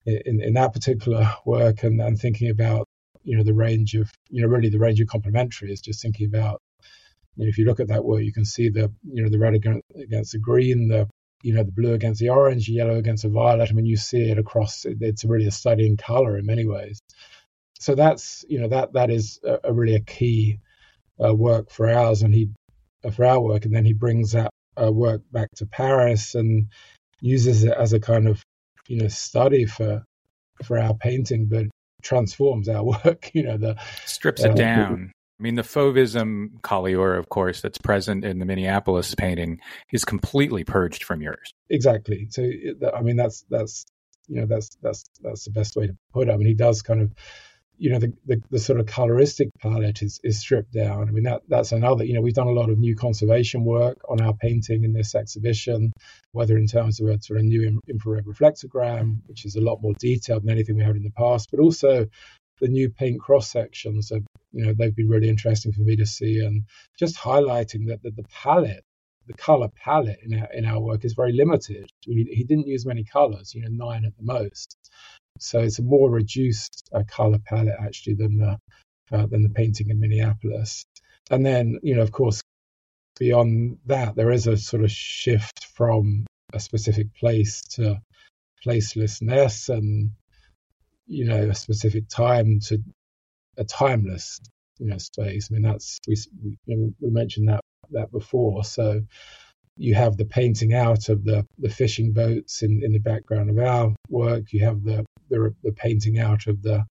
in, 0.06 0.42
in 0.42 0.54
that 0.54 0.74
particular 0.74 1.30
work 1.46 1.84
and, 1.84 2.02
and 2.02 2.20
thinking 2.20 2.50
about 2.50 2.88
you 3.24 3.38
know 3.38 3.44
the 3.44 3.54
range 3.54 3.96
of 3.96 4.12
you 4.30 4.42
know 4.42 4.48
really 4.48 4.70
the 4.70 4.80
range 4.80 5.00
of 5.00 5.08
complementaries 5.08 5.82
just 5.82 6.02
thinking 6.02 6.28
about 6.28 6.60
you 7.36 7.46
know 7.46 7.50
if 7.50 7.58
you 7.58 7.66
look 7.66 7.80
at 7.80 7.88
that 7.88 8.04
work 8.04 8.22
you 8.22 8.34
can 8.34 8.46
see 8.46 8.70
the 8.70 8.92
you 9.04 9.24
know 9.24 9.30
the 9.30 9.40
red 9.40 9.56
against 9.56 10.34
the 10.34 10.40
green 10.40 10.88
the 10.90 11.08
you 11.44 11.54
know 11.54 11.64
the 11.64 11.72
blue 11.72 11.94
against 11.94 12.20
the 12.20 12.30
orange 12.30 12.70
yellow 12.70 12.96
against 12.96 13.24
the 13.24 13.30
violet. 13.30 13.70
I 13.70 13.74
mean 13.74 13.86
you 13.86 13.98
see 13.98 14.32
it 14.32 14.40
across 14.40 14.86
it's 14.86 15.26
really 15.26 15.48
a 15.48 15.52
study 15.52 15.86
in 15.86 15.98
color 15.98 16.38
in 16.38 16.46
many 16.46 16.66
ways. 16.66 17.00
So 17.80 17.96
that's 17.96 18.46
you 18.48 18.60
know 18.60 18.70
that 18.70 18.94
that 18.94 19.12
is 19.12 19.40
a, 19.44 19.60
a 19.66 19.74
really 19.74 19.96
a 19.96 20.00
key 20.00 20.60
uh, 21.24 21.34
work 21.34 21.70
for 21.70 21.90
ours 21.90 22.22
and 22.24 22.34
he 22.34 22.50
uh, 23.04 23.12
for 23.12 23.26
our 23.26 23.42
work. 23.42 23.66
And 23.66 23.76
then 23.76 23.86
he 23.86 23.94
brings 23.94 24.32
that 24.32 24.50
uh, 24.82 24.92
work 24.92 25.22
back 25.32 25.50
to 25.58 25.66
paris 25.68 26.34
and 26.34 26.70
uses 27.22 27.64
it 27.64 27.74
as 27.78 27.94
a 27.94 28.00
kind 28.00 28.28
of 28.28 28.42
you 28.88 28.98
know 28.98 29.08
study 29.08 29.66
for 29.66 30.04
for 30.64 30.80
our 30.80 30.94
painting, 30.94 31.48
but 31.48 31.66
transforms 32.02 32.70
our 32.70 32.84
work. 33.06 33.32
You 33.34 33.44
know, 33.44 33.58
the 33.58 33.78
strips 34.06 34.44
it 34.44 34.52
uh, 34.52 34.54
down. 34.54 35.12
I 35.40 35.44
mean, 35.44 35.56
the 35.56 35.64
fauvism 35.64 36.62
Collioure, 36.62 37.18
of 37.18 37.30
course, 37.30 37.60
that's 37.60 37.78
present 37.78 38.24
in 38.24 38.40
the 38.40 38.46
Minneapolis 38.46 39.14
painting 39.16 39.60
is 39.92 40.06
completely 40.06 40.64
purged 40.64 41.04
from 41.04 41.22
yours. 41.22 41.52
Exactly. 41.70 42.28
So, 42.30 42.50
I 42.96 43.02
mean, 43.02 43.18
that's 43.18 43.44
that's 43.50 43.86
you 44.28 44.40
know 44.40 44.46
that's 44.46 44.78
that's 44.82 45.04
that's 45.22 45.46
the 45.46 45.52
best 45.52 45.76
way 45.76 45.88
to 45.88 45.98
put 46.14 46.30
it. 46.30 46.32
I 46.32 46.38
mean, 46.38 46.48
he 46.48 46.54
does 46.54 46.82
kind 46.82 47.02
of 47.02 47.12
you 47.78 47.92
know 47.92 48.00
the, 48.00 48.14
the, 48.26 48.42
the, 48.52 48.60
sort 48.60 48.80
of 48.80 48.86
coloristic 48.86 49.50
palette 49.60 50.02
is, 50.02 50.20
is 50.24 50.40
stripped 50.40 50.74
down. 50.74 51.08
I 51.08 51.12
mean 51.12 51.24
that 51.24 51.42
that's 51.48 51.72
another. 51.72 52.04
You 52.04 52.14
know 52.14 52.22
we've 52.22 52.34
done 52.34 52.48
a 52.48 52.52
lot 52.52 52.70
of 52.70 52.78
new 52.78 52.96
conservation 52.96 53.66
work 53.66 53.98
on 54.08 54.22
our 54.22 54.34
painting 54.34 54.84
in 54.84 54.94
this 54.94 55.16
exhibition, 55.16 55.92
whether 56.32 56.58
in 56.58 56.68
terms 56.68 57.00
of 57.00 57.08
a 57.08 57.22
sort 57.22 57.40
of 57.40 57.46
new 57.46 57.80
infrared 57.88 58.26
reflectogram, 58.26 59.20
which 59.28 59.46
is 59.46 59.56
a 59.56 59.62
lot 59.62 59.82
more 59.82 59.94
detailed 60.00 60.44
than 60.44 60.52
anything 60.52 60.78
we 60.78 60.84
had 60.84 60.96
in 60.96 61.04
the 61.04 61.12
past, 61.12 61.50
but 61.52 61.60
also 61.60 62.06
the 62.60 62.68
new 62.68 62.90
paint 62.90 63.20
cross 63.20 63.50
sections. 63.50 64.08
So, 64.08 64.20
you 64.52 64.66
know 64.66 64.74
they've 64.78 64.96
been 64.96 65.10
really 65.10 65.30
interesting 65.30 65.74
for 65.74 65.82
me 65.82 65.96
to 65.98 66.06
see, 66.06 66.40
and 66.40 66.66
just 66.98 67.18
highlighting 67.18 67.88
that, 67.88 68.04
that 68.04 68.16
the 68.16 68.26
palette 68.30 68.84
the 69.28 69.34
color 69.34 69.70
palette 69.70 70.20
in 70.22 70.40
our 70.40 70.52
in 70.54 70.66
our 70.66 70.80
work 70.80 71.06
is 71.06 71.14
very 71.14 71.34
limited. 71.34 71.90
He 72.02 72.44
didn't 72.44 72.68
use 72.68 72.86
many 72.86 73.04
colors, 73.04 73.56
you 73.56 73.62
know, 73.62 73.70
nine 73.86 74.06
at 74.06 74.16
the 74.18 74.24
most. 74.24 74.78
So 75.40 75.60
it's 75.60 75.80
a 75.80 75.84
more 75.84 76.10
reduced 76.10 76.90
uh, 76.94 77.04
color 77.08 77.40
palette 77.40 77.76
actually 77.80 78.16
than 78.16 78.38
the 78.38 78.58
uh, 79.12 79.26
than 79.28 79.44
the 79.44 79.50
painting 79.50 79.90
in 79.90 80.00
Minneapolis. 80.00 80.86
And 81.30 81.46
then, 81.46 81.80
you 81.84 81.96
know, 81.96 82.02
of 82.02 82.12
course, 82.12 82.42
beyond 83.20 83.78
that, 83.86 84.16
there 84.16 84.32
is 84.32 84.48
a 84.48 84.58
sort 84.58 84.84
of 84.84 84.92
shift 84.92 85.68
from 85.76 86.26
a 86.54 86.60
specific 86.60 87.14
place 87.16 87.62
to 87.76 88.00
placelessness, 88.66 89.70
and 89.70 90.12
you 91.08 91.26
know, 91.26 91.50
a 91.50 91.56
specific 91.56 92.08
time 92.08 92.60
to 92.68 92.80
a 93.58 93.64
timeless, 93.64 94.40
you 94.80 94.88
know, 94.88 94.98
space. 94.98 95.50
I 95.52 95.54
mean, 95.54 95.64
that's 95.64 96.00
we 96.08 96.16
we, 96.66 96.94
we 97.00 97.10
mentioned 97.10 97.50
that 97.50 97.62
that 97.92 98.12
before. 98.12 98.64
So 98.64 99.02
you 99.78 99.96
have 99.96 100.18
the 100.18 100.26
painting 100.26 100.74
out 100.74 101.10
of 101.10 101.24
the, 101.24 101.46
the 101.58 101.70
fishing 101.70 102.14
boats 102.14 102.62
in, 102.62 102.82
in 102.84 102.92
the 102.92 103.00
background 103.00 103.50
of 103.50 103.58
our 103.58 103.94
work. 104.10 104.54
You 104.54 104.66
have 104.66 104.84
the, 104.84 105.04
the, 105.34 105.56
the 105.64 105.72
painting 105.74 106.20
out 106.20 106.48
of 106.48 106.62
the 106.62 106.86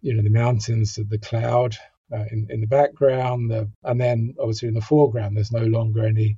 you 0.00 0.14
know 0.14 0.22
the 0.22 0.30
mountains, 0.30 0.98
of 0.98 1.08
the 1.08 1.18
cloud 1.18 1.76
uh, 2.12 2.24
in 2.30 2.46
in 2.50 2.60
the 2.60 2.66
background, 2.66 3.50
the, 3.50 3.68
and 3.84 4.00
then 4.00 4.34
obviously 4.38 4.68
in 4.68 4.74
the 4.74 4.80
foreground, 4.80 5.36
there's 5.36 5.52
no 5.52 5.64
longer 5.64 6.06
any 6.06 6.36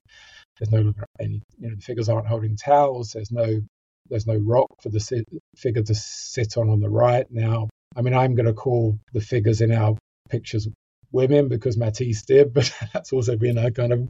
there's 0.59 0.71
no 0.71 0.81
longer 0.81 1.05
any 1.19 1.43
you 1.59 1.69
know 1.69 1.75
the 1.75 1.83
figures 1.83 2.09
aren't 2.09 2.27
holding 2.27 2.57
towels. 2.57 3.13
There's 3.13 3.33
no 3.33 3.61
there's 4.09 4.27
no 4.27 4.37
rock 4.37 4.69
for 4.83 4.89
the 4.89 5.01
sit, 5.01 5.27
figure 5.57 5.83
to 5.83 5.95
sit 5.95 6.57
on 6.57 6.69
on 6.69 6.81
the 6.81 6.89
right 6.89 7.27
now. 7.31 7.69
I 7.97 8.03
mean, 8.03 8.15
I'm 8.15 8.35
going 8.35 8.47
to 8.47 8.53
call 8.53 8.99
the 9.13 9.21
figures 9.21 9.61
in 9.61 9.73
our 9.73 9.97
pictures 10.29 10.69
women 11.13 11.49
because 11.49 11.77
Matisse 11.77 12.23
did, 12.23 12.53
but 12.53 12.73
that's 12.93 13.13
also 13.13 13.37
been 13.37 13.59
a 13.59 13.71
kind 13.71 13.93
of 13.93 14.09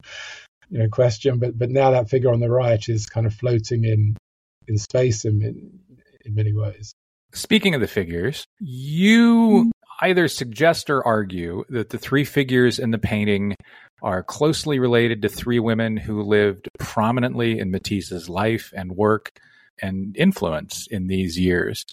you 0.71 0.79
know 0.79 0.89
question. 0.89 1.39
But 1.39 1.59
but 1.59 1.71
now 1.71 1.91
that 1.91 2.11
figure 2.11 2.33
on 2.33 2.41
the 2.41 2.51
right 2.51 2.83
is 2.89 3.07
kind 3.07 3.27
of 3.27 3.35
floating 3.35 3.85
in 3.85 4.17
in 4.69 4.79
space 4.79 5.25
in 5.25 5.43
in, 5.43 5.81
in 6.25 6.35
many 6.35 6.53
ways. 6.53 6.93
Speaking 7.33 7.75
of 7.75 7.81
the 7.81 7.87
figures, 7.87 8.45
you 8.59 9.71
either 10.01 10.29
suggest 10.29 10.91
or 10.91 11.07
argue 11.07 11.65
that 11.69 11.91
the 11.91 11.99
three 11.99 12.25
figures 12.25 12.79
in 12.79 12.91
the 12.91 12.99
painting 12.99 13.55
are 14.03 14.23
closely 14.23 14.79
related 14.79 15.23
to 15.23 15.29
three 15.29 15.59
women 15.59 15.97
who 15.97 16.23
lived 16.23 16.69
prominently 16.79 17.59
in 17.59 17.71
Matisse's 17.71 18.29
life 18.29 18.73
and 18.75 18.93
work 18.93 19.31
and 19.83 20.17
influence 20.17 20.87
in 20.91 21.07
these 21.07 21.39
years. 21.39 21.85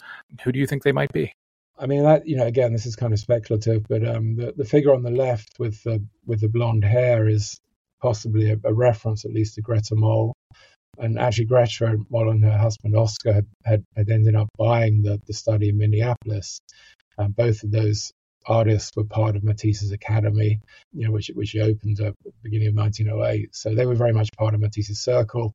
Who 0.43 0.51
do 0.51 0.59
you 0.59 0.67
think 0.67 0.83
they 0.83 0.91
might 0.91 1.11
be? 1.11 1.33
I 1.79 1.85
mean, 1.85 2.03
that 2.03 2.27
you 2.27 2.37
know, 2.37 2.45
again, 2.45 2.73
this 2.73 2.85
is 2.85 2.95
kind 2.95 3.13
of 3.13 3.19
speculative, 3.19 3.85
but 3.87 4.07
um, 4.07 4.35
the, 4.35 4.53
the 4.57 4.65
figure 4.65 4.93
on 4.93 5.03
the 5.03 5.11
left 5.11 5.59
with 5.59 5.83
the 5.83 6.03
with 6.25 6.41
the 6.41 6.49
blonde 6.49 6.83
hair 6.83 7.27
is 7.27 7.59
possibly 8.01 8.51
a, 8.51 8.57
a 8.63 8.73
reference, 8.73 9.25
at 9.25 9.33
least, 9.33 9.55
to 9.55 9.61
Greta 9.61 9.95
Moll. 9.95 10.33
And 10.99 11.19
actually, 11.19 11.45
Greta 11.45 11.97
Moll 12.09 12.31
and 12.31 12.43
her 12.43 12.57
husband 12.57 12.95
Oscar 12.95 13.33
had, 13.33 13.45
had, 13.63 13.83
had 13.95 14.09
ended 14.09 14.35
up 14.35 14.47
buying 14.57 15.03
the, 15.03 15.21
the 15.27 15.33
study 15.33 15.69
in 15.69 15.77
Minneapolis. 15.77 16.59
Um, 17.17 17.31
both 17.31 17.63
of 17.63 17.71
those 17.71 18.11
artists 18.45 18.91
were 18.95 19.03
part 19.03 19.35
of 19.35 19.43
Matisse's 19.43 19.91
academy, 19.91 20.59
you 20.93 21.05
know, 21.05 21.11
which 21.11 21.29
which 21.33 21.51
he 21.51 21.61
opened 21.61 21.99
at 21.99 22.13
the 22.23 22.31
beginning 22.43 22.69
of 22.69 22.75
1908. 22.75 23.55
So 23.55 23.75
they 23.75 23.85
were 23.85 23.95
very 23.95 24.13
much 24.13 24.29
part 24.37 24.53
of 24.53 24.61
Matisse's 24.61 24.99
circle. 24.99 25.53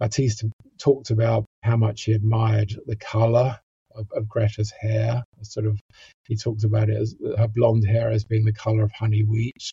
Matisse 0.00 0.44
talked 0.78 1.10
about 1.10 1.44
how 1.62 1.76
much 1.76 2.04
he 2.04 2.12
admired 2.12 2.72
the 2.86 2.96
color 2.96 3.58
of, 3.94 4.06
of, 4.12 4.28
Greta's 4.28 4.70
hair. 4.70 5.24
Sort 5.42 5.66
of, 5.66 5.80
he 6.28 6.36
talked 6.36 6.64
about 6.64 6.88
it 6.88 6.96
as 6.96 7.16
her 7.36 7.48
blonde 7.48 7.86
hair 7.86 8.10
as 8.10 8.24
being 8.24 8.44
the 8.44 8.52
color 8.52 8.84
of 8.84 8.92
honey 8.92 9.24
wheat. 9.24 9.72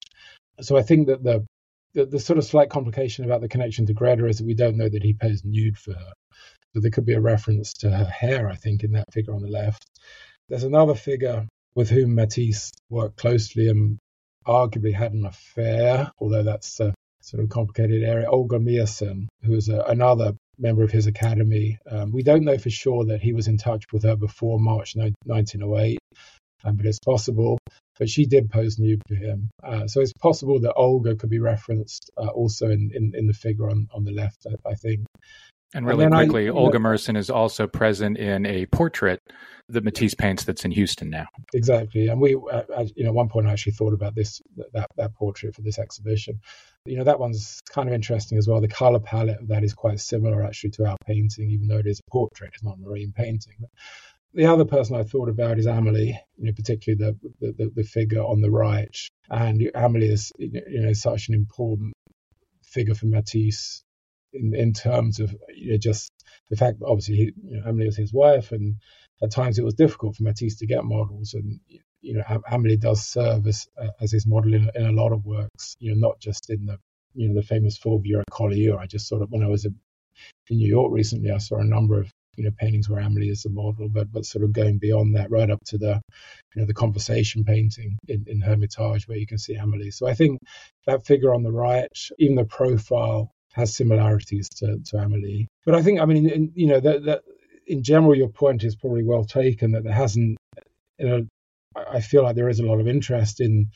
So 0.62 0.78
I 0.78 0.82
think 0.82 1.08
that 1.08 1.24
the 1.24 1.46
the, 1.96 2.06
the 2.06 2.20
sort 2.20 2.38
of 2.38 2.46
slight 2.46 2.70
complication 2.70 3.26
about 3.26 3.42
the 3.42 3.48
connection 3.48 3.86
to 3.88 3.94
Greta 3.94 4.28
is 4.28 4.38
that 4.38 4.46
we 4.46 4.54
don't 4.54 4.78
know 4.78 4.90
that 4.90 5.04
he 5.04 5.14
posed 5.14 5.46
nude 5.46 5.78
for 5.78 5.94
her. 5.94 6.14
So 6.74 6.82
there 6.82 6.92
could 6.92 7.06
be 7.06 7.14
a 7.14 7.22
reference 7.22 7.74
to 7.76 7.90
her 7.90 8.06
hair, 8.06 8.50
I 8.50 8.56
think, 8.56 8.84
in 8.84 8.92
that 8.92 9.12
figure 9.14 9.34
on 9.34 9.42
the 9.42 9.48
left. 9.48 9.86
There's 10.50 10.66
another 10.66 10.94
figure 10.94 11.48
with 11.74 11.90
whom 11.90 12.14
Matisse 12.14 12.72
worked 12.90 13.18
closely 13.18 13.70
and 13.70 13.98
arguably 14.46 14.94
had 14.94 15.14
an 15.14 15.26
affair, 15.26 16.12
although 16.20 16.44
that's 16.44 16.80
a 16.82 16.94
sort 17.22 17.42
of 17.42 17.50
complicated 17.50 18.04
area. 18.04 18.30
Olga 18.30 18.60
Meerson, 18.60 19.28
who 19.44 19.54
is 19.54 19.70
a, 19.70 19.80
another 19.88 20.34
member 20.60 20.84
of 20.84 20.92
his 20.92 21.08
academy. 21.08 21.78
Um, 21.90 22.12
we 22.12 22.24
don't 22.24 22.44
know 22.44 22.58
for 22.58 22.70
sure 22.70 23.06
that 23.06 23.22
he 23.22 23.34
was 23.34 23.48
in 23.48 23.58
touch 23.58 23.86
with 23.92 24.04
her 24.04 24.16
before 24.16 24.60
March 24.60 24.96
1908, 24.96 25.98
um, 26.66 26.76
but 26.76 26.86
it's 26.86 27.00
possible. 27.00 27.58
But 27.98 28.10
she 28.10 28.26
did 28.26 28.50
pose 28.50 28.78
nude 28.78 29.02
to 29.08 29.16
him. 29.16 29.50
Uh, 29.64 29.88
so 29.88 30.02
it's 30.02 30.12
possible 30.14 30.60
that 30.60 30.74
Olga 30.74 31.16
could 31.16 31.30
be 31.30 31.40
referenced 31.40 32.12
uh, 32.18 32.28
also 32.28 32.70
in, 32.70 32.92
in, 32.94 33.14
in, 33.16 33.28
the 33.28 33.34
figure 33.34 33.70
on, 33.70 33.88
on 33.94 34.04
the 34.04 34.12
left, 34.12 34.46
I, 34.50 34.72
I 34.72 34.74
think. 34.74 35.06
And 35.74 35.86
really 35.86 36.06
and 36.06 36.14
quickly, 36.14 36.48
I, 36.48 36.52
Olga 36.52 36.78
Meerson 36.78 37.18
is 37.18 37.30
also 37.30 37.68
present 37.68 38.18
in 38.18 38.46
a 38.46 38.66
portrait 38.68 39.22
that 39.70 39.84
Matisse 39.84 40.14
paints 40.14 40.44
that's 40.44 40.64
in 40.64 40.72
Houston 40.72 41.10
now. 41.10 41.26
Exactly, 41.54 42.08
and 42.08 42.22
we, 42.22 42.36
uh, 42.36 42.86
you 42.96 43.04
know, 43.04 43.10
at 43.10 43.16
one 43.16 43.30
point 43.30 43.48
I 43.48 43.52
actually 43.52 43.74
thought 43.74 43.94
about 43.94 44.16
this 44.16 44.42
that 44.74 44.88
that 44.96 45.16
portrait 45.16 45.56
for 45.56 45.64
this 45.64 45.80
exhibition. 45.80 46.40
You 46.86 46.98
know, 46.98 47.04
that 47.04 47.20
one's 47.20 47.62
kind 47.70 47.90
of 47.90 47.96
interesting 47.96 48.38
as 48.38 48.48
well. 48.48 48.62
The 48.62 48.68
color 48.68 49.00
palette 49.00 49.42
of 49.42 49.48
that 49.50 49.64
is 49.64 49.74
quite 49.74 50.00
similar 50.00 50.44
actually 50.44 50.70
to 50.72 50.86
our 50.86 50.98
painting, 51.06 51.50
even 51.52 51.68
though 51.68 51.80
it 51.80 51.88
is 51.88 52.00
a 52.00 52.12
portrait, 52.12 52.52
it's 52.54 52.64
not 52.64 52.78
a 52.78 52.82
marine 52.82 53.12
painting. 53.16 53.56
But 53.60 53.70
the 54.36 54.46
other 54.46 54.66
person 54.66 54.98
I 54.98 55.04
thought 55.04 55.30
about 55.30 55.58
is 55.58 55.66
Amelie, 55.66 56.20
you 56.38 56.46
know, 56.46 56.52
particularly 56.54 57.16
the 57.42 57.54
the, 57.54 57.72
the 57.74 57.84
figure 57.84 58.22
on 58.22 58.42
the 58.42 58.52
right. 58.52 58.96
And 59.30 59.72
Amelie 59.74 60.10
is, 60.10 60.32
you 60.38 60.82
know, 60.82 60.94
such 60.94 61.30
an 61.30 61.36
important 61.36 61.94
figure 62.64 62.96
for 62.96 63.06
Matisse 63.08 63.84
in 64.34 64.54
in 64.54 64.74
terms 64.74 65.20
of 65.20 65.34
you 65.56 65.72
know 65.72 65.78
just 65.78 66.12
the 66.50 66.58
fact 66.58 66.80
that 66.80 66.86
obviously 66.86 67.16
he, 67.16 67.34
you 67.44 67.58
know, 67.58 67.70
Amelie 67.70 67.86
was 67.86 67.98
his 67.98 68.14
wife, 68.14 68.52
and 68.52 68.76
at 69.24 69.32
times 69.32 69.58
it 69.58 69.66
was 69.66 69.74
difficult 69.74 70.16
for 70.16 70.24
Matisse 70.24 70.58
to 70.58 70.68
get 70.68 70.84
models, 70.84 71.34
and 71.34 71.60
you 72.02 72.16
know 72.16 72.42
Amelie 72.52 72.78
does 72.78 73.08
serve 73.08 73.48
as 73.48 73.68
as 74.02 74.12
his 74.12 74.28
model 74.28 74.54
in, 74.54 74.70
in 74.76 74.86
a 74.86 74.92
lot 74.92 75.14
of 75.14 75.26
works, 75.26 75.78
you 75.80 75.94
know, 75.94 76.08
not 76.08 76.20
just 76.20 76.50
in 76.50 76.66
the 76.66 76.78
you 77.14 77.30
know 77.30 77.36
the 77.36 77.48
famous 77.48 77.78
Fulvia 77.78 78.22
Collioure. 78.30 78.80
I 78.80 78.86
just 78.86 79.08
sort 79.08 79.22
of 79.22 79.32
when 79.32 79.44
I 79.44 79.48
was 79.48 79.64
in 79.64 79.76
New 80.50 80.68
York 80.68 80.92
recently, 80.92 81.32
I 81.32 81.38
saw 81.38 81.58
a 81.58 81.64
number 81.64 82.00
of 82.00 82.12
you 82.38 82.44
know 82.44 82.52
paintings 82.58 82.90
where 82.90 83.02
Amelie 83.02 83.30
is 83.30 83.44
the 83.44 83.50
model, 83.50 83.90
but 83.90 84.12
but 84.12 84.26
sort 84.26 84.44
of 84.44 84.54
going 84.54 84.78
beyond 84.78 85.16
that, 85.16 85.32
right 85.32 85.50
up 85.50 85.64
to 85.66 85.78
the 85.78 86.02
you 86.54 86.62
know 86.62 86.66
the 86.66 86.74
conversation 86.74 87.44
painting 87.44 87.98
in, 88.08 88.26
in 88.28 88.42
Hermitage 88.42 89.08
where 89.08 89.18
you 89.18 89.28
can 89.28 89.38
see 89.38 89.56
Amelie. 89.56 89.92
So 89.92 90.08
I 90.08 90.14
think 90.14 90.40
that 90.86 91.06
figure 91.06 91.34
on 91.34 91.44
the 91.44 91.52
right, 91.52 91.88
even 92.18 92.36
the 92.36 92.46
profile 92.46 93.32
has 93.54 93.74
similarities 93.74 94.50
to, 94.50 94.80
to 94.86 94.98
Amelie. 94.98 95.48
But 95.66 95.76
I 95.76 95.82
think, 95.82 96.02
I 96.02 96.06
mean, 96.06 96.30
in, 96.30 96.52
you 96.56 96.68
know, 96.68 96.80
that, 96.82 97.06
that 97.06 97.22
in 97.66 97.84
general, 97.84 98.14
your 98.14 98.28
point 98.28 98.66
is 98.66 98.76
probably 98.76 99.04
well 99.04 99.24
taken 99.24 99.72
that 99.72 99.86
there 99.86 99.94
hasn't, 99.94 100.38
you 101.00 101.08
know, 101.08 101.28
I 101.76 102.02
feel 102.02 102.24
like 102.24 102.36
there 102.36 102.50
is 102.50 102.60
a 102.60 102.66
lot 102.66 102.80
of 102.80 102.88
interest 102.88 103.40
in 103.40 103.72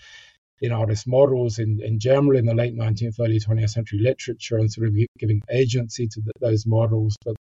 in 0.62 0.74
artist 0.74 1.08
models 1.08 1.58
in, 1.58 1.80
in 1.82 2.00
general 2.00 2.38
in 2.38 2.46
the 2.46 2.54
late 2.54 2.76
19th, 2.76 3.20
early 3.22 3.40
20th 3.40 3.70
century 3.70 4.00
literature 4.00 4.58
and 4.58 4.70
sort 4.70 4.88
of 4.88 4.94
giving 5.18 5.42
agency 5.50 6.06
to 6.06 6.20
the, 6.20 6.34
those 6.42 6.66
models. 6.66 7.16
But 7.24 7.36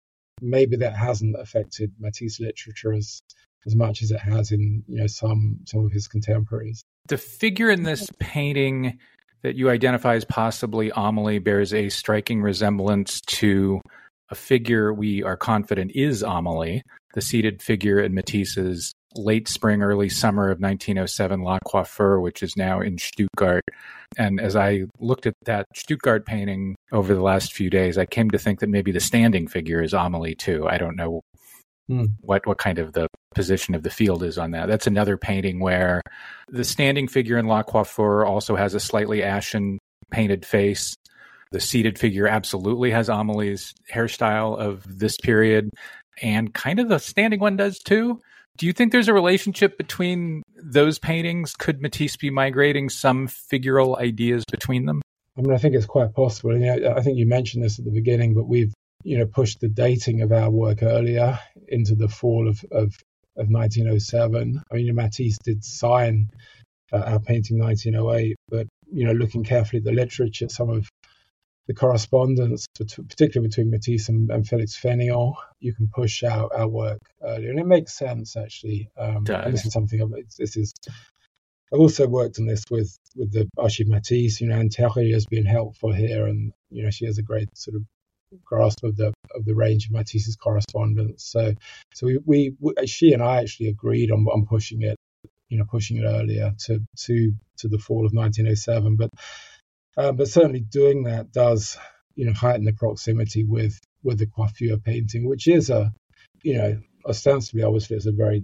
maybe 0.40 0.76
that 0.76 0.96
hasn't 0.96 1.36
affected 1.38 1.92
Matisse 1.98 2.40
literature 2.40 2.92
as 2.92 3.22
as 3.66 3.74
much 3.74 4.02
as 4.02 4.10
it 4.10 4.20
has 4.20 4.52
in 4.52 4.82
you 4.86 4.98
know 4.98 5.06
some 5.06 5.60
some 5.64 5.84
of 5.84 5.92
his 5.92 6.06
contemporaries. 6.06 6.82
The 7.08 7.18
figure 7.18 7.70
in 7.70 7.82
this 7.82 8.10
painting 8.18 8.98
that 9.42 9.56
you 9.56 9.68
identify 9.68 10.14
as 10.14 10.24
possibly 10.24 10.90
Amelie 10.94 11.38
bears 11.38 11.74
a 11.74 11.90
striking 11.90 12.40
resemblance 12.40 13.20
to 13.20 13.80
a 14.30 14.34
figure 14.34 14.92
we 14.92 15.22
are 15.22 15.36
confident 15.36 15.92
is 15.94 16.22
Amelie, 16.22 16.82
the 17.12 17.20
seated 17.20 17.60
figure 17.60 18.00
in 18.00 18.14
Matisse's 18.14 18.94
late 19.16 19.48
spring, 19.48 19.82
early 19.82 20.08
summer 20.08 20.50
of 20.50 20.60
1907 20.60 21.40
La 21.42 21.58
Coiffure, 21.66 22.20
which 22.20 22.42
is 22.42 22.56
now 22.56 22.80
in 22.80 22.98
Stuttgart. 22.98 23.64
And 24.16 24.40
as 24.40 24.56
I 24.56 24.84
looked 25.00 25.26
at 25.26 25.34
that 25.44 25.66
Stuttgart 25.74 26.26
painting 26.26 26.76
over 26.92 27.14
the 27.14 27.22
last 27.22 27.52
few 27.52 27.70
days, 27.70 27.98
I 27.98 28.06
came 28.06 28.30
to 28.30 28.38
think 28.38 28.60
that 28.60 28.68
maybe 28.68 28.92
the 28.92 29.00
standing 29.00 29.46
figure 29.48 29.82
is 29.82 29.92
Amelie 29.92 30.34
too. 30.34 30.66
I 30.68 30.78
don't 30.78 30.96
know 30.96 31.22
Hmm. 31.88 32.04
what 32.22 32.46
what 32.46 32.56
kind 32.56 32.78
of 32.78 32.94
the 32.94 33.08
position 33.34 33.74
of 33.74 33.82
the 33.82 33.90
field 33.90 34.22
is 34.22 34.38
on 34.38 34.52
that. 34.52 34.68
That's 34.68 34.86
another 34.86 35.18
painting 35.18 35.60
where 35.60 36.00
the 36.48 36.64
standing 36.64 37.08
figure 37.08 37.36
in 37.36 37.46
La 37.46 37.62
Coiffure 37.62 38.24
also 38.24 38.56
has 38.56 38.72
a 38.72 38.80
slightly 38.80 39.22
ashen 39.22 39.78
painted 40.10 40.46
face. 40.46 40.94
The 41.52 41.60
seated 41.60 41.98
figure 41.98 42.26
absolutely 42.26 42.90
has 42.92 43.10
Amelie's 43.10 43.74
hairstyle 43.92 44.58
of 44.58 44.98
this 44.98 45.18
period, 45.18 45.68
and 46.22 46.54
kind 46.54 46.78
of 46.80 46.88
the 46.88 46.98
standing 46.98 47.40
one 47.40 47.56
does 47.56 47.78
too. 47.78 48.18
Do 48.56 48.66
you 48.66 48.72
think 48.72 48.92
there's 48.92 49.08
a 49.08 49.14
relationship 49.14 49.76
between 49.76 50.42
those 50.62 50.98
paintings? 50.98 51.54
Could 51.54 51.82
Matisse 51.82 52.16
be 52.16 52.30
migrating 52.30 52.88
some 52.88 53.26
figural 53.26 53.98
ideas 53.98 54.44
between 54.50 54.86
them? 54.86 55.02
I 55.36 55.40
mean, 55.40 55.52
I 55.52 55.58
think 55.58 55.74
it's 55.74 55.86
quite 55.86 56.14
possible. 56.14 56.52
I 56.52 57.00
think 57.00 57.18
you 57.18 57.26
mentioned 57.26 57.64
this 57.64 57.80
at 57.80 57.84
the 57.84 57.90
beginning, 57.90 58.34
but 58.34 58.46
we've 58.46 58.72
you 59.04 59.18
know, 59.18 59.26
pushed 59.26 59.60
the 59.60 59.68
dating 59.68 60.22
of 60.22 60.32
our 60.32 60.50
work 60.50 60.82
earlier 60.82 61.38
into 61.68 61.94
the 61.94 62.08
fall 62.08 62.48
of, 62.48 62.64
of, 62.72 62.96
of 63.36 63.48
1907. 63.50 64.62
I 64.70 64.74
mean, 64.74 64.94
Matisse 64.94 65.38
did 65.44 65.62
sign 65.62 66.30
uh, 66.92 66.98
our 66.98 67.20
painting 67.20 67.58
1908, 67.58 68.36
but, 68.48 68.66
you 68.90 69.06
know, 69.06 69.12
looking 69.12 69.44
carefully 69.44 69.78
at 69.78 69.84
the 69.84 69.92
literature, 69.92 70.48
some 70.48 70.70
of 70.70 70.88
the 71.66 71.74
correspondence, 71.74 72.66
particularly 72.76 73.48
between 73.48 73.70
Matisse 73.70 74.08
and, 74.08 74.30
and 74.30 74.46
Felix 74.46 74.78
Fénéon, 74.78 75.34
you 75.60 75.74
can 75.74 75.88
push 75.88 76.22
out 76.22 76.52
our 76.54 76.68
work 76.68 77.00
earlier. 77.22 77.50
And 77.50 77.58
it 77.58 77.66
makes 77.66 77.96
sense, 77.96 78.36
actually. 78.36 78.90
Um, 78.98 79.24
and 79.28 79.52
this 79.52 79.64
is 79.64 79.72
something, 79.72 80.24
this 80.38 80.56
is 80.56 80.74
I've 81.72 81.80
also 81.80 82.06
worked 82.06 82.38
on 82.38 82.46
this 82.46 82.62
with 82.70 82.96
with 83.16 83.32
the 83.32 83.48
Archive 83.58 83.88
Matisse. 83.88 84.40
You 84.40 84.48
know, 84.48 84.56
Anne 84.56 84.68
Théry 84.68 85.12
has 85.12 85.26
been 85.26 85.44
helpful 85.44 85.92
here, 85.92 86.26
and 86.26 86.52
you 86.70 86.84
know 86.84 86.90
she 86.90 87.06
has 87.06 87.18
a 87.18 87.22
great 87.22 87.56
sort 87.56 87.76
of 87.76 87.82
grasp 88.44 88.84
of 88.84 88.96
the 88.96 89.12
of 89.34 89.44
the 89.44 89.54
range 89.54 89.86
of 89.86 89.92
Matisse's 89.92 90.36
correspondence. 90.36 91.24
So, 91.24 91.54
so 91.92 92.06
we, 92.06 92.18
we, 92.24 92.56
we 92.60 92.86
she 92.86 93.12
and 93.12 93.22
I 93.22 93.38
actually 93.38 93.68
agreed 93.68 94.12
on, 94.12 94.26
on 94.26 94.46
pushing 94.46 94.82
it, 94.82 94.96
you 95.48 95.58
know, 95.58 95.64
pushing 95.64 95.96
it 95.96 96.04
earlier 96.04 96.52
to 96.66 96.80
to 97.06 97.32
to 97.58 97.68
the 97.68 97.78
fall 97.78 98.06
of 98.06 98.12
1907. 98.12 98.96
But 98.96 99.10
um, 99.96 100.16
but 100.16 100.28
certainly 100.28 100.60
doing 100.60 101.04
that 101.04 101.32
does 101.32 101.76
you 102.14 102.26
know 102.26 102.32
heighten 102.32 102.64
the 102.64 102.72
proximity 102.72 103.44
with 103.44 103.78
with 104.02 104.18
the 104.18 104.26
coiffure 104.26 104.78
painting, 104.78 105.28
which 105.28 105.48
is 105.48 105.70
a 105.70 105.92
you 106.42 106.58
know 106.58 106.80
ostensibly 107.06 107.62
obviously 107.62 107.96
it's 107.96 108.06
a 108.06 108.12
very 108.12 108.42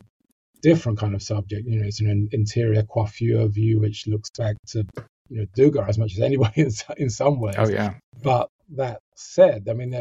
different 0.63 0.99
kind 0.99 1.15
of 1.15 1.23
subject. 1.23 1.67
You 1.67 1.81
know, 1.81 1.87
it's 1.87 2.01
an 2.01 2.29
interior 2.33 2.83
coiffure 2.83 3.47
view 3.49 3.81
which 3.81 4.07
looks 4.07 4.31
back 4.31 4.57
to 4.69 4.87
you 5.29 5.41
know 5.41 5.47
Degas 5.55 5.89
as 5.89 5.99
much 5.99 6.13
as 6.13 6.21
anybody 6.21 6.53
in, 6.63 6.71
in 6.97 7.11
some 7.11 7.41
ways. 7.41 7.57
Oh 7.59 7.69
yeah. 7.69 7.95
But 8.23 8.49
that 8.77 9.01
said, 9.17 9.69
I 9.69 9.73
mean, 9.73 9.95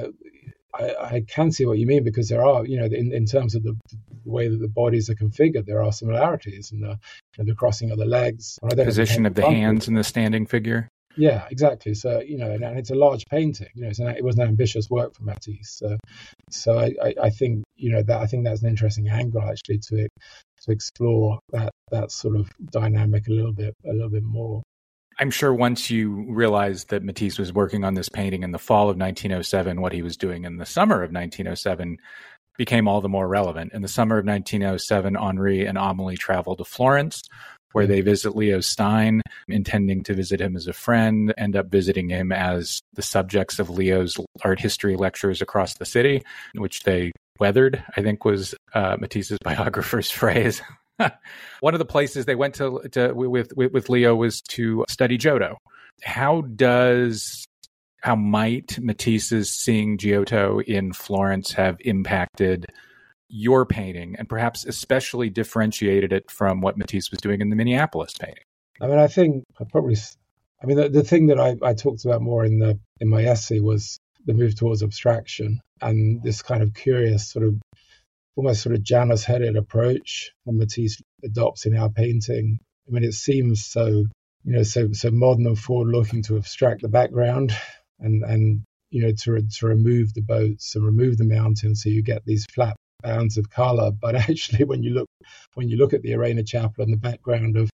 I, 0.74 0.96
I, 1.02 1.24
can 1.28 1.52
see 1.52 1.66
what 1.66 1.80
you 1.80 1.88
mean 1.88 2.04
because 2.04 2.30
there 2.30 2.46
are, 2.46 2.66
you 2.66 2.80
know, 2.80 2.86
in, 2.86 3.12
in 3.12 3.26
terms 3.26 3.56
of 3.56 3.64
the, 3.64 3.76
the, 3.90 4.30
way 4.30 4.48
that 4.48 4.58
the 4.58 4.68
bodies 4.68 5.10
are 5.10 5.16
configured, 5.16 5.66
there 5.66 5.84
are 5.84 5.92
similarities 5.92 6.72
in 6.72 6.82
the, 6.82 7.00
in 7.40 7.48
the 7.48 7.56
crossing 7.56 7.90
of 7.90 7.98
the 7.98 8.06
legs, 8.06 8.60
The 8.62 8.86
position 8.86 9.26
of 9.26 9.34
the 9.34 9.46
hands 9.46 9.88
in 9.88 9.96
the 9.96 10.04
standing 10.04 10.46
figure. 10.46 10.88
Yeah, 11.18 11.46
exactly. 11.50 11.94
So 11.96 12.22
you 12.22 12.38
know, 12.38 12.52
and, 12.52 12.64
and 12.64 12.78
it's 12.78 12.92
a 12.92 12.96
large 12.96 13.26
painting. 13.26 13.70
You 13.74 13.84
know, 13.84 13.92
an, 14.00 14.16
it 14.16 14.24
was 14.24 14.38
an 14.38 14.48
ambitious 14.48 14.90
work 14.90 15.16
for 15.16 15.24
Matisse. 15.24 15.72
So, 15.72 15.98
so 16.52 16.80
I, 16.80 16.94
I, 17.04 17.14
I, 17.24 17.30
think 17.30 17.64
you 17.76 17.92
know 17.92 18.04
that 18.04 18.22
I 18.22 18.28
think 18.28 18.46
that's 18.46 18.62
an 18.62 18.70
interesting 18.70 19.10
angle 19.10 19.42
actually 19.42 19.80
to 19.90 20.08
to 20.62 20.72
explore 20.72 21.40
that 21.52 21.72
that 21.92 22.12
sort 22.12 22.36
of 22.36 22.50
dynamic 22.72 23.28
a 23.28 23.32
little 23.32 23.54
bit 23.54 23.74
a 23.86 23.92
little 23.92 24.10
bit 24.10 24.24
more. 24.24 24.62
I'm 25.18 25.32
sure 25.32 25.54
once 25.54 25.90
you 25.90 26.26
realized 26.30 26.90
that 26.92 27.04
Matisse 27.04 27.38
was 27.38 27.52
working 27.52 27.84
on 27.84 27.96
this 27.96 28.08
painting 28.08 28.44
in 28.44 28.52
the 28.52 28.60
fall 28.60 28.90
of 28.90 28.96
1907, 28.96 29.82
what 29.82 29.92
he 29.92 30.02
was 30.02 30.16
doing 30.16 30.46
in 30.46 30.58
the 30.58 30.66
summer 30.66 31.04
of 31.04 31.12
1907 31.12 31.98
became 32.58 32.88
all 32.88 33.02
the 33.02 33.10
more 33.10 33.28
relevant. 33.28 33.74
In 33.74 33.82
the 33.82 33.90
summer 33.90 34.18
of 34.18 34.26
1907, 34.26 35.18
Henri 35.18 35.66
and 35.66 35.78
Amelie 35.78 36.16
traveled 36.16 36.60
to 36.60 36.64
Florence, 36.64 37.24
where 37.74 37.88
they 37.88 38.02
visit 38.02 38.36
Leo 38.36 38.62
Stein, 38.62 39.22
intending 39.48 40.04
to 40.04 40.14
visit 40.14 40.42
him 40.42 40.56
as 40.56 40.68
a 40.68 40.74
friend, 40.74 41.34
end 41.38 41.56
up 41.56 41.68
visiting 41.68 42.10
him 42.10 42.32
as 42.32 42.82
the 42.94 43.02
subjects 43.02 43.60
of 43.60 43.70
Leo's 43.70 44.18
art 44.44 44.60
history 44.60 44.96
lectures 44.96 45.42
across 45.42 45.76
the 45.76 45.86
city, 45.86 46.24
which 46.56 46.84
they 46.84 47.12
weathered, 47.40 47.84
I 47.96 48.02
think 48.02 48.26
was 48.26 48.56
uh, 48.74 48.98
Matisse's 49.00 49.40
biographer's 49.44 50.12
phrase. 50.12 50.62
One 51.62 51.74
of 51.74 51.80
the 51.80 51.86
places 51.86 52.26
they 52.26 52.36
went 52.36 52.56
to, 52.56 52.82
to 52.92 53.14
with, 53.14 53.54
with, 53.56 53.72
with 53.72 53.90
Leo 53.90 54.16
was 54.16 54.42
to 54.42 54.86
study 54.90 55.18
Giotto. 55.18 55.58
How 56.04 56.42
does 56.42 57.46
how 58.02 58.16
might 58.16 58.80
Matisse's 58.80 59.52
seeing 59.52 59.98
Giotto 59.98 60.62
in 60.62 60.94
Florence 60.94 61.52
have 61.54 61.78
impacted 61.82 62.66
your 63.30 63.66
painting, 63.66 64.16
and 64.18 64.28
perhaps 64.28 64.66
especially 64.66 65.30
differentiated 65.30 66.12
it 66.12 66.30
from 66.30 66.62
what 66.62 66.78
Matisse 66.78 67.12
was 67.12 67.22
doing 67.22 67.42
in 67.42 67.50
the 67.50 67.56
Minneapolis 67.56 68.14
painting? 68.20 68.44
I 68.82 68.88
mean, 68.88 68.98
I 68.98 69.08
think 69.08 69.44
I 69.60 69.64
probably 69.64 69.96
I 70.62 70.66
mean, 70.66 70.78
the, 70.78 70.90
the 70.90 71.04
thing 71.04 71.28
that 71.28 71.40
I, 71.40 71.56
I 71.64 71.74
talked 71.74 72.06
about 72.06 72.22
more 72.22 72.44
in 72.44 72.60
the 72.60 72.80
in 73.00 73.10
my 73.10 73.24
essay 73.24 73.60
was 73.60 73.98
the 74.26 74.34
move 74.34 74.56
towards 74.56 74.84
abstraction 74.84 75.62
and 75.82 76.22
this 76.22 76.42
kind 76.42 76.62
of 76.62 76.74
curious 76.74 77.32
sort 77.32 77.46
of 77.46 77.56
almost 78.36 78.62
sort 78.62 78.76
of 78.76 78.84
Janus-headed 78.84 79.56
approach 79.56 80.32
that 80.46 80.52
Matisse 80.52 81.02
adopts 81.24 81.66
in 81.66 81.78
our 81.78 81.90
painting. 81.90 82.60
I 82.88 82.92
mean, 82.92 83.04
it 83.04 83.14
seems 83.14 83.66
so 83.66 84.06
you 84.44 84.54
know 84.54 84.64
so 84.64 84.92
so 84.94 85.12
modern 85.12 85.46
and 85.46 85.60
forward-looking 85.60 86.24
to 86.24 86.38
abstract 86.38 86.82
the 86.82 86.90
background 86.90 87.56
and 88.00 88.24
and 88.24 88.64
you 88.90 89.02
know 89.02 89.12
to 89.24 89.42
to 89.42 89.68
remove 89.68 90.14
the 90.14 90.22
boats 90.22 90.76
and 90.76 90.86
remove 90.86 91.18
the 91.18 91.26
mountains 91.26 91.84
so 91.84 91.90
you 91.90 92.02
get 92.02 92.26
these 92.26 92.46
flat 92.54 92.76
bands 93.02 93.38
of 93.38 93.50
color. 93.50 93.92
But 93.92 94.16
actually, 94.30 94.66
when 94.66 94.84
you 94.84 94.92
look 94.92 95.08
when 95.56 95.70
you 95.70 95.78
look 95.78 95.94
at 95.94 96.02
the 96.02 96.14
Arena 96.14 96.44
Chapel 96.44 96.84
and 96.84 96.94
the 96.94 96.98
background 96.98 97.58
of 97.58 97.70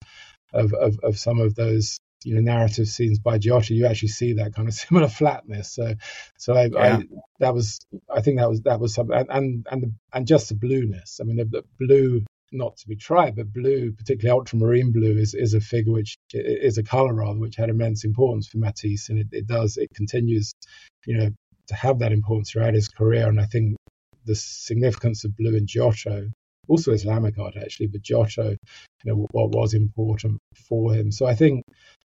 of, 0.53 0.73
of, 0.75 0.99
of 1.03 1.19
some 1.19 1.41
of 1.41 1.55
those 1.55 1.99
you 2.25 2.35
know 2.35 2.41
narrative 2.41 2.89
scenes 2.89 3.19
by 3.19 3.39
Giotto, 3.39 3.75
you 3.75 3.87
actually 3.87 4.09
see 4.09 4.35
that 4.35 4.55
kind 4.55 4.69
of 4.69 4.75
similar 4.89 5.09
flatness. 5.09 5.73
So, 5.73 5.95
so 6.39 6.55
I, 6.55 6.67
yeah. 6.67 6.97
I, 6.97 7.05
that 7.41 7.55
was 7.55 7.81
I 8.15 8.21
think 8.21 8.39
that 8.39 8.49
was 8.49 8.63
that 8.63 8.81
was 8.81 8.95
something, 8.95 9.17
and 9.17 9.31
and 9.31 9.67
and, 9.71 9.83
the, 9.83 9.93
and 10.13 10.27
just 10.27 10.49
the 10.49 10.55
blueness. 10.55 11.21
I 11.21 11.25
mean, 11.25 11.37
the, 11.37 11.45
the, 11.45 11.65
blue, 11.79 12.25
not 12.53 12.77
to 12.79 12.89
be 12.89 12.97
tried, 12.97 13.37
but 13.37 13.53
blue, 13.53 13.93
particularly 13.93 14.39
ultramarine 14.39 14.93
blue, 14.93 15.17
is 15.19 15.35
is 15.35 15.55
a 15.55 15.61
figure 15.61 15.93
which 15.93 16.17
is 16.33 16.79
a 16.79 16.83
color 16.83 17.15
rather 17.15 17.39
which 17.39 17.57
had 17.57 17.71
immense 17.71 18.05
importance 18.05 18.47
for 18.47 18.59
Matisse, 18.59 19.09
and 19.09 19.19
it, 19.19 19.29
it 19.33 19.47
does 19.47 19.77
it 19.77 19.89
continues, 19.95 20.53
you 21.07 21.17
know, 21.17 21.31
to 21.69 21.75
have 21.75 21.99
that 22.01 22.13
importance 22.13 22.51
throughout 22.51 22.75
his 22.75 22.89
career. 22.89 23.29
And 23.29 23.41
I 23.41 23.47
think 23.47 23.77
the 24.25 24.35
significance 24.35 25.25
of 25.25 25.37
blue 25.37 25.57
in 25.57 25.67
Giotto 25.67 26.31
also 26.69 26.93
Islamic 26.93 27.39
art 27.39 27.57
actually, 27.57 27.89
but 27.89 28.03
Giotto, 28.03 28.51
you 28.51 28.57
know, 29.05 29.27
what 29.33 29.51
was 29.51 29.75
important 29.75 30.39
for 30.69 30.93
him. 30.93 31.11
So 31.11 31.27
I 31.27 31.35
think 31.35 31.65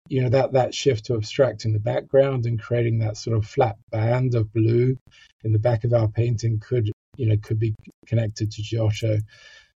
you 0.10 0.21
know 0.21 0.30
that 0.30 0.54
that 0.54 0.74
shift 0.74 1.06
to 1.06 1.15
abstracting 1.15 1.74
the 1.74 1.80
background 1.80 2.45
and 2.45 2.62
creating 2.62 3.00
that 3.00 3.17
sort 3.17 3.38
of 3.38 3.45
flat 3.45 3.78
band 3.91 4.36
of 4.36 4.52
blue 4.52 4.97
in 5.43 5.54
the 5.54 5.60
back 5.60 5.84
of 5.84 5.93
our 5.93 6.08
painting 6.08 6.60
could 6.60 6.91
you 7.17 7.28
know 7.28 7.38
could 7.41 7.60
be 7.60 7.76
connected 8.08 8.52
to 8.52 8.62
Giotto. 8.62 9.19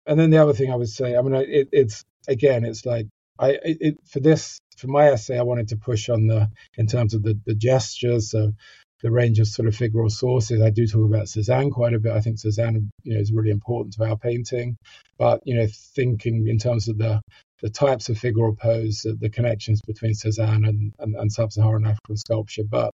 And 0.06 0.20
then 0.20 0.30
the 0.30 0.38
other 0.38 0.52
thing 0.52 0.70
I 0.70 0.76
would 0.76 0.88
say, 0.88 1.16
I 1.16 1.22
mean, 1.22 1.34
it, 1.34 1.68
it's 1.72 2.04
again, 2.28 2.64
it's 2.64 2.84
like 2.86 3.06
I 3.38 3.58
it, 3.62 3.98
for 4.06 4.20
this 4.20 4.58
for 4.76 4.88
my 4.88 5.08
essay, 5.08 5.38
I 5.38 5.42
wanted 5.42 5.68
to 5.68 5.76
push 5.76 6.08
on 6.08 6.26
the 6.26 6.50
in 6.76 6.86
terms 6.86 7.14
of 7.14 7.22
the 7.22 7.38
the 7.46 7.54
gestures, 7.54 8.30
so 8.30 8.52
the 9.02 9.10
range 9.10 9.38
of 9.38 9.46
sort 9.46 9.68
of 9.68 9.74
figural 9.74 10.10
sources. 10.10 10.62
I 10.62 10.70
do 10.70 10.86
talk 10.86 11.04
about 11.04 11.26
Cézanne 11.26 11.70
quite 11.70 11.94
a 11.94 11.98
bit. 11.98 12.12
I 12.12 12.20
think 12.20 12.38
Cézanne, 12.38 12.88
you 13.02 13.14
know, 13.14 13.20
is 13.20 13.32
really 13.32 13.50
important 13.50 13.94
to 13.94 14.04
our 14.04 14.16
painting. 14.16 14.76
But 15.18 15.40
you 15.44 15.54
know, 15.54 15.66
thinking 15.94 16.46
in 16.48 16.58
terms 16.58 16.88
of 16.88 16.98
the 16.98 17.20
the 17.62 17.70
types 17.70 18.08
of 18.08 18.18
figural 18.18 18.56
pose, 18.56 19.06
the, 19.18 19.30
connections 19.30 19.80
between 19.86 20.12
Cézanne 20.12 20.68
and, 20.68 20.92
and, 20.98 21.14
and 21.14 21.32
sub-Saharan 21.32 21.86
African 21.86 22.16
sculpture. 22.18 22.64
But 22.68 22.90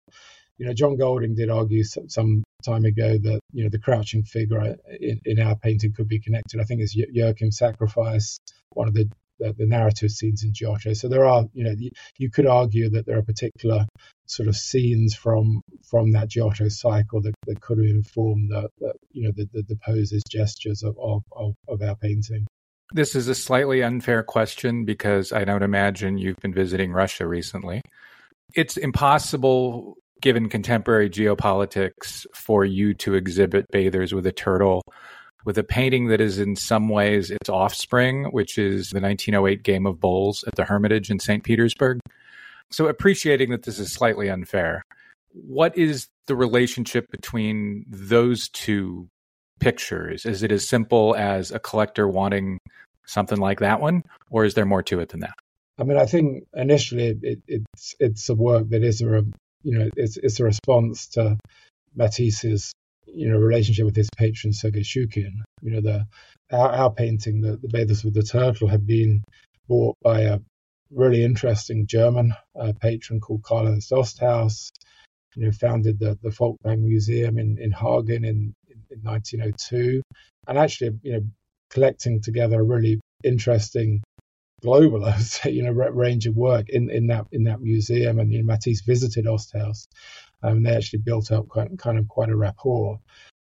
you 0.60 0.68
know, 0.68 0.74
John 0.74 0.98
Golding 0.98 1.34
did 1.34 1.50
argue 1.50 1.84
some, 1.84 2.08
some 2.10 2.44
time 2.64 2.86
ago 2.86 3.18
that 3.18 3.40
you 3.52 3.64
know 3.64 3.70
the 3.70 3.80
crouching 3.80 4.24
figure 4.24 4.76
in, 5.00 5.20
in 5.26 5.40
our 5.40 5.56
painting 5.56 5.94
could 5.94 6.08
be 6.08 6.20
connected. 6.20 6.60
I 6.60 6.64
think 6.64 6.82
it's 6.82 6.96
Joachim's 6.96 7.58
sacrifice, 7.58 8.38
one 8.70 8.88
of 8.88 8.94
the 8.94 9.10
the, 9.42 9.54
the 9.58 9.66
narrative 9.66 10.12
scenes 10.12 10.44
in 10.44 10.54
Giotto. 10.54 10.94
So 10.94 11.08
there 11.08 11.26
are, 11.26 11.46
you 11.54 11.64
know, 11.64 11.76
you, 12.18 12.30
could 12.30 12.46
argue 12.46 12.90
that 12.92 13.06
there 13.06 13.18
are 13.18 13.24
particular 13.24 13.86
sort 14.28 14.48
of 14.48 14.56
scenes 14.56 15.16
from 15.16 15.62
from 15.90 16.12
that 16.12 16.30
Giotto 16.30 16.70
cycle 16.70 17.22
that, 17.22 17.34
that 17.48 17.60
could 17.60 17.80
have 17.80 17.88
informed 17.88 18.52
the, 18.52 18.70
the 18.80 18.94
you 19.12 19.24
know 19.24 19.32
the, 19.36 19.50
the, 19.52 19.64
the, 19.64 19.78
poses, 19.86 20.22
gestures 20.30 20.84
of, 20.84 20.96
of, 21.00 21.56
of 21.68 21.82
our 21.82 21.96
painting. 21.96 22.46
This 22.94 23.16
is 23.16 23.28
a 23.28 23.36
slightly 23.36 23.82
unfair 23.84 24.22
question 24.24 24.86
because 24.86 25.32
I 25.32 25.44
don't 25.44 25.64
imagine 25.64 26.18
you've 26.18 26.38
been 26.38 26.54
visiting 26.54 26.92
Russia 26.92 27.26
recently. 27.26 27.82
It's 28.54 28.76
impossible, 28.78 29.96
given 30.22 30.50
contemporary 30.50 31.10
geopolitics, 31.10 32.26
for 32.36 32.66
you 32.66 32.94
to 32.96 33.14
exhibit 33.14 33.66
bathers 33.72 34.14
with 34.14 34.26
a 34.26 34.32
turtle 34.34 34.82
with 35.46 35.58
a 35.58 35.64
painting 35.64 36.08
that 36.08 36.22
is 36.22 36.40
in 36.40 36.56
some 36.56 36.90
ways 36.90 37.32
its 37.32 37.50
offspring, 37.50 38.26
which 38.26 38.58
is 38.58 38.90
the 38.90 39.00
1908 39.00 39.64
Game 39.64 39.86
of 39.86 40.00
Bowls 40.00 40.44
at 40.48 40.56
the 40.56 40.66
Hermitage 40.66 41.10
in 41.10 41.20
St. 41.20 41.44
Petersburg. 41.44 42.00
So, 42.70 42.88
appreciating 42.88 43.52
that 43.52 43.64
this 43.64 43.80
is 43.80 43.94
slightly 43.94 44.30
unfair, 44.30 44.84
what 45.34 45.78
is 45.78 46.08
the 46.28 46.36
relationship 46.36 47.10
between 47.12 47.86
those 47.90 48.50
two 48.50 49.10
pictures? 49.60 50.26
Is 50.26 50.44
it 50.44 50.52
as 50.52 50.68
simple 50.68 51.16
as 51.16 51.52
a 51.52 51.60
collector 51.60 52.08
wanting 52.08 52.60
something 53.06 53.40
like 53.40 53.60
that 53.60 53.82
one, 53.82 54.04
or 54.30 54.46
is 54.46 54.54
there 54.54 54.66
more 54.66 54.84
to 54.84 55.00
it 55.00 55.10
than 55.10 55.22
that? 55.22 55.34
I 55.78 55.84
mean, 55.84 55.98
I 55.98 56.06
think 56.06 56.46
initially 56.54 57.18
it, 57.22 57.40
it's 57.48 57.96
it's 58.00 58.30
a 58.30 58.36
work 58.36 58.70
that 58.70 58.84
is 58.84 59.02
a 59.02 59.26
you 59.64 59.78
know 59.78 59.90
it's 59.96 60.18
it's 60.18 60.40
a 60.40 60.44
response 60.44 61.08
to 61.08 61.38
Matisse's 61.96 62.74
you 63.14 63.30
know 63.30 63.38
relationship 63.38 63.86
with 63.86 63.96
his 63.96 64.10
patron 64.18 64.54
Sergei 64.54 64.82
Shchukin. 64.82 65.34
You 65.62 65.72
know, 65.72 65.82
the 65.82 66.08
our, 66.52 66.70
our 66.70 66.94
painting, 66.94 67.42
the, 67.42 67.58
the 67.58 67.70
Bathers 67.70 68.04
with 68.04 68.14
the 68.14 68.24
Turtle, 68.24 68.68
had 68.68 68.86
been 68.86 69.24
bought 69.68 69.96
by 70.02 70.22
a 70.22 70.40
really 70.92 71.24
interesting 71.24 71.88
German 71.88 72.34
uh, 72.60 72.74
patron 72.82 73.20
called 73.20 73.44
Karl-Ernst 73.44 73.92
Osthaus. 73.92 74.70
You 75.36 75.46
know, 75.46 75.52
founded 75.52 76.00
the 76.00 76.18
the 76.22 76.30
Folkwang 76.30 76.80
Museum 76.80 77.38
in 77.38 77.58
in 77.60 77.72
Hagen 77.72 78.26
in, 78.26 78.54
in, 78.70 78.84
in 78.90 79.00
1902, 79.04 80.02
and 80.48 80.58
actually, 80.58 81.00
you 81.04 81.14
know, 81.14 81.22
collecting 81.70 82.22
together 82.22 82.60
a 82.60 82.64
really 82.64 83.00
interesting 83.24 84.02
global, 84.62 85.06
I 85.06 85.12
would 85.18 85.26
say, 85.26 85.52
you 85.52 85.64
know, 85.64 85.72
range 85.72 86.28
of 86.28 86.36
work 86.36 86.70
in, 86.70 86.90
in 86.90 87.08
that 87.08 87.26
in 87.32 87.46
that 87.46 87.62
museum. 87.62 88.20
And 88.20 88.32
you 88.32 88.40
know, 88.40 88.46
Matisse 88.46 88.82
visited 88.82 89.26
Osthaus, 89.26 89.88
um, 90.44 90.64
they 90.64 90.76
actually 90.76 91.00
built 91.00 91.32
up 91.32 91.48
quite 91.48 91.78
kind 91.78 91.98
of 91.98 92.08
quite 92.08 92.30
a 92.30 92.36
rapport. 92.36 93.00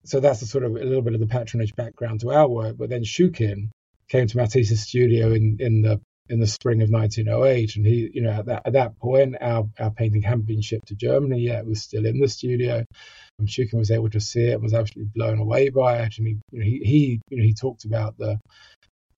So 0.03 0.19
that's 0.19 0.41
a 0.41 0.47
sort 0.47 0.63
of 0.63 0.75
a 0.75 0.83
little 0.83 1.01
bit 1.01 1.15
of 1.15 1.19
the 1.19 1.27
patronage 1.27 1.75
background 1.75 2.21
to 2.21 2.31
our 2.31 2.47
work. 2.47 2.77
But 2.77 2.89
then 2.89 3.03
Shchukin 3.03 3.69
came 4.07 4.27
to 4.27 4.37
Matisse's 4.37 4.83
studio 4.83 5.33
in 5.33 5.57
in 5.59 5.81
the 5.81 5.99
in 6.27 6.39
the 6.39 6.47
spring 6.47 6.81
of 6.81 6.89
1908, 6.89 7.75
and 7.75 7.85
he, 7.85 8.09
you 8.13 8.21
know, 8.21 8.31
at 8.31 8.45
that 8.47 8.63
at 8.65 8.73
that 8.73 8.99
point, 8.99 9.35
our 9.41 9.67
our 9.79 9.91
painting 9.91 10.21
hadn't 10.21 10.47
been 10.47 10.61
shipped 10.61 10.87
to 10.89 10.95
Germany 10.95 11.41
yet; 11.41 11.59
it 11.59 11.67
was 11.67 11.81
still 11.81 12.05
in 12.05 12.19
the 12.19 12.27
studio. 12.27 12.83
And 13.37 13.47
Shchukin 13.47 13.77
was 13.77 13.91
able 13.91 14.09
to 14.11 14.21
see 14.21 14.45
it 14.45 14.53
and 14.53 14.63
was 14.63 14.73
absolutely 14.73 15.11
blown 15.13 15.39
away 15.39 15.69
by 15.69 15.99
it. 15.99 16.17
And 16.17 16.27
he, 16.27 16.37
you 16.51 16.59
know, 16.59 16.65
he, 16.65 16.79
he, 16.83 17.21
you 17.29 17.37
know, 17.37 17.43
he 17.43 17.53
talked 17.53 17.85
about 17.85 18.17
the 18.17 18.39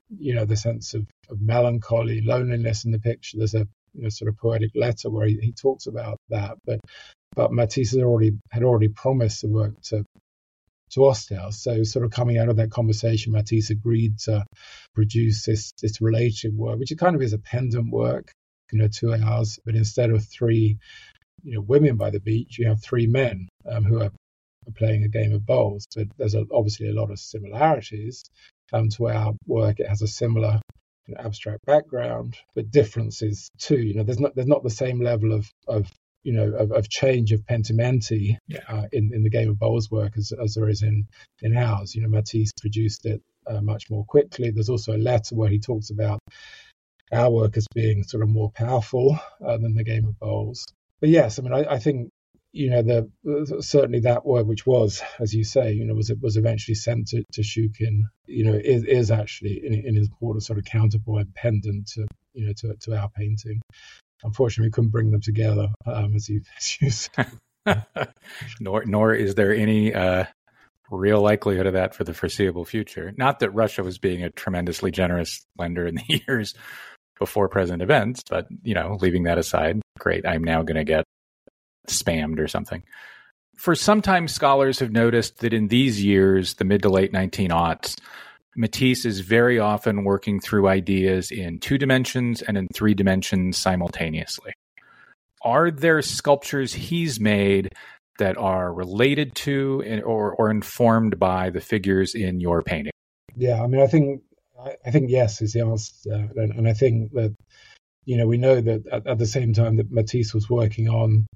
you 0.10 0.34
know, 0.34 0.45
the 0.45 0.56
sense 0.56 0.93
of, 0.93 1.06
of 1.30 1.41
melancholy, 1.41 2.21
loneliness 2.21 2.86
in 2.86 2.91
the 2.91 2.99
picture. 2.99 3.38
There's 3.38 3.56
a 3.56 3.67
you 3.93 4.03
know, 4.03 4.10
sort 4.10 4.30
of 4.30 4.38
poetic 4.38 4.71
letter 4.75 5.10
where 5.10 5.27
he, 5.27 5.38
he 5.41 5.51
talks 5.51 5.88
about 5.88 6.17
that. 6.30 6.58
But 6.65 6.80
but 7.38 7.54
Matisse 7.54 7.91
had 7.91 8.04
already 8.04 8.32
had 8.52 8.63
already 8.63 8.89
promised 8.89 9.43
the 9.43 9.47
work 9.47 9.80
to 9.84 10.04
to 10.89 11.00
Osthaus. 11.02 11.54
So 11.54 11.84
sort 11.84 12.04
of 12.04 12.12
coming 12.12 12.39
out 12.39 12.50
of 12.50 12.58
that 12.58 12.71
conversation, 12.71 13.32
Matisse 13.32 13.69
agreed 13.69 14.17
to 14.21 14.43
produce 14.95 15.45
this 15.45 15.71
this 15.82 16.02
related 16.02 16.58
work, 16.58 16.80
which 16.80 16.91
kind 16.97 17.15
of 17.15 17.21
is 17.21 17.34
a 17.34 17.38
pendant 17.38 17.91
work, 17.91 18.32
you 18.71 18.80
know, 18.80 18.88
two 18.88 19.13
hours, 19.13 19.60
but 19.63 19.76
instead 19.76 20.10
of 20.10 20.26
three, 20.26 20.80
you 21.43 21.54
know, 21.54 21.62
women 21.62 21.95
by 21.95 22.10
the 22.10 22.19
beach, 22.19 22.58
you 22.58 22.67
have 22.67 22.82
three 22.82 23.06
men 23.06 23.47
um, 23.69 23.84
who 23.84 24.02
are 24.02 24.12
playing 24.76 25.04
a 25.04 25.08
game 25.08 25.34
of 25.34 25.45
bowls. 25.45 25.86
But 25.95 26.08
there's 26.17 26.34
a, 26.34 26.43
obviously 26.52 26.89
a 26.89 26.93
lot 26.93 27.12
of 27.12 27.19
similarities 27.19 28.23
um, 28.73 28.89
to 28.95 29.10
our 29.10 29.34
work. 29.45 29.80
It 29.80 29.88
has 29.88 30.02
a 30.02 30.08
similar 30.08 30.60
you 31.06 31.13
know, 31.13 31.21
abstract 31.21 31.65
background, 31.67 32.36
but 32.56 32.71
differences 32.71 33.47
too. 33.60 33.78
You 33.78 33.93
know, 33.93 34.04
there's 34.04 34.19
not 34.19 34.34
there's 34.34 34.47
not 34.47 34.63
the 34.63 34.71
same 34.71 35.02
level 35.02 35.34
of 35.34 35.47
of 35.67 35.88
you 36.23 36.34
know 36.34 36.53
of, 36.53 36.71
of 36.71 36.89
change 36.89 37.32
of 37.32 37.41
pentimenti 37.45 38.38
yeah. 38.47 38.60
uh, 38.67 38.88
in 38.91 39.13
in 39.13 39.23
the 39.23 39.30
game 39.30 39.49
of 39.49 39.60
bowls 39.60 39.89
work 39.89 40.17
as, 40.17 40.32
as 40.32 40.56
there 40.56 40.69
is 40.69 40.82
in 40.84 41.08
in 41.41 41.56
ours. 41.56 41.95
You 41.95 42.01
know, 42.01 42.10
Matisse 42.10 42.51
produced 42.60 43.06
it 43.06 43.21
uh, 43.47 43.62
much 43.62 43.89
more 43.89 44.06
quickly. 44.06 44.51
There's 44.51 44.69
also 44.69 44.95
a 44.95 44.97
letter 44.97 45.36
where 45.36 45.49
he 45.49 45.60
talks 45.60 45.89
about 45.89 46.19
our 47.12 47.32
work 47.32 47.56
as 47.58 47.65
being 47.73 48.03
sort 48.03 48.23
of 48.23 48.30
more 48.30 48.51
powerful 48.51 49.17
uh, 49.45 49.58
than 49.58 49.75
the 49.75 49.84
game 49.84 50.06
of 50.06 50.19
bowls. 50.19 50.65
But 50.99 51.10
yes, 51.10 51.39
I 51.39 51.43
mean, 51.43 51.53
I, 51.53 51.75
I 51.75 51.80
think 51.80 52.10
you 52.58 52.71
know, 52.71 52.82
the 52.82 53.62
certainly 53.62 53.99
that 54.01 54.25
word, 54.25 54.47
which 54.47 54.65
was, 54.65 55.03
as 55.19 55.34
you 55.34 55.43
say, 55.43 55.73
you 55.73 55.86
know, 55.86 55.93
was 55.93 56.12
was 56.21 56.38
eventually 56.38 56.75
sent 56.75 57.08
to, 57.10 57.23
to 57.34 57.41
Shchukin, 57.41 58.03
you 58.25 58.45
know, 58.45 58.53
is, 58.53 58.84
is 58.84 59.12
actually 59.12 59.62
in, 59.63 59.73
in 59.73 59.95
his 59.95 60.08
important 60.08 60.43
sort 60.43 60.58
of 60.58 60.65
counterpoint 60.65 61.36
pendant 61.36 61.88
to, 61.89 62.08
you 62.34 62.47
know, 62.47 62.53
to, 62.58 62.75
to 62.75 62.97
our 62.97 63.10
painting. 63.10 63.62
Unfortunately, 64.23 64.67
we 64.67 64.71
couldn't 64.71 64.91
bring 64.91 65.12
them 65.12 65.21
together, 65.21 65.69
um, 65.86 66.15
as 66.15 66.30
you, 66.30 66.41
as 66.58 66.82
you 66.82 66.89
said. 66.89 67.32
nor, 68.60 68.86
nor 68.86 69.13
is 69.13 69.36
there 69.36 69.53
any 69.53 69.93
uh, 69.93 70.25
real 70.89 71.21
likelihood 71.21 71.65
of 71.65 71.73
that 71.73 71.93
for 71.93 72.03
the 72.03 72.13
foreseeable 72.13 72.65
future. 72.65 73.13
Not 73.17 73.39
that 73.39 73.51
Russia 73.51 73.84
was 73.84 73.97
being 73.97 74.23
a 74.23 74.30
tremendously 74.30 74.91
generous 74.91 75.45
lender 75.58 75.86
in 75.86 75.95
the 75.95 76.21
years 76.27 76.53
before 77.19 77.49
present 77.49 77.82
events, 77.82 78.23
but 78.30 78.47
you 78.63 78.73
know, 78.73 78.97
leaving 79.01 79.23
that 79.23 79.38
aside, 79.38 79.82
great. 79.97 80.25
I'm 80.25 80.43
now 80.43 80.62
going 80.62 80.77
to 80.77 80.84
get 80.84 81.03
spammed 81.88 82.39
or 82.39 82.47
something. 82.47 82.84
For 83.56 83.73
some 83.73 84.01
time, 84.01 84.27
scholars 84.27 84.80
have 84.80 84.91
noticed 84.91 85.39
that 85.39 85.53
in 85.53 85.67
these 85.67 86.03
years, 86.03 86.56
the 86.56 86.65
mid 86.65 86.84
to 86.84 86.89
late 86.89 87.12
19 87.12 87.49
aughts, 87.49 87.97
Matisse 88.58 89.06
is 89.06 89.20
very 89.20 89.60
often 89.60 90.04
working 90.04 90.39
through 90.39 90.67
ideas 90.67 91.30
in 91.32 91.60
two 91.60 91.78
dimensions 91.78 92.41
and 92.41 92.58
in 92.58 92.67
three 92.74 92.96
dimensions 92.96 93.58
simultaneously. 93.58 94.52
Are 95.43 95.70
there 95.70 96.02
sculptures 96.02 96.74
he's 96.74 97.20
made 97.20 97.74
that 98.17 98.36
are 98.36 98.74
related 98.74 99.36
to 99.36 100.02
or, 100.04 100.34
or 100.34 100.50
informed 100.50 101.20
by 101.20 101.52
the 101.52 101.62
figures 101.62 102.15
in 102.15 102.39
your 102.39 102.63
painting? 102.63 102.91
Yeah, 103.36 103.62
I 103.62 103.67
mean, 103.67 103.82
I 103.82 103.88
think 103.88 104.24
I, 104.84 104.89
think 104.89 105.12
yes 105.12 105.39
is 105.41 105.54
the 105.54 105.62
answer, 105.62 105.93
and, 106.36 106.52
and, 106.52 106.67
I 106.67 106.74
think 106.74 107.12
that 107.13 107.36
you 108.06 108.17
know 108.17 108.26
we 108.26 108.38
know 108.38 108.60
that 108.60 108.88
at, 108.88 109.06
at, 109.06 109.20
the 109.20 109.28
same 109.28 109.54
time 109.54 109.76
that 109.78 109.91
Matisse 109.91 110.34
was 110.34 110.50
working 110.50 110.89
on 110.89 111.28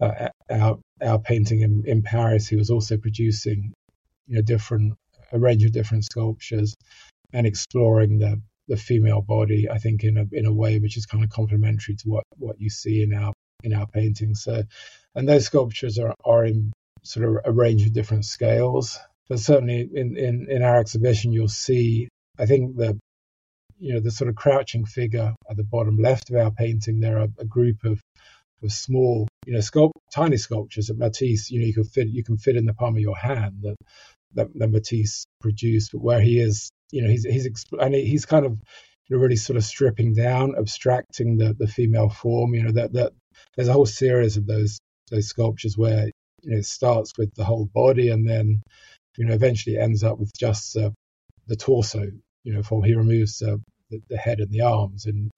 uh, 0.00 0.28
our 0.50 0.78
our 1.02 1.18
painting 1.18 1.60
in, 1.60 1.84
in 1.86 2.00
Paris, 2.00 2.48
he 2.48 2.56
was 2.56 2.70
also 2.70 2.96
producing 2.96 3.74
you 4.26 4.36
know 4.36 4.42
different 4.42 4.94
a 5.32 5.38
range 5.38 5.64
of 5.64 5.72
different 5.72 6.04
sculptures 6.04 6.74
and 7.32 7.46
exploring 7.46 8.18
the 8.18 8.40
the 8.68 8.76
female 8.76 9.20
body. 9.22 9.68
I 9.70 9.78
think 9.78 10.04
in 10.04 10.16
a 10.16 10.26
in 10.32 10.46
a 10.46 10.52
way 10.52 10.78
which 10.78 10.96
is 10.96 11.06
kind 11.06 11.24
of 11.24 11.30
complementary 11.30 11.96
to 11.96 12.08
what 12.08 12.24
what 12.38 12.60
you 12.60 12.70
see 12.70 13.02
in 13.02 13.12
our 13.14 13.32
in 13.62 13.72
our 13.72 13.86
paintings. 13.86 14.42
So, 14.42 14.62
and 15.14 15.28
those 15.28 15.46
sculptures 15.46 15.98
are 15.98 16.14
are 16.24 16.44
in 16.44 16.72
sort 17.02 17.28
of 17.28 17.36
a 17.44 17.52
range 17.52 17.84
of 17.86 17.92
different 17.92 18.24
scales. 18.24 18.98
But 19.28 19.38
certainly 19.38 19.88
in, 19.94 20.16
in, 20.16 20.46
in 20.50 20.62
our 20.62 20.78
exhibition, 20.78 21.32
you'll 21.32 21.48
see, 21.48 22.08
I 22.38 22.46
think 22.46 22.76
the 22.76 22.98
you 23.78 23.94
know 23.94 24.00
the 24.00 24.10
sort 24.10 24.28
of 24.28 24.36
crouching 24.36 24.84
figure 24.84 25.34
at 25.50 25.56
the 25.56 25.64
bottom 25.64 25.96
left 25.96 26.30
of 26.30 26.36
our 26.36 26.50
painting. 26.50 27.00
There 27.00 27.18
are 27.18 27.28
a 27.38 27.44
group 27.44 27.84
of 27.84 28.00
of 28.62 28.72
small, 28.72 29.28
you 29.46 29.52
know, 29.52 29.58
sculpt, 29.58 29.92
tiny 30.12 30.36
sculptures 30.36 30.86
that 30.86 30.98
Matisse, 30.98 31.50
you 31.50 31.60
know, 31.60 31.66
you 31.66 31.74
can 31.74 31.84
fit 31.84 32.08
you 32.08 32.22
can 32.22 32.36
fit 32.36 32.56
in 32.56 32.66
the 32.66 32.74
palm 32.74 32.94
of 32.94 33.00
your 33.00 33.16
hand 33.16 33.58
that 33.62 33.76
that, 34.34 34.48
that 34.54 34.70
Matisse 34.70 35.24
produced. 35.40 35.92
But 35.92 36.02
where 36.02 36.20
he 36.20 36.38
is, 36.38 36.70
you 36.90 37.02
know, 37.02 37.08
he's 37.08 37.24
he's 37.24 37.48
and 37.78 37.94
he's 37.94 38.26
kind 38.26 38.46
of 38.46 38.52
you 39.08 39.16
know, 39.16 39.22
really 39.22 39.36
sort 39.36 39.56
of 39.56 39.64
stripping 39.64 40.14
down, 40.14 40.54
abstracting 40.58 41.38
the 41.38 41.54
the 41.54 41.66
female 41.68 42.08
form. 42.08 42.54
You 42.54 42.64
know, 42.64 42.72
that 42.72 42.92
that 42.92 43.12
there's 43.56 43.68
a 43.68 43.72
whole 43.72 43.86
series 43.86 44.36
of 44.36 44.46
those 44.46 44.78
those 45.10 45.28
sculptures 45.28 45.76
where 45.76 46.10
you 46.42 46.50
know 46.50 46.58
it 46.58 46.64
starts 46.64 47.12
with 47.16 47.34
the 47.34 47.44
whole 47.44 47.66
body 47.66 48.08
and 48.08 48.28
then 48.28 48.62
you 49.16 49.24
know 49.24 49.34
eventually 49.34 49.78
ends 49.78 50.02
up 50.02 50.18
with 50.18 50.32
just 50.36 50.76
uh, 50.76 50.90
the 51.46 51.56
torso 51.56 52.02
you 52.44 52.52
know 52.52 52.62
form 52.62 52.82
he 52.82 52.94
removes 52.94 53.42
uh, 53.42 53.56
the, 53.90 54.00
the, 54.08 54.16
head 54.16 54.40
and 54.40 54.50
the 54.50 54.62
arms 54.62 55.06
and 55.06 55.30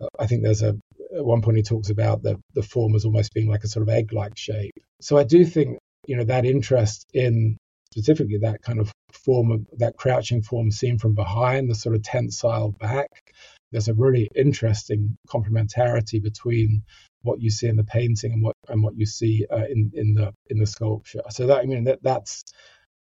uh, 0.00 0.06
i 0.18 0.26
think 0.26 0.42
there's 0.42 0.62
a 0.62 0.76
at 1.16 1.24
one 1.24 1.42
point 1.42 1.56
he 1.56 1.62
talks 1.62 1.90
about 1.90 2.22
the 2.22 2.40
the 2.54 2.62
form 2.62 2.94
as 2.94 3.04
almost 3.04 3.32
being 3.34 3.48
like 3.48 3.64
a 3.64 3.68
sort 3.68 3.82
of 3.82 3.94
egg 3.94 4.12
like 4.12 4.36
shape 4.36 4.74
so 5.00 5.16
i 5.16 5.24
do 5.24 5.44
think 5.44 5.78
you 6.06 6.16
know 6.16 6.24
that 6.24 6.44
interest 6.44 7.06
in 7.12 7.56
specifically 7.94 8.38
that 8.38 8.60
kind 8.62 8.80
of 8.80 8.92
form 9.12 9.52
of 9.52 9.66
that 9.78 9.96
crouching 9.96 10.42
form 10.42 10.70
seen 10.70 10.98
from 10.98 11.14
behind 11.14 11.70
the 11.70 11.74
sort 11.74 11.94
of 11.94 12.02
tensile 12.02 12.70
back 12.80 13.32
there's 13.74 13.88
a 13.88 13.94
really 13.94 14.28
interesting 14.36 15.18
complementarity 15.28 16.22
between 16.22 16.82
what 17.22 17.40
you 17.40 17.50
see 17.50 17.66
in 17.66 17.76
the 17.76 17.84
painting 17.84 18.32
and 18.32 18.42
what 18.42 18.54
and 18.68 18.82
what 18.82 18.96
you 18.96 19.04
see 19.04 19.46
uh, 19.50 19.64
in 19.68 19.90
in 19.94 20.14
the 20.14 20.32
in 20.48 20.58
the 20.58 20.66
sculpture. 20.66 21.22
So 21.30 21.48
that 21.48 21.58
I 21.58 21.66
mean 21.66 21.84
that 21.84 21.98
that's 22.02 22.44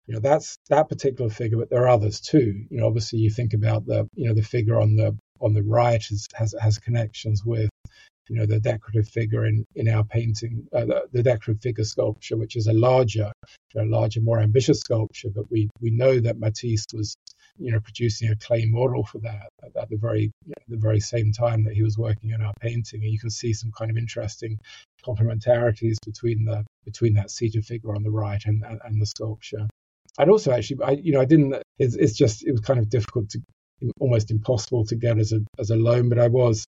you 0.07 0.15
know 0.15 0.21
that's 0.21 0.59
that 0.69 0.91
particular 0.91 1.31
figure, 1.31 1.57
but 1.57 1.71
there 1.71 1.85
are 1.85 1.89
others 1.89 2.21
too. 2.21 2.67
You 2.71 2.81
know, 2.81 2.87
obviously 2.87 3.21
you 3.21 3.31
think 3.31 3.55
about 3.55 3.87
the 3.87 4.07
you 4.15 4.29
know 4.29 4.35
the 4.35 4.43
figure 4.43 4.79
on 4.79 4.97
the 4.97 5.17
on 5.41 5.55
the 5.55 5.63
right 5.63 6.05
has 6.35 6.55
has 6.61 6.79
connections 6.79 7.43
with 7.43 7.71
you 8.31 8.37
know 8.37 8.47
the 8.47 8.61
decorative 8.61 9.09
figure 9.09 9.45
in 9.45 9.65
in 9.75 9.89
our 9.89 10.05
painting, 10.05 10.67
uh, 10.73 10.85
the, 10.85 11.09
the, 11.13 11.23
decorative 11.23 11.61
figure 11.61 11.85
sculpture, 11.85 12.37
which 12.37 12.55
is 12.55 12.69
a 12.69 12.73
larger, 12.73 13.33
know, 13.75 13.83
larger, 13.83 14.21
more 14.21 14.41
ambitious 14.41 14.81
sculpture. 14.81 15.31
But 15.35 15.51
we 15.51 15.69
we 15.81 15.91
know 15.91 16.21
that 16.21 16.39
Matisse 16.39 16.87
was 16.95 17.17
you 17.59 17.73
know, 17.73 17.81
producing 17.81 18.31
a 18.31 18.37
clay 18.37 18.65
model 18.65 19.05
for 19.05 19.19
that 19.19 19.49
at, 19.63 19.77
at 19.77 19.91
the 19.91 19.97
very 19.97 20.33
you 20.47 20.49
know, 20.49 20.77
the 20.77 20.77
very 20.77 21.01
same 21.01 21.33
time 21.33 21.65
that 21.65 21.75
he 21.75 21.83
was 21.83 21.99
working 21.99 22.33
on 22.33 22.41
our 22.41 22.55
painting. 22.61 23.03
And 23.03 23.13
you 23.13 23.19
can 23.19 23.31
see 23.31 23.53
some 23.53 23.71
kind 23.77 23.91
of 23.91 23.97
interesting 23.97 24.59
complementarities 25.05 25.97
between 26.05 26.45
the 26.45 26.65
between 26.85 27.15
that 27.15 27.31
seated 27.31 27.65
figure 27.65 27.95
on 27.95 28.03
the 28.03 28.11
right 28.11 28.43
and, 28.47 28.65
and, 28.65 28.81
and 28.85 29.01
the 29.01 29.07
sculpture. 29.07 29.69
I'd 30.19 30.29
also 30.29 30.53
actually, 30.53 30.83
I, 30.85 30.91
you 30.93 31.13
know, 31.13 31.21
I 31.21 31.25
didn't. 31.25 31.55
It's, 31.79 31.95
it's 31.95 32.17
just 32.17 32.47
it 32.47 32.53
was 32.53 32.61
kind 32.61 32.79
of 32.79 32.89
difficult 32.89 33.31
to, 33.31 33.41
almost 33.99 34.31
impossible 34.31 34.85
to 34.87 34.97
get 34.97 35.19
as 35.19 35.33
a 35.33 35.41
as 35.59 35.71
a 35.71 35.77
loan. 35.77 36.09
But 36.09 36.19
I 36.19 36.29
was, 36.29 36.65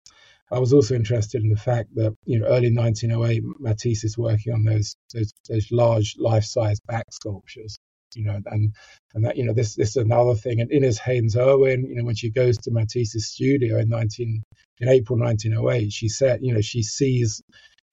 I 0.50 0.58
was 0.58 0.72
also 0.72 0.94
interested 0.94 1.42
in 1.42 1.50
the 1.50 1.56
fact 1.56 1.94
that 1.94 2.14
you 2.24 2.38
know, 2.38 2.46
early 2.46 2.74
1908, 2.74 3.42
Matisse 3.58 4.04
is 4.04 4.18
working 4.18 4.52
on 4.52 4.64
those 4.64 4.96
those, 5.14 5.32
those 5.48 5.68
large 5.70 6.16
life-size 6.18 6.80
back 6.86 7.04
sculptures, 7.10 7.78
you 8.14 8.24
know, 8.24 8.40
and 8.46 8.74
and 9.14 9.24
that 9.24 9.36
you 9.36 9.44
know 9.44 9.54
this 9.54 9.74
this 9.76 9.90
is 9.90 9.96
another 9.96 10.34
thing. 10.34 10.60
And 10.60 10.70
Inez 10.70 10.98
Haynes 10.98 11.36
Irwin, 11.36 11.86
you 11.86 11.96
know, 11.96 12.04
when 12.04 12.16
she 12.16 12.30
goes 12.30 12.58
to 12.58 12.70
Matisse's 12.70 13.28
studio 13.28 13.78
in 13.78 13.88
19 13.88 14.42
in 14.80 14.88
April 14.88 15.18
1908, 15.18 15.92
she 15.92 16.08
said, 16.08 16.40
you 16.42 16.54
know, 16.54 16.60
she 16.60 16.82
sees 16.82 17.42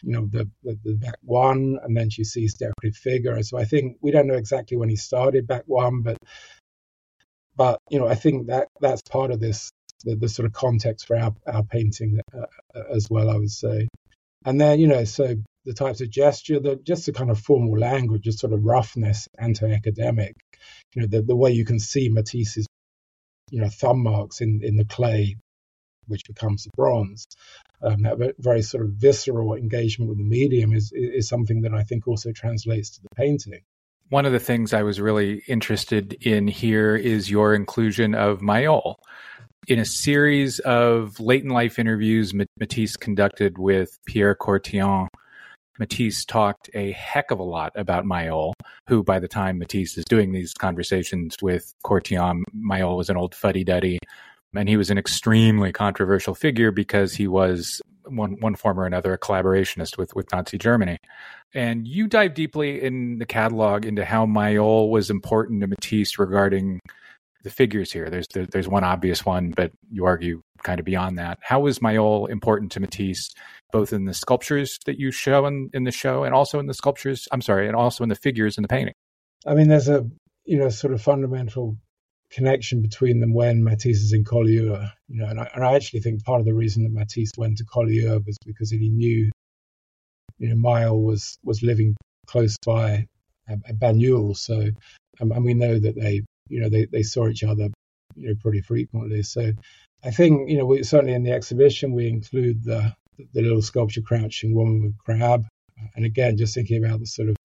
you 0.03 0.13
know 0.13 0.27
the, 0.31 0.49
the, 0.63 0.79
the 0.83 0.95
back 0.95 1.15
one 1.21 1.77
and 1.83 1.95
then 1.95 2.09
she 2.09 2.23
sees 2.23 2.53
decorative 2.53 2.95
figure 2.95 3.41
so 3.43 3.57
i 3.57 3.65
think 3.65 3.97
we 4.01 4.11
don't 4.11 4.27
know 4.27 4.35
exactly 4.35 4.77
when 4.77 4.89
he 4.89 4.95
started 4.95 5.47
back 5.47 5.63
one 5.65 6.01
but 6.01 6.17
but 7.55 7.79
you 7.89 7.99
know 7.99 8.07
i 8.07 8.15
think 8.15 8.47
that 8.47 8.69
that's 8.81 9.01
part 9.03 9.31
of 9.31 9.39
this 9.39 9.71
the, 10.05 10.15
the 10.15 10.29
sort 10.29 10.45
of 10.45 10.53
context 10.53 11.05
for 11.05 11.17
our, 11.17 11.33
our 11.47 11.63
painting 11.63 12.19
uh, 12.33 12.45
as 12.91 13.07
well 13.09 13.29
i 13.29 13.35
would 13.35 13.51
say 13.51 13.87
and 14.45 14.59
then 14.59 14.79
you 14.79 14.87
know 14.87 15.03
so 15.03 15.35
the 15.65 15.73
types 15.73 16.01
of 16.01 16.09
gesture, 16.09 16.59
the 16.59 16.77
just 16.77 17.05
the 17.05 17.13
kind 17.13 17.29
of 17.29 17.39
formal 17.39 17.77
language, 17.77 18.23
just 18.23 18.39
sort 18.39 18.53
of 18.53 18.63
roughness, 18.63 19.27
anti-academic. 19.37 20.35
You 20.95 21.01
know, 21.01 21.07
the, 21.07 21.21
the 21.21 21.35
way 21.35 21.51
you 21.51 21.63
can 21.63 21.79
see 21.79 22.09
Matisse's, 22.09 22.65
you 23.51 23.61
know, 23.61 23.69
thumb 23.69 24.01
marks 24.01 24.41
in, 24.41 24.61
in 24.63 24.77
the 24.77 24.85
clay, 24.85 25.35
which 26.07 26.23
becomes 26.27 26.63
the 26.63 26.71
bronze. 26.75 27.27
Um, 27.81 28.01
that 28.01 28.35
very 28.39 28.61
sort 28.61 28.83
of 28.83 28.93
visceral 28.93 29.53
engagement 29.53 30.09
with 30.09 30.17
the 30.17 30.23
medium 30.23 30.73
is 30.73 30.91
is 30.93 31.29
something 31.29 31.61
that 31.61 31.73
I 31.73 31.83
think 31.83 32.07
also 32.07 32.31
translates 32.31 32.89
to 32.91 33.01
the 33.03 33.15
painting. 33.15 33.61
One 34.09 34.25
of 34.25 34.31
the 34.31 34.39
things 34.39 34.73
I 34.73 34.81
was 34.81 34.99
really 34.99 35.43
interested 35.47 36.13
in 36.13 36.47
here 36.47 36.95
is 36.95 37.29
your 37.29 37.53
inclusion 37.53 38.15
of 38.15 38.39
Maillol. 38.39 38.95
In 39.69 39.77
a 39.77 39.85
series 39.85 40.57
of 40.57 41.19
late 41.19 41.43
in 41.43 41.51
life 41.51 41.77
interviews 41.77 42.33
Matisse 42.33 42.97
conducted 42.97 43.59
with 43.59 43.99
Pierre 44.07 44.33
Courthion, 44.33 45.07
Matisse 45.77 46.25
talked 46.25 46.71
a 46.73 46.91
heck 46.93 47.29
of 47.29 47.37
a 47.37 47.43
lot 47.43 47.71
about 47.75 48.03
Maillol, 48.03 48.53
who 48.87 49.03
by 49.03 49.19
the 49.19 49.27
time 49.27 49.59
Matisse 49.59 49.95
is 49.95 50.05
doing 50.05 50.31
these 50.31 50.55
conversations 50.55 51.35
with 51.39 51.71
Courthion, 51.83 52.45
Maillol 52.57 52.97
was 52.97 53.11
an 53.11 53.17
old 53.17 53.35
fuddy 53.35 53.63
duddy. 53.63 53.99
And 54.55 54.67
he 54.67 54.75
was 54.75 54.89
an 54.89 54.97
extremely 54.97 55.71
controversial 55.71 56.33
figure 56.33 56.71
because 56.71 57.13
he 57.13 57.27
was 57.27 57.79
one 58.05 58.37
one 58.39 58.55
form 58.55 58.79
or 58.79 58.87
another 58.87 59.13
a 59.13 59.19
collaborationist 59.19 59.99
with 59.99 60.15
with 60.15 60.31
Nazi 60.31 60.57
Germany. 60.57 60.97
And 61.53 61.87
you 61.87 62.07
dive 62.07 62.33
deeply 62.33 62.81
in 62.81 63.19
the 63.19 63.27
catalog 63.27 63.85
into 63.85 64.03
how 64.03 64.25
Maillol 64.25 64.89
was 64.89 65.11
important 65.11 65.61
to 65.61 65.67
Matisse 65.67 66.17
regarding 66.17 66.79
the 67.43 67.49
figures 67.49 67.91
here. 67.91 68.09
There's 68.09 68.27
there, 68.33 68.45
there's 68.45 68.67
one 68.67 68.83
obvious 68.83 69.25
one, 69.25 69.51
but 69.51 69.71
you 69.89 70.05
argue 70.05 70.41
kind 70.63 70.79
of 70.79 70.85
beyond 70.85 71.17
that. 71.17 71.39
How 71.41 71.65
is 71.67 71.79
Maillol 71.79 72.29
important 72.29 72.71
to 72.73 72.79
Matisse, 72.79 73.31
both 73.71 73.93
in 73.93 74.05
the 74.05 74.13
sculptures 74.13 74.77
that 74.85 74.99
you 74.99 75.11
show 75.11 75.45
in, 75.45 75.69
in 75.73 75.83
the 75.83 75.91
show, 75.91 76.23
and 76.23 76.33
also 76.33 76.59
in 76.59 76.67
the 76.67 76.73
sculptures? 76.73 77.27
I'm 77.31 77.41
sorry, 77.41 77.67
and 77.67 77.75
also 77.75 78.03
in 78.03 78.09
the 78.09 78.15
figures 78.15 78.57
in 78.57 78.61
the 78.61 78.67
painting. 78.67 78.95
I 79.45 79.53
mean, 79.53 79.69
there's 79.69 79.89
a 79.89 80.05
you 80.45 80.57
know 80.57 80.69
sort 80.69 80.93
of 80.93 81.01
fundamental 81.01 81.77
connection 82.31 82.81
between 82.81 83.19
them 83.19 83.33
when 83.33 83.63
Matisse 83.63 84.01
is 84.01 84.13
in 84.13 84.23
Collioure. 84.23 84.91
You 85.07 85.21
know, 85.21 85.27
and 85.27 85.39
I, 85.39 85.49
and 85.55 85.63
I 85.63 85.75
actually 85.75 86.01
think 86.01 86.23
part 86.23 86.39
of 86.39 86.45
the 86.45 86.53
reason 86.53 86.83
that 86.83 86.91
Matisse 86.91 87.31
went 87.37 87.57
to 87.57 87.65
Collioure 87.65 88.25
was 88.25 88.37
because 88.45 88.71
he 88.71 88.89
knew, 88.89 89.31
you 90.37 90.49
know, 90.49 90.55
Maillol 90.55 91.03
was 91.03 91.37
was 91.43 91.63
living 91.63 91.95
close 92.27 92.55
by 92.65 93.07
at, 93.47 93.59
at 93.67 93.79
Banyuls, 93.79 94.37
so 94.37 94.69
um, 95.21 95.31
and 95.31 95.43
we 95.43 95.53
know 95.53 95.79
that 95.79 95.95
they 95.95 96.23
you 96.49 96.59
know, 96.59 96.69
they, 96.69 96.85
they 96.85 97.03
saw 97.03 97.27
each 97.27 97.43
other, 97.43 97.69
you 98.15 98.27
know, 98.27 98.35
pretty 98.41 98.61
frequently. 98.61 99.23
So 99.23 99.51
I 100.03 100.11
think, 100.11 100.49
you 100.49 100.57
know, 100.57 100.65
we 100.65 100.83
certainly 100.83 101.13
in 101.13 101.23
the 101.23 101.31
exhibition, 101.31 101.93
we 101.93 102.07
include 102.07 102.63
the, 102.63 102.93
the 103.33 103.41
little 103.41 103.61
sculpture 103.61 104.01
crouching 104.01 104.55
woman 104.55 104.81
with 104.81 104.97
crab. 104.97 105.45
And 105.95 106.05
again, 106.05 106.37
just 106.37 106.53
thinking 106.55 106.83
about 106.83 106.99
the 106.99 107.05
sort 107.05 107.29
of, 107.29 107.35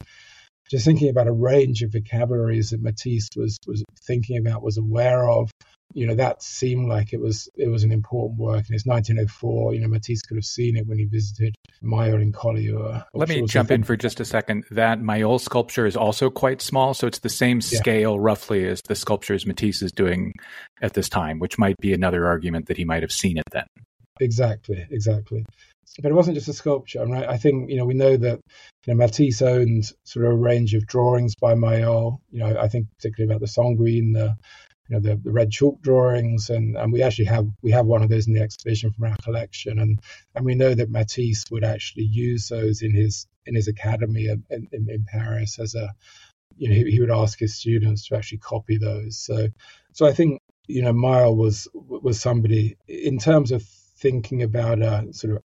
just 0.70 0.84
thinking 0.84 1.10
about 1.10 1.28
a 1.28 1.32
range 1.32 1.82
of 1.82 1.92
vocabularies 1.92 2.70
that 2.70 2.82
Matisse 2.82 3.28
was, 3.36 3.58
was 3.66 3.84
thinking 4.06 4.38
about, 4.38 4.62
was 4.62 4.78
aware 4.78 5.28
of, 5.28 5.50
you 5.94 6.06
know 6.06 6.14
that 6.14 6.42
seemed 6.42 6.88
like 6.88 7.12
it 7.12 7.20
was 7.20 7.48
it 7.56 7.68
was 7.68 7.84
an 7.84 7.92
important 7.92 8.38
work 8.38 8.66
and 8.66 8.74
it's 8.74 8.84
1904 8.84 9.74
you 9.74 9.80
know 9.80 9.88
matisse 9.88 10.22
could 10.22 10.36
have 10.36 10.44
seen 10.44 10.76
it 10.76 10.86
when 10.86 10.98
he 10.98 11.04
visited 11.04 11.54
maillol 11.82 12.20
in 12.20 12.32
collioure 12.32 13.04
let 13.14 13.28
me 13.28 13.42
jump 13.46 13.70
in 13.70 13.82
for 13.82 13.96
just 13.96 14.20
a 14.20 14.24
second 14.24 14.64
that 14.70 15.00
mayol 15.00 15.40
sculpture 15.40 15.86
is 15.86 15.96
also 15.96 16.28
quite 16.28 16.60
small 16.60 16.92
so 16.92 17.06
it's 17.06 17.20
the 17.20 17.28
same 17.28 17.60
scale 17.60 18.12
yeah. 18.12 18.20
roughly 18.20 18.66
as 18.66 18.80
the 18.88 18.94
sculptures 18.94 19.46
matisse 19.46 19.80
is 19.80 19.92
doing 19.92 20.32
at 20.82 20.94
this 20.94 21.08
time 21.08 21.38
which 21.38 21.58
might 21.58 21.76
be 21.78 21.92
another 21.92 22.26
argument 22.26 22.66
that 22.66 22.76
he 22.76 22.84
might 22.84 23.02
have 23.02 23.12
seen 23.12 23.38
it 23.38 23.44
then 23.52 23.66
exactly 24.20 24.86
exactly 24.90 25.44
but 26.02 26.10
it 26.10 26.14
wasn't 26.14 26.34
just 26.34 26.48
a 26.48 26.52
sculpture. 26.52 27.04
Right? 27.06 27.28
I 27.28 27.36
think 27.36 27.70
you 27.70 27.76
know 27.76 27.84
we 27.84 27.94
know 27.94 28.16
that 28.16 28.40
you 28.86 28.94
know 28.94 28.96
Matisse 28.96 29.42
owned 29.42 29.84
sort 30.04 30.26
of 30.26 30.32
a 30.32 30.36
range 30.36 30.74
of 30.74 30.86
drawings 30.86 31.34
by 31.36 31.54
Maillol. 31.54 32.18
You 32.30 32.40
know, 32.40 32.58
I 32.58 32.68
think 32.68 32.88
particularly 32.96 33.30
about 33.30 33.40
the 33.40 33.46
Sanguine, 33.46 34.12
the 34.12 34.36
you 34.88 34.94
know 34.94 35.00
the, 35.00 35.16
the 35.16 35.32
red 35.32 35.50
chalk 35.50 35.80
drawings 35.80 36.50
and, 36.50 36.76
and 36.76 36.92
we 36.92 37.02
actually 37.02 37.24
have 37.24 37.48
we 37.62 37.70
have 37.70 37.86
one 37.86 38.02
of 38.02 38.10
those 38.10 38.26
in 38.26 38.34
the 38.34 38.42
exhibition 38.42 38.92
from 38.92 39.10
our 39.10 39.16
collection. 39.22 39.78
And 39.78 40.00
and 40.34 40.44
we 40.44 40.54
know 40.54 40.74
that 40.74 40.90
Matisse 40.90 41.44
would 41.50 41.64
actually 41.64 42.04
use 42.04 42.48
those 42.48 42.82
in 42.82 42.94
his 42.94 43.26
in 43.46 43.54
his 43.54 43.68
academy 43.68 44.26
in, 44.26 44.44
in, 44.50 44.68
in 44.88 45.04
Paris 45.06 45.58
as 45.58 45.74
a 45.74 45.92
you 46.56 46.68
know 46.68 46.74
he, 46.74 46.90
he 46.90 47.00
would 47.00 47.10
ask 47.10 47.38
his 47.38 47.54
students 47.54 48.08
to 48.08 48.16
actually 48.16 48.38
copy 48.38 48.76
those. 48.76 49.18
So 49.18 49.48
so 49.92 50.06
I 50.06 50.12
think 50.12 50.40
you 50.66 50.82
know 50.82 50.92
Maillol 50.92 51.36
was 51.36 51.66
was 51.72 52.20
somebody 52.20 52.76
in 52.86 53.18
terms 53.18 53.52
of 53.52 53.62
thinking 53.98 54.42
about 54.42 54.82
a 54.82 55.12
sort 55.12 55.36
of 55.36 55.42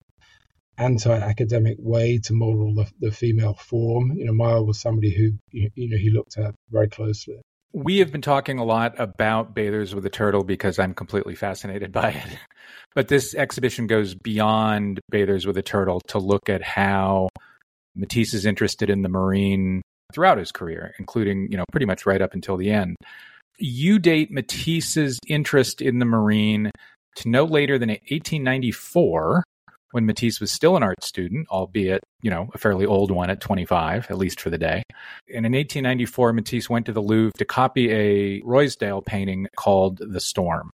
anti-academic 0.77 1.75
way 1.77 2.17
to 2.17 2.33
model 2.33 2.73
the, 2.73 2.89
the 3.01 3.11
female 3.11 3.53
form 3.53 4.13
you 4.15 4.23
know 4.23 4.31
Maillol 4.31 4.65
was 4.65 4.79
somebody 4.79 5.13
who 5.13 5.31
you 5.51 5.89
know 5.89 5.97
he 5.97 6.09
looked 6.09 6.37
at 6.37 6.55
very 6.71 6.87
closely 6.87 7.41
we 7.73 7.99
have 7.99 8.11
been 8.11 8.21
talking 8.21 8.59
a 8.59 8.63
lot 8.63 8.99
about 8.99 9.53
Bathers 9.53 9.93
with 9.93 10.05
a 10.05 10.09
Turtle 10.09 10.43
because 10.43 10.79
I'm 10.79 10.93
completely 10.93 11.35
fascinated 11.35 11.91
by 11.93 12.11
it. 12.11 12.37
But 12.95 13.07
this 13.07 13.35
exhibition 13.35 13.87
goes 13.87 14.15
beyond 14.15 14.99
Bathers 15.09 15.45
with 15.45 15.57
a 15.57 15.61
Turtle 15.61 16.01
to 16.07 16.17
look 16.17 16.49
at 16.49 16.63
how 16.63 17.29
Matisse 17.95 18.33
is 18.33 18.45
interested 18.45 18.89
in 18.89 19.01
the 19.01 19.09
marine 19.09 19.81
throughout 20.13 20.37
his 20.37 20.51
career, 20.51 20.93
including, 20.97 21.47
you 21.51 21.57
know, 21.57 21.65
pretty 21.71 21.85
much 21.85 22.05
right 22.05 22.21
up 22.21 22.33
until 22.33 22.57
the 22.57 22.71
end. 22.71 22.95
You 23.57 23.99
date 23.99 24.31
Matisse's 24.31 25.19
interest 25.27 25.81
in 25.81 25.99
the 25.99 26.05
marine 26.05 26.71
to 27.17 27.29
no 27.29 27.43
later 27.43 27.77
than 27.77 27.89
1894, 27.89 29.43
when 29.91 30.05
Matisse 30.05 30.39
was 30.39 30.51
still 30.51 30.77
an 30.77 30.83
art 30.83 31.03
student, 31.03 31.47
albeit, 31.49 32.01
you 32.21 32.29
know, 32.29 32.49
a 32.53 32.57
fairly 32.57 32.85
old 32.85 33.11
one 33.11 33.29
at 33.29 33.41
25, 33.41 34.07
at 34.09 34.17
least 34.17 34.39
for 34.39 34.49
the 34.49 34.57
day. 34.57 34.83
And 35.33 35.45
in 35.45 35.53
1894, 35.53 36.33
Matisse 36.33 36.69
went 36.69 36.85
to 36.85 36.93
the 36.93 37.01
Louvre 37.01 37.33
to 37.37 37.45
copy 37.45 37.91
a 37.91 38.41
Ruysdael 38.41 39.05
painting 39.05 39.47
called 39.55 39.99
The 39.99 40.19
Storm, 40.19 40.69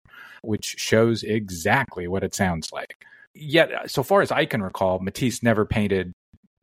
which 0.41 0.75
shows 0.77 1.23
exactly 1.23 2.07
what 2.07 2.23
it 2.23 2.33
sounds 2.33 2.71
like. 2.71 3.05
Yet, 3.33 3.89
so 3.89 4.03
far 4.03 4.21
as 4.21 4.31
I 4.31 4.45
can 4.45 4.61
recall, 4.61 4.99
Matisse 4.99 5.43
never 5.43 5.65
painted 5.65 6.13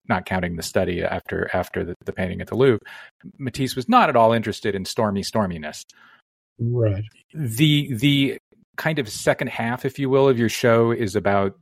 not 0.08 0.24
counting 0.24 0.56
the 0.56 0.62
study 0.62 1.02
after 1.02 1.50
after 1.52 1.84
the, 1.84 1.94
the, 2.04 2.12
painting 2.12 2.40
at 2.40 2.46
the 2.46 2.56
Louvre, 2.56 2.80
Matisse 3.36 3.76
was 3.76 3.88
not 3.88 4.08
at 4.08 4.16
all 4.16 4.32
interested 4.32 4.74
in 4.74 4.86
stormy 4.86 5.22
storminess. 5.22 5.82
Right. 6.58 7.04
The 7.34 7.94
the 7.94 8.38
kind 8.76 8.98
of 8.98 9.08
second 9.08 9.48
half, 9.48 9.84
if 9.84 9.98
you 9.98 10.08
will, 10.08 10.28
of 10.28 10.38
your 10.38 10.48
show 10.48 10.92
is 10.92 11.14
about 11.14 11.56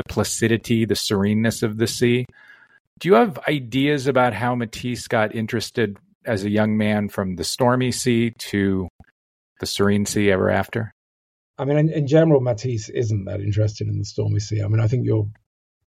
the 0.00 0.12
placidity, 0.12 0.84
the 0.84 0.96
sereneness 0.96 1.62
of 1.62 1.76
the 1.76 1.86
sea. 1.86 2.26
Do 2.98 3.08
you 3.08 3.14
have 3.14 3.38
ideas 3.48 4.06
about 4.06 4.32
how 4.34 4.54
Matisse 4.54 5.06
got 5.08 5.34
interested 5.34 5.98
as 6.24 6.44
a 6.44 6.50
young 6.50 6.76
man 6.76 7.08
from 7.08 7.36
the 7.36 7.44
stormy 7.44 7.92
sea 7.92 8.30
to 8.38 8.88
the 9.60 9.66
serene 9.66 10.06
sea 10.06 10.30
ever 10.30 10.50
after? 10.50 10.92
I 11.58 11.64
mean, 11.64 11.76
in, 11.76 11.88
in, 11.90 12.06
general, 12.06 12.40
Matisse 12.40 12.88
isn't 12.88 13.24
that 13.26 13.40
interested 13.40 13.88
in 13.88 13.98
the 13.98 14.04
stormy 14.04 14.40
sea. 14.40 14.62
I 14.62 14.68
mean, 14.68 14.80
I 14.80 14.86
think 14.86 15.04
you're 15.04 15.28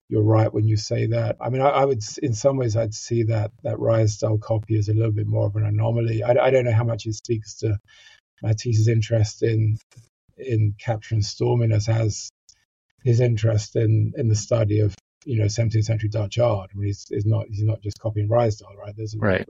you're 0.08 0.22
right 0.22 0.52
when 0.52 0.66
you 0.66 0.76
say 0.76 1.06
that. 1.06 1.36
I 1.40 1.48
mean, 1.48 1.62
I, 1.62 1.68
I 1.68 1.84
would, 1.86 2.02
in 2.22 2.34
some 2.34 2.58
ways, 2.58 2.76
I'd 2.76 2.92
see 2.92 3.22
that 3.24 3.52
that 3.62 3.76
Ruysdael 3.76 4.40
copy 4.40 4.76
as 4.76 4.88
a 4.88 4.94
little 4.94 5.12
bit 5.12 5.26
more 5.26 5.46
of 5.46 5.56
an 5.56 5.64
anomaly. 5.64 6.22
I, 6.22 6.32
I 6.32 6.50
don't 6.50 6.66
know 6.66 6.72
how 6.72 6.84
much 6.84 7.06
it 7.06 7.14
speaks 7.14 7.54
to 7.58 7.78
Matisse's 8.42 8.88
interest 8.88 9.42
in 9.42 9.78
in 10.36 10.74
capturing 10.78 11.22
storminess 11.22 11.88
as 11.88 12.30
his 13.04 13.20
interest 13.20 13.76
in 13.76 14.12
in 14.16 14.28
the 14.28 14.34
study 14.34 14.80
of 14.80 14.94
you 15.24 15.38
know 15.38 15.46
17th 15.46 15.84
century 15.84 16.08
Dutch 16.08 16.38
art. 16.38 16.70
I 16.72 16.78
mean, 16.78 16.86
he's, 16.88 17.06
he's 17.08 17.26
not 17.26 17.46
he's 17.48 17.62
not 17.62 17.80
just 17.80 17.98
copying 17.98 18.28
Ruysdael, 18.28 18.76
right? 18.76 18.94
There's 18.96 19.14
a, 19.14 19.18
right. 19.18 19.46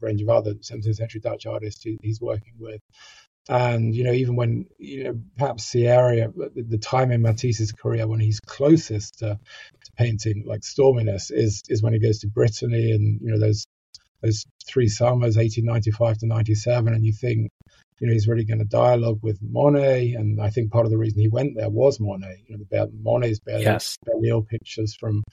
range 0.00 0.22
of 0.22 0.28
other 0.28 0.54
17th 0.54 0.96
century 0.96 1.20
Dutch 1.20 1.46
artists 1.46 1.82
he, 1.82 1.98
he's 2.02 2.20
working 2.20 2.54
with. 2.58 2.80
And 3.48 3.94
you 3.94 4.04
know, 4.04 4.12
even 4.12 4.36
when 4.36 4.66
you 4.78 5.04
know, 5.04 5.20
perhaps 5.38 5.72
the 5.72 5.88
area, 5.88 6.30
the 6.54 6.78
time 6.78 7.10
in 7.12 7.22
Matisse's 7.22 7.72
career 7.72 8.06
when 8.06 8.20
he's 8.20 8.40
closest 8.40 9.20
to, 9.20 9.38
to 9.84 9.92
painting 9.96 10.44
like 10.46 10.60
storminess 10.60 11.30
is 11.30 11.62
is 11.68 11.82
when 11.82 11.94
he 11.94 11.98
goes 11.98 12.18
to 12.20 12.28
Brittany, 12.28 12.92
and 12.92 13.20
you 13.22 13.30
know, 13.30 13.38
those 13.38 13.66
those 14.22 14.44
three 14.66 14.88
summers, 14.88 15.36
1895 15.36 16.18
to 16.18 16.26
97, 16.26 16.92
and 16.92 17.04
you 17.04 17.12
think, 17.12 17.50
you 18.00 18.06
know, 18.06 18.12
he's 18.12 18.28
really 18.28 18.44
going 18.44 18.58
to 18.58 18.64
dialogue 18.64 19.20
with 19.22 19.38
Monet. 19.42 20.12
And 20.12 20.40
I 20.40 20.50
think 20.50 20.70
part 20.70 20.84
of 20.84 20.90
the 20.90 20.98
reason 20.98 21.20
he 21.20 21.28
went 21.28 21.56
there 21.56 21.68
was 21.68 21.98
Monet, 22.00 22.44
you 22.46 22.56
know, 22.56 22.62
about 22.70 22.90
Monet's 22.92 23.40
Belle, 23.40 23.60
yes. 23.60 23.96
pictures 24.48 24.94
from, 24.94 25.24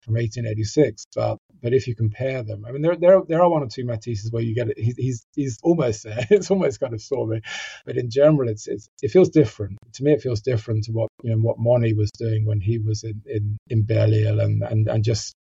from 0.00 0.14
1886. 0.14 1.04
But, 1.14 1.38
but 1.62 1.74
if 1.74 1.86
you 1.86 1.94
compare 1.94 2.42
them, 2.42 2.64
I 2.66 2.72
mean, 2.72 2.82
there, 2.82 2.96
there, 2.96 3.20
there 3.28 3.42
are 3.42 3.50
one 3.50 3.62
or 3.62 3.68
two 3.68 3.84
Matisses 3.84 4.32
where 4.32 4.42
you 4.42 4.54
get 4.54 4.70
it. 4.70 4.78
He's, 4.78 4.96
he's, 4.96 5.26
he's 5.34 5.58
almost 5.62 6.04
there. 6.04 6.26
It's 6.30 6.50
almost 6.50 6.80
kind 6.80 6.94
of 6.94 7.00
stormy, 7.00 7.42
but 7.84 7.96
in 7.96 8.10
general, 8.10 8.48
it's, 8.48 8.66
it's, 8.66 8.88
it 9.02 9.10
feels 9.10 9.28
different. 9.28 9.78
To 9.94 10.04
me, 10.04 10.12
it 10.12 10.22
feels 10.22 10.40
different 10.40 10.84
to 10.84 10.92
what, 10.92 11.08
you 11.22 11.30
know, 11.30 11.38
what 11.38 11.58
Monet 11.58 11.92
was 11.92 12.10
doing 12.18 12.46
when 12.46 12.60
he 12.60 12.78
was 12.78 13.04
in, 13.04 13.22
in, 13.26 13.56
in 13.68 13.82
Belle 13.82 14.14
Isle 14.14 14.40
and, 14.40 14.62
and, 14.62 14.88
and 14.88 15.04
just 15.04 15.34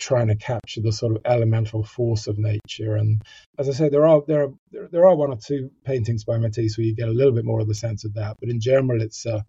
trying 0.00 0.28
to 0.28 0.34
capture 0.34 0.80
the 0.80 0.92
sort 0.92 1.14
of 1.14 1.22
elemental 1.24 1.84
force 1.84 2.26
of 2.26 2.38
nature. 2.38 2.96
And 2.96 3.22
as 3.58 3.68
I 3.68 3.72
say, 3.72 3.88
there 3.88 4.06
are 4.06 4.22
there 4.26 4.44
are 4.44 4.88
there 4.90 5.06
are 5.06 5.14
one 5.14 5.30
or 5.30 5.36
two 5.36 5.70
paintings 5.84 6.24
by 6.24 6.38
Matisse 6.38 6.76
where 6.76 6.86
you 6.86 6.94
get 6.96 7.08
a 7.08 7.12
little 7.12 7.34
bit 7.34 7.44
more 7.44 7.60
of 7.60 7.68
the 7.68 7.74
sense 7.74 8.04
of 8.04 8.14
that. 8.14 8.36
But 8.40 8.48
in 8.48 8.60
general, 8.60 9.02
it's 9.02 9.26
a 9.26 9.44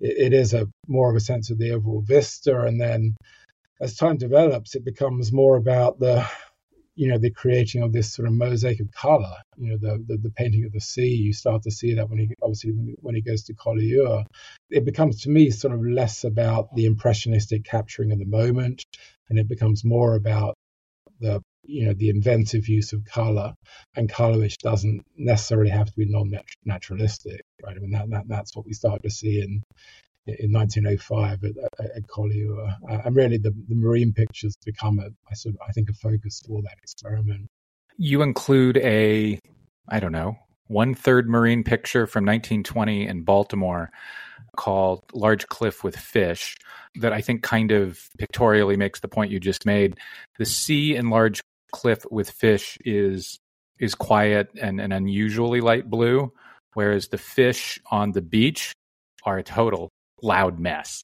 it, 0.00 0.16
it 0.18 0.32
is 0.32 0.54
a 0.54 0.68
more 0.88 1.10
of 1.10 1.16
a 1.16 1.20
sense 1.20 1.50
of 1.50 1.58
the 1.58 1.72
overall 1.72 2.02
vista. 2.02 2.62
And 2.62 2.80
then 2.80 3.16
as 3.80 3.96
time 3.96 4.16
develops, 4.16 4.74
it 4.74 4.84
becomes 4.84 5.32
more 5.32 5.56
about 5.56 5.98
the 6.00 6.26
you 6.94 7.08
know 7.08 7.18
the 7.18 7.30
creating 7.30 7.82
of 7.82 7.92
this 7.92 8.12
sort 8.12 8.28
of 8.28 8.34
mosaic 8.34 8.80
of 8.80 8.90
color 8.92 9.34
you 9.56 9.70
know 9.70 9.78
the, 9.80 10.04
the, 10.06 10.16
the 10.18 10.30
painting 10.30 10.64
of 10.64 10.72
the 10.72 10.80
sea 10.80 11.14
you 11.14 11.32
start 11.32 11.62
to 11.62 11.70
see 11.70 11.94
that 11.94 12.08
when 12.08 12.18
he 12.18 12.30
obviously 12.42 12.72
when 13.00 13.14
he, 13.14 13.22
goes 13.22 13.44
to 13.44 13.54
Collioure. 13.54 14.24
It 14.70 14.84
becomes 14.84 15.22
to 15.22 15.30
me 15.30 15.50
sort 15.50 15.74
of 15.74 15.84
less 15.84 16.24
about 16.24 16.74
the 16.74 16.86
impressionistic 16.86 17.64
capturing 17.64 18.10
of 18.12 18.18
the 18.18 18.26
moment 18.26 18.84
and 19.28 19.38
it 19.38 19.48
becomes 19.48 19.84
more 19.84 20.14
about 20.16 20.56
the 21.20 21.40
you 21.64 21.86
know 21.86 21.94
the 21.94 22.10
inventive 22.10 22.68
use 22.68 22.92
of 22.92 23.04
color 23.04 23.54
and 23.94 24.08
color 24.08 24.38
which 24.38 24.58
doesn't 24.58 25.02
necessarily 25.16 25.70
have 25.70 25.86
to 25.86 25.96
be 25.96 26.06
non-naturalistic 26.06 27.40
right? 27.64 27.76
I 27.76 27.78
mean 27.78 27.92
that, 27.92 28.10
that 28.10 28.24
that's 28.26 28.56
what 28.56 28.66
we 28.66 28.72
start 28.72 29.02
to 29.04 29.10
see 29.10 29.40
in 29.40 29.62
in 30.26 30.52
1905 30.52 31.44
at, 31.44 31.50
at, 31.78 31.90
at. 31.96 32.02
Uh, 32.08 33.02
and 33.04 33.16
really, 33.16 33.38
the, 33.38 33.50
the 33.68 33.74
marine 33.74 34.12
pictures 34.12 34.54
become 34.64 34.98
a, 34.98 35.08
I 35.30 35.34
sort 35.34 35.54
of, 35.54 35.60
I 35.68 35.72
think, 35.72 35.90
a 35.90 35.94
focus 35.94 36.42
for 36.46 36.62
that 36.62 36.76
experiment. 36.82 37.48
You 37.96 38.22
include 38.22 38.78
a, 38.78 39.38
I 39.88 40.00
don't 40.00 40.12
know, 40.12 40.36
one 40.68 40.94
third 40.94 41.28
marine 41.28 41.64
picture 41.64 42.06
from 42.06 42.24
1920 42.24 43.06
in 43.06 43.22
Baltimore 43.22 43.90
called 44.56 45.02
Large 45.12 45.46
Cliff 45.48 45.82
with 45.84 45.96
Fish 45.96 46.56
that 46.96 47.12
I 47.12 47.20
think 47.20 47.42
kind 47.42 47.72
of 47.72 48.00
pictorially 48.18 48.76
makes 48.76 49.00
the 49.00 49.08
point 49.08 49.30
you 49.30 49.40
just 49.40 49.66
made. 49.66 49.98
The 50.38 50.44
sea 50.44 50.94
in 50.94 51.10
Large 51.10 51.40
Cliff 51.72 52.04
with 52.10 52.30
Fish 52.30 52.78
is 52.84 53.38
is 53.78 53.94
quiet 53.94 54.48
and, 54.60 54.80
and 54.80 54.92
unusually 54.92 55.60
light 55.60 55.90
blue, 55.90 56.32
whereas 56.74 57.08
the 57.08 57.18
fish 57.18 57.80
on 57.90 58.12
the 58.12 58.22
beach 58.22 58.72
are 59.24 59.38
a 59.38 59.42
total 59.42 59.88
loud 60.22 60.58
mess. 60.58 61.02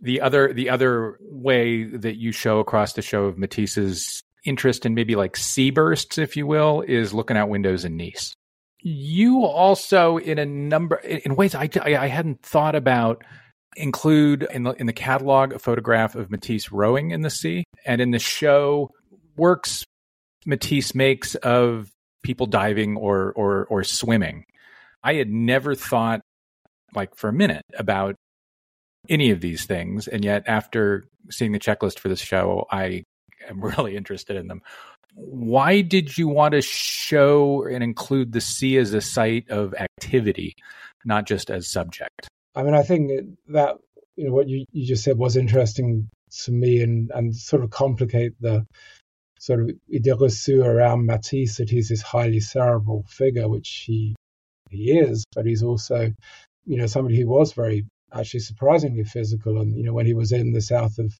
the 0.00 0.20
other 0.20 0.52
the 0.52 0.70
other 0.70 1.18
way 1.20 1.84
that 1.84 2.16
you 2.16 2.32
show 2.32 2.58
across 2.58 2.94
the 2.94 3.02
show 3.02 3.24
of 3.24 3.38
Matisse's 3.38 4.22
interest 4.44 4.84
in 4.84 4.94
maybe 4.94 5.14
like 5.14 5.36
sea 5.36 5.70
bursts, 5.70 6.18
if 6.18 6.36
you 6.36 6.46
will, 6.46 6.82
is 6.82 7.14
looking 7.14 7.36
out 7.36 7.48
windows 7.48 7.84
in 7.84 7.96
Nice. 7.96 8.34
You 8.84 9.44
also, 9.44 10.16
in 10.16 10.38
a 10.38 10.46
number 10.46 10.96
in 10.96 11.36
ways 11.36 11.54
I, 11.54 11.68
I 11.84 12.08
hadn't 12.08 12.42
thought 12.42 12.74
about, 12.74 13.22
include 13.76 14.46
in 14.52 14.64
the 14.64 14.72
in 14.72 14.86
the 14.86 14.92
catalog 14.92 15.52
a 15.52 15.58
photograph 15.58 16.16
of 16.16 16.30
Matisse 16.30 16.72
rowing 16.72 17.12
in 17.12 17.22
the 17.22 17.30
sea, 17.30 17.64
and 17.86 18.00
in 18.00 18.10
the 18.10 18.18
show 18.18 18.90
works 19.36 19.84
Matisse 20.46 20.94
makes 20.96 21.36
of 21.36 21.90
people 22.24 22.46
diving 22.46 22.96
or 22.96 23.32
or 23.36 23.66
or 23.66 23.84
swimming. 23.84 24.44
I 25.02 25.14
had 25.14 25.30
never 25.30 25.74
thought, 25.74 26.20
like 26.94 27.16
for 27.16 27.28
a 27.28 27.32
minute, 27.32 27.64
about 27.78 28.16
any 29.08 29.30
of 29.30 29.40
these 29.40 29.66
things, 29.66 30.06
and 30.06 30.24
yet 30.24 30.44
after 30.46 31.04
seeing 31.30 31.52
the 31.52 31.58
checklist 31.58 31.98
for 31.98 32.08
this 32.08 32.20
show, 32.20 32.66
I 32.70 33.04
am 33.48 33.60
really 33.76 33.96
interested 33.96 34.36
in 34.36 34.48
them. 34.48 34.62
Why 35.14 35.82
did 35.82 36.16
you 36.16 36.28
want 36.28 36.52
to 36.52 36.62
show 36.62 37.66
and 37.66 37.82
include 37.82 38.32
the 38.32 38.40
sea 38.40 38.78
as 38.78 38.94
a 38.94 39.00
site 39.00 39.50
of 39.50 39.74
activity, 39.74 40.54
not 41.04 41.26
just 41.26 41.50
as 41.50 41.70
subject? 41.70 42.28
I 42.54 42.62
mean, 42.62 42.74
I 42.74 42.82
think 42.82 43.10
that 43.48 43.76
you 44.16 44.26
know 44.26 44.32
what 44.32 44.48
you, 44.48 44.64
you 44.72 44.86
just 44.86 45.04
said 45.04 45.18
was 45.18 45.36
interesting 45.36 46.08
to 46.44 46.52
me, 46.52 46.80
and 46.82 47.10
and 47.14 47.34
sort 47.34 47.62
of 47.62 47.70
complicate 47.70 48.32
the 48.40 48.66
sort 49.38 49.60
of 49.60 49.70
idée 49.92 50.18
reçue 50.18 50.64
around 50.64 51.04
Matisse 51.06 51.56
that 51.56 51.68
he's 51.68 51.88
this 51.88 52.00
highly 52.00 52.40
cerebral 52.40 53.04
figure, 53.08 53.48
which 53.48 53.84
he 53.86 54.14
he 54.72 54.98
is, 54.98 55.24
but 55.34 55.46
he's 55.46 55.62
also, 55.62 56.12
you 56.66 56.76
know, 56.76 56.86
somebody 56.86 57.20
who 57.20 57.28
was 57.28 57.52
very 57.52 57.86
actually 58.12 58.40
surprisingly 58.40 59.04
physical. 59.04 59.60
And 59.60 59.76
you 59.76 59.84
know, 59.84 59.92
when 59.92 60.06
he 60.06 60.14
was 60.14 60.32
in 60.32 60.52
the 60.52 60.60
south 60.60 60.98
of 60.98 61.12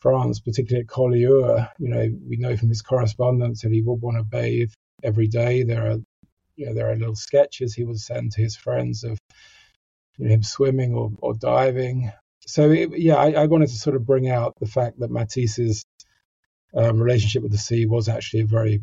France, 0.00 0.40
particularly 0.40 0.84
at 0.84 0.88
Collioure, 0.88 1.68
you 1.78 1.88
know, 1.88 2.08
we 2.28 2.36
know 2.36 2.56
from 2.56 2.68
his 2.68 2.82
correspondence 2.82 3.62
that 3.62 3.72
he 3.72 3.82
would 3.82 4.00
want 4.00 4.16
to 4.16 4.24
bathe 4.24 4.72
every 5.02 5.28
day. 5.28 5.62
There 5.62 5.90
are 5.90 5.98
you 6.56 6.66
know, 6.66 6.74
there 6.74 6.90
are 6.90 6.96
little 6.96 7.16
sketches 7.16 7.74
he 7.74 7.84
would 7.84 7.98
send 7.98 8.32
to 8.32 8.42
his 8.42 8.56
friends 8.56 9.02
of 9.04 9.18
you 10.18 10.26
know, 10.26 10.34
him 10.34 10.42
swimming 10.42 10.94
or, 10.94 11.10
or 11.18 11.34
diving. 11.34 12.12
So 12.46 12.70
it, 12.70 12.98
yeah, 12.98 13.16
I, 13.16 13.32
I, 13.32 13.46
wanted 13.46 13.68
to 13.68 13.76
sort 13.76 13.96
of 13.96 14.04
bring 14.04 14.28
out 14.28 14.56
the 14.60 14.66
fact 14.66 14.98
that 14.98 15.10
Matisse's 15.10 15.84
um, 16.74 17.00
relationship 17.00 17.42
with 17.42 17.52
the 17.52 17.58
sea 17.58 17.86
was 17.86 18.08
actually 18.08 18.42
a 18.42 18.46
very 18.46 18.82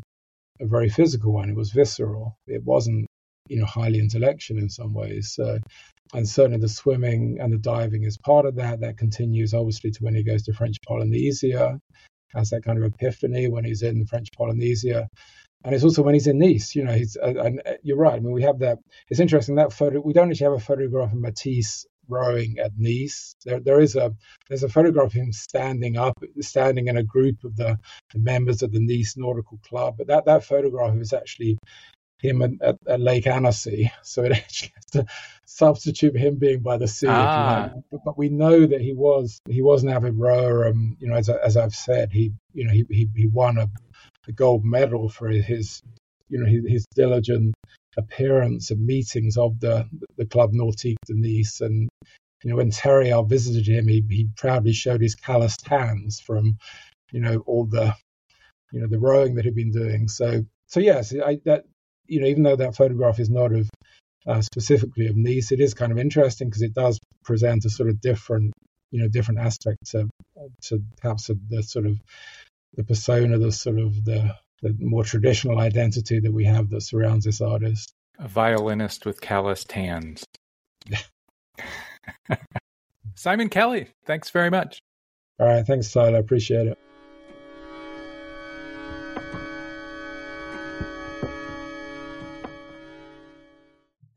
a 0.60 0.66
very 0.66 0.90
physical 0.90 1.34
one. 1.34 1.50
It 1.50 1.56
was 1.56 1.72
visceral. 1.72 2.38
It 2.48 2.64
wasn't 2.64 3.07
you 3.50 3.60
know 3.60 3.66
highly 3.66 4.00
intellectual 4.00 4.58
in 4.58 4.70
some 4.70 4.94
ways. 4.94 5.40
And 6.14 6.28
certainly 6.28 6.60
the 6.60 6.70
swimming 6.70 7.38
and 7.42 7.52
the 7.52 7.58
diving 7.58 8.04
is 8.04 8.18
part 8.18 8.46
of 8.46 8.56
that. 8.56 8.80
That 8.80 8.98
continues 8.98 9.54
obviously 9.54 9.92
to 9.92 10.04
when 10.04 10.16
he 10.16 10.24
goes 10.24 10.44
to 10.44 10.54
French 10.54 10.78
Polynesia, 10.88 11.80
has 12.34 12.50
that 12.52 12.64
kind 12.64 12.78
of 12.78 12.86
epiphany 12.86 13.50
when 13.50 13.66
he's 13.66 13.82
in 13.82 14.06
French 14.06 14.30
Polynesia. 14.36 15.08
And 15.64 15.74
it's 15.74 15.84
also 15.84 16.04
when 16.04 16.14
he's 16.14 16.28
in 16.28 16.40
Nice, 16.40 16.76
you 16.76 16.84
know, 16.84 16.94
he's, 16.94 17.18
uh, 17.18 17.34
and 17.36 17.62
uh, 17.66 17.74
you're 17.84 17.98
right. 17.98 18.14
I 18.14 18.20
mean, 18.20 18.32
we 18.32 18.44
have 18.44 18.60
that. 18.60 18.78
It's 19.10 19.20
interesting 19.20 19.56
that 19.56 19.74
photo. 19.74 20.00
We 20.00 20.14
don't 20.14 20.30
actually 20.30 20.46
have 20.46 20.54
a 20.54 20.60
photograph 20.60 21.12
of 21.12 21.20
Matisse 21.20 21.86
rowing 22.08 22.58
at 22.60 22.72
Nice. 22.78 23.36
There, 23.44 23.60
there 23.60 23.80
is 23.80 23.96
a 23.96 24.14
there's 24.48 24.64
a 24.64 24.70
photograph 24.70 25.08
of 25.08 25.14
him 25.14 25.34
standing 25.34 25.98
up, 25.98 26.14
standing 26.40 26.88
in 26.88 26.96
a 26.96 27.04
group 27.04 27.44
of 27.44 27.56
the, 27.58 27.78
the 28.14 28.20
members 28.20 28.62
of 28.62 28.72
the 28.72 28.80
Nice 28.80 29.16
Nautical 29.18 29.60
Club. 29.68 29.96
But 29.98 30.08
that 30.08 30.26
that 30.26 30.46
photograph 30.46 30.96
is 30.98 31.12
actually 31.12 31.58
him 32.20 32.42
at, 32.42 32.52
at, 32.62 32.78
at, 32.88 33.00
Lake 33.00 33.28
Annecy, 33.28 33.92
so 34.04 34.24
it 34.24 34.32
actually 34.34 34.74
has 34.76 34.86
to 34.92 35.06
substitute 35.46 36.18
him 36.18 36.36
being 36.36 36.62
by 36.62 36.78
the 36.78 36.88
sea. 36.88 37.08
Ah. 37.10 37.72
But, 37.92 38.02
but, 38.06 38.18
we 38.18 38.30
know 38.30 38.66
that 38.66 38.82
he 38.82 38.94
was 38.94 39.40
he 39.48 39.62
was 39.62 39.84
an 39.84 39.90
avid 39.90 40.18
rower. 40.18 40.68
Um, 40.68 40.98
you 41.00 41.08
know, 41.08 41.16
as, 41.16 41.30
as 41.30 41.58
I've 41.58 41.76
said, 41.76 42.12
he 42.12 42.34
you 42.54 42.66
know 42.66 42.74
he 42.74 42.86
he, 42.90 43.10
he 43.16 43.28
won 43.28 43.58
a, 43.58 43.70
a 44.28 44.32
gold 44.32 44.66
medal 44.66 45.10
for 45.10 45.30
his 45.30 45.82
you 46.30 46.40
know 46.40 46.46
his, 46.46 46.64
his 46.68 46.86
diligent 46.96 47.54
appearance 47.98 48.72
and 48.72 48.86
meetings 48.86 49.38
of 49.38 49.60
the 49.60 49.88
the 50.18 50.26
Club 50.26 50.54
Nautique 50.54 50.98
de 51.06 51.14
Nice. 51.16 51.62
And 51.62 51.90
you 52.44 52.52
know, 52.52 52.58
when 52.58 52.72
Therriel 52.72 53.28
visited 53.28 53.68
him, 53.68 53.88
he 53.88 54.04
he 54.10 54.30
proudly 54.36 54.74
showed 54.74 55.02
his 55.02 55.16
calloused 55.16 55.68
hands 55.68 56.20
from 56.20 56.58
you 57.12 57.20
know 57.20 57.44
all 57.46 57.66
the 57.66 57.94
you 58.72 58.82
know 58.82 58.88
the 58.88 59.00
rowing 59.00 59.36
that 59.36 59.46
he'd 59.46 59.56
been 59.56 59.72
doing. 59.72 60.08
So 60.08 60.46
so 60.68 60.80
yes, 60.80 61.14
I, 61.14 61.40
that 61.46 61.66
you 62.08 62.22
know, 62.22 62.28
even 62.28 62.44
though 62.44 62.56
that 62.56 62.76
photograph 62.76 63.20
is 63.20 63.30
not 63.30 63.52
of 63.54 63.70
uh, 64.26 64.42
specifically 64.42 65.08
of 65.08 65.16
Nice, 65.16 65.52
it 65.52 65.60
is 65.60 65.74
kind 65.74 65.92
of 65.92 65.98
interesting 65.98 66.50
because 66.50 66.62
it 66.62 66.74
does 66.74 67.00
present 67.24 67.66
a 67.66 67.70
sort 67.70 67.90
of 67.90 68.02
different, 68.02 68.54
you 68.92 69.02
know, 69.02 69.08
different 69.08 69.40
aspect 69.40 69.78
to, 69.92 70.08
to 70.64 70.82
perhaps 71.02 71.30
the 71.50 71.64
sort 71.64 71.86
of 71.86 71.98
the 72.76 72.84
persona, 72.84 73.38
the 73.38 73.52
sort 73.52 73.80
of 73.80 74.04
the, 74.04 74.36
the 74.62 74.76
more 74.80 75.04
traditional 75.04 75.60
identity 75.60 76.20
that 76.20 76.34
we 76.34 76.46
have 76.46 76.70
that 76.70 76.82
surrounds 76.82 77.26
this 77.26 77.42
artist. 77.42 77.94
A 78.20 78.28
violinist 78.28 79.06
with 79.06 79.22
calloused 79.22 79.72
hands. 79.72 80.26
Simon 83.16 83.50
Kelly, 83.50 83.90
thanks 84.06 84.30
very 84.30 84.50
much. 84.50 84.80
All 85.40 85.48
right, 85.48 85.66
thanks, 85.66 85.92
Tyler. 85.92 86.18
I 86.18 86.20
appreciate 86.20 86.68
it. 86.68 86.78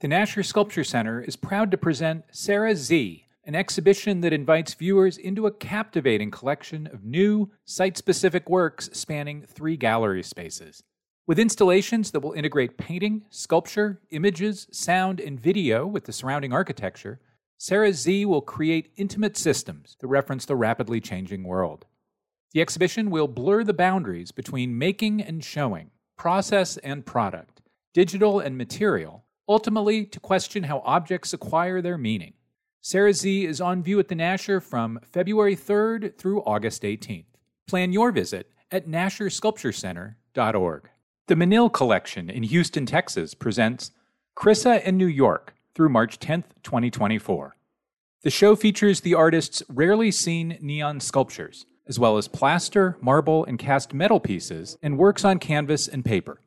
The 0.01 0.09
Nasher 0.09 0.43
Sculpture 0.43 0.83
Center 0.83 1.21
is 1.21 1.37
proud 1.37 1.71
to 1.71 1.77
present 1.77 2.25
Sarah 2.31 2.75
Sze, 2.75 3.27
an 3.45 3.55
exhibition 3.55 4.23
that 4.23 4.33
invites 4.33 4.73
viewers 4.73 5.19
into 5.19 5.47
a 5.47 5.51
captivating 5.53 6.31
collection 6.31 6.87
of 6.87 7.05
new, 7.05 7.51
site 7.67 7.99
specific 7.99 8.49
works 8.49 8.89
spanning 8.95 9.43
three 9.43 9.77
gallery 9.77 10.23
spaces. 10.23 10.83
With 11.27 11.39
installations 11.39 12.13
that 12.13 12.21
will 12.21 12.33
integrate 12.33 12.79
painting, 12.79 13.27
sculpture, 13.29 14.01
images, 14.09 14.69
sound, 14.73 15.21
and 15.21 15.39
video 15.39 15.87
with 15.87 16.05
the 16.05 16.15
surrounding 16.15 16.55
architecture, 16.55 17.21
Sarah 17.59 17.93
Sze 17.93 18.25
will 18.25 18.41
create 18.41 18.95
intimate 18.97 19.37
systems 19.37 19.99
that 20.01 20.07
reference 20.07 20.47
the 20.47 20.57
rapidly 20.57 21.03
changing 21.03 21.45
world. 21.45 21.85
The 22.53 22.63
exhibition 22.63 23.11
will 23.11 23.29
blur 23.29 23.65
the 23.65 23.75
boundaries 23.75 24.33
between 24.33 24.79
making 24.79 25.21
and 25.21 25.45
showing, 25.45 25.91
process 26.17 26.79
and 26.79 27.05
product, 27.05 27.61
digital 27.93 28.41
and 28.41 28.57
material, 28.57 29.27
ultimately 29.51 30.07
to 30.07 30.21
question 30.21 30.63
how 30.63 30.81
objects 30.85 31.33
acquire 31.33 31.83
their 31.83 31.99
meaning. 31.99 32.35
Sarah 32.81 33.13
Sze 33.13 33.45
is 33.45 33.61
on 33.61 33.83
view 33.83 33.99
at 33.99 34.09
the 34.09 34.15
Nasher 34.15 34.63
from 34.63 35.01
February 35.03 35.57
3rd 35.57 36.17
through 36.17 36.43
August 36.45 36.83
18th. 36.83 37.25
Plan 37.67 37.93
your 37.93 38.13
visit 38.13 38.51
at 38.71 38.87
NasherSculptureCenter.org. 38.87 40.89
The 41.27 41.35
Menil 41.35 41.71
Collection 41.71 42.31
in 42.31 42.45
Houston, 42.45 42.87
Texas 42.87 43.35
presents 43.35 43.91
Chryssa 44.37 44.83
in 44.85 44.97
New 44.97 45.07
York 45.07 45.55
through 45.75 45.91
March 45.91 46.19
10th, 46.19 46.45
2024. 46.63 47.57
The 48.23 48.31
show 48.31 48.55
features 48.55 49.01
the 49.01 49.15
artist's 49.15 49.63
rarely 49.69 50.11
seen 50.11 50.59
neon 50.61 51.01
sculptures, 51.01 51.67
as 51.89 51.99
well 51.99 52.17
as 52.17 52.29
plaster, 52.29 52.97
marble, 53.01 53.45
and 53.45 53.59
cast 53.59 53.93
metal 53.93 54.21
pieces, 54.21 54.79
and 54.83 54.97
works 54.97 55.25
on 55.25 55.39
canvas 55.39 55.89
and 55.89 56.05
paper. 56.05 56.41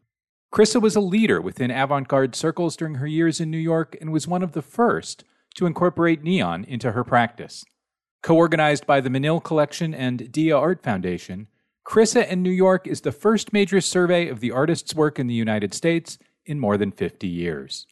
Chryssa 0.53 0.79
was 0.79 0.95
a 0.95 1.01
leader 1.01 1.41
within 1.41 1.71
avant 1.71 2.07
garde 2.07 2.35
circles 2.35 2.75
during 2.75 2.95
her 2.95 3.07
years 3.07 3.41
in 3.41 3.49
New 3.49 3.57
York 3.57 3.97
and 3.99 4.11
was 4.11 4.27
one 4.27 4.43
of 4.43 4.51
the 4.51 4.61
first 4.61 5.23
to 5.55 5.65
incorporate 5.65 6.21
neon 6.21 6.63
into 6.65 6.91
her 6.91 7.03
practice. 7.03 7.65
Co 8.21 8.35
organized 8.35 8.85
by 8.85 9.01
the 9.01 9.09
Menil 9.09 9.43
Collection 9.43 9.95
and 9.95 10.31
Dia 10.31 10.55
Art 10.55 10.83
Foundation, 10.83 11.47
Chryssa 11.87 12.27
in 12.27 12.43
New 12.43 12.51
York 12.51 12.85
is 12.85 13.01
the 13.01 13.11
first 13.11 13.51
major 13.51 13.81
survey 13.81 14.27
of 14.29 14.41
the 14.41 14.51
artist's 14.51 14.93
work 14.93 15.17
in 15.17 15.25
the 15.25 15.33
United 15.33 15.73
States 15.73 16.19
in 16.45 16.59
more 16.59 16.77
than 16.77 16.91
50 16.91 17.27
years. 17.27 17.87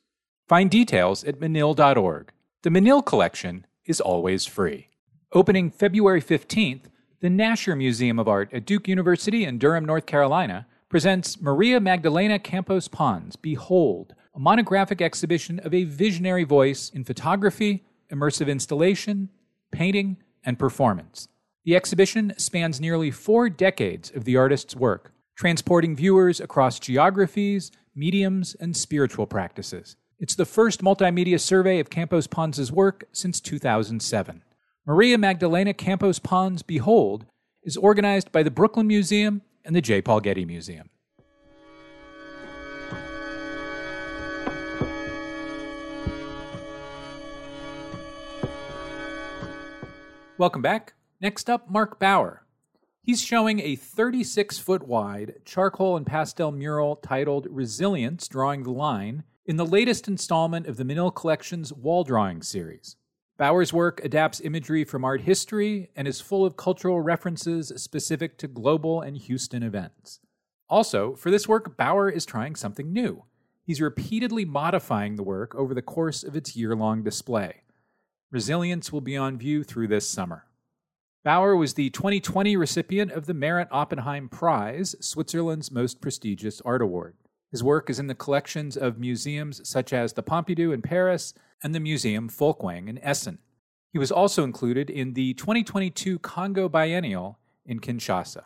Find 0.48 0.70
details 0.70 1.24
at 1.24 1.40
menil.org. 1.40 2.32
The 2.62 2.70
Menil 2.70 3.04
Collection 3.04 3.66
is 3.86 4.00
always 4.00 4.46
free. 4.46 4.90
Opening 5.34 5.72
February 5.72 6.22
15th, 6.22 6.84
the 7.22 7.28
Nasher 7.30 7.76
Museum 7.76 8.20
of 8.20 8.28
Art 8.28 8.54
at 8.54 8.68
Duke 8.68 8.88
University 8.88 9.46
in 9.46 9.58
Durham, 9.58 9.84
North 9.84 10.06
Carolina 10.06 10.68
presents 10.92 11.40
Maria 11.40 11.80
Magdalena 11.80 12.38
Campos 12.38 12.90
Pons 12.90 13.38
Behold, 13.38 14.14
a 14.36 14.40
monographic 14.40 15.02
exhibition 15.02 15.58
of 15.60 15.74
a 15.74 15.86
visionary 15.86 16.44
voice 16.44 16.90
in 16.90 17.06
photography, 17.06 17.86
immersive 18.12 18.50
installation, 18.50 19.30
painting, 19.72 20.18
and 20.44 20.60
performance. 20.60 21.30
The 21.64 21.78
exhibition 21.78 22.34
spans 22.38 22.82
nearly 22.82 23.10
four 23.10 23.50
decades 23.50 24.12
of 24.14 24.26
the 24.26 24.36
artist's 24.36 24.76
work, 24.76 25.14
transporting 25.34 25.96
viewers 25.96 26.42
across 26.42 26.78
geographies, 26.78 27.72
mediums, 27.96 28.54
and 28.60 28.76
spiritual 28.76 29.28
practices. 29.28 29.96
It's 30.20 30.36
the 30.36 30.44
first 30.44 30.84
multimedia 30.84 31.40
survey 31.40 31.80
of 31.80 31.90
Campos 31.90 32.28
Pons' 32.28 32.70
work 32.70 33.06
since 33.14 33.40
2007. 33.40 34.44
Maria 34.86 35.18
Magdalena 35.18 35.74
Campos 35.74 36.20
Pons 36.20 36.64
Behold 36.64 37.26
is 37.64 37.78
organized 37.78 38.34
by 38.34 38.44
the 38.44 38.52
Brooklyn 38.52 38.88
Museum 38.88 39.42
and 39.66 39.76
the 39.76 39.82
J. 39.82 40.02
Paul 40.02 40.20
Getty 40.20 40.46
Museum. 40.46 40.90
Welcome 50.38 50.64
back. 50.64 50.94
Next 51.20 51.52
up, 51.52 51.70
Marc 51.70 52.00
Bauer. 52.00 52.48
He's 53.04 53.22
showing 53.22 53.60
a 53.60 53.76
36 53.76 54.58
foot 54.58 54.88
wide 54.88 55.36
charcoal 55.46 55.98
and 55.98 56.06
pastel 56.06 56.52
mural 56.52 56.96
titled 56.96 57.46
Resilience 57.50 58.28
Drawing 58.28 58.64
the 58.64 58.72
Line 58.72 59.24
in 59.46 59.58
the 59.58 59.66
latest 59.66 60.08
installment 60.08 60.66
of 60.66 60.78
the 60.78 60.84
Menil 60.84 61.14
Collection's 61.14 61.72
wall 61.72 62.04
drawing 62.04 62.42
series. 62.42 62.96
Bauer's 63.42 63.74
work 63.74 64.06
adapts 64.06 64.40
imagery 64.40 64.84
from 64.84 65.04
art 65.04 65.22
history 65.22 65.90
and 65.96 66.08
is 66.08 66.22
full 66.22 66.46
of 66.46 66.56
cultural 66.56 67.02
references 67.02 67.74
specific 67.76 68.38
to 68.38 68.48
global 68.48 69.02
and 69.02 69.18
Houston 69.18 69.64
events. 69.64 70.20
Also, 70.70 71.16
for 71.16 71.32
this 71.32 71.48
work, 71.48 71.76
Bauer 71.76 72.08
is 72.08 72.24
trying 72.24 72.56
something 72.56 72.94
new. 72.94 73.24
He's 73.64 73.82
repeatedly 73.82 74.46
modifying 74.46 75.16
the 75.16 75.24
work 75.24 75.56
over 75.56 75.74
the 75.74 75.82
course 75.82 76.24
of 76.24 76.36
its 76.36 76.56
year 76.56 76.76
long 76.76 77.02
display. 77.02 77.64
Resilience 78.30 78.92
will 78.92 79.02
be 79.02 79.18
on 79.18 79.40
view 79.40 79.64
through 79.64 79.88
this 79.88 80.08
summer. 80.08 80.46
Bauer 81.24 81.56
was 81.56 81.74
the 81.74 81.90
2020 81.90 82.56
recipient 82.56 83.12
of 83.12 83.26
the 83.26 83.34
Meret 83.34 83.70
Oppenheim 83.72 84.30
Prize, 84.30 84.96
Switzerland's 85.00 85.72
most 85.72 86.00
prestigious 86.00 86.62
art 86.62 86.84
award. 86.84 87.16
His 87.52 87.62
work 87.62 87.90
is 87.90 88.00
in 88.00 88.08
the 88.08 88.16
collections 88.16 88.78
of 88.78 88.98
museums 88.98 89.68
such 89.68 89.92
as 89.92 90.14
the 90.14 90.24
Pompidou 90.24 90.74
in 90.74 90.82
Paris 90.82 91.34
and 91.62 91.76
the 91.76 91.82
Museum 91.82 92.30
Folkwang 92.30 92.88
in 92.88 92.98
Essen. 93.00 93.40
He 93.92 94.00
was 94.00 94.10
also 94.10 94.46
included 94.46 94.90
in 94.90 95.16
the 95.16 95.34
2022 95.34 96.20
Congo 96.20 96.70
Biennial 96.70 97.40
in 97.66 97.82
Kinshasa. 97.82 98.44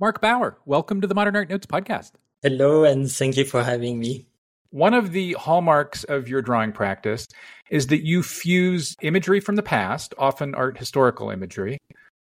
Marc 0.00 0.20
Bauer, 0.20 0.58
welcome 0.66 1.00
to 1.00 1.06
the 1.06 1.14
Modern 1.14 1.36
Art 1.36 1.48
Notes 1.48 1.66
podcast. 1.66 2.14
Hello, 2.42 2.82
and 2.82 3.08
thank 3.08 3.36
you 3.36 3.44
for 3.44 3.62
having 3.62 4.00
me. 4.00 4.26
One 4.70 4.92
of 4.92 5.12
the 5.12 5.34
hallmarks 5.34 6.02
of 6.02 6.28
your 6.28 6.42
drawing 6.42 6.72
practice 6.72 7.28
is 7.70 7.86
that 7.86 8.04
you 8.04 8.24
fuse 8.24 8.96
imagery 9.02 9.38
from 9.38 9.54
the 9.54 9.62
past, 9.62 10.14
often 10.18 10.52
art 10.56 10.78
historical 10.78 11.30
imagery, 11.30 11.78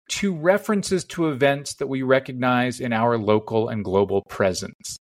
to 0.10 0.36
references 0.36 1.04
to 1.06 1.30
events 1.30 1.74
that 1.74 1.88
we 1.88 2.04
recognize 2.04 2.80
in 2.80 2.94
our 2.94 3.18
local 3.18 3.70
and 3.70 3.84
global 3.84 4.22
presence. 4.30 5.00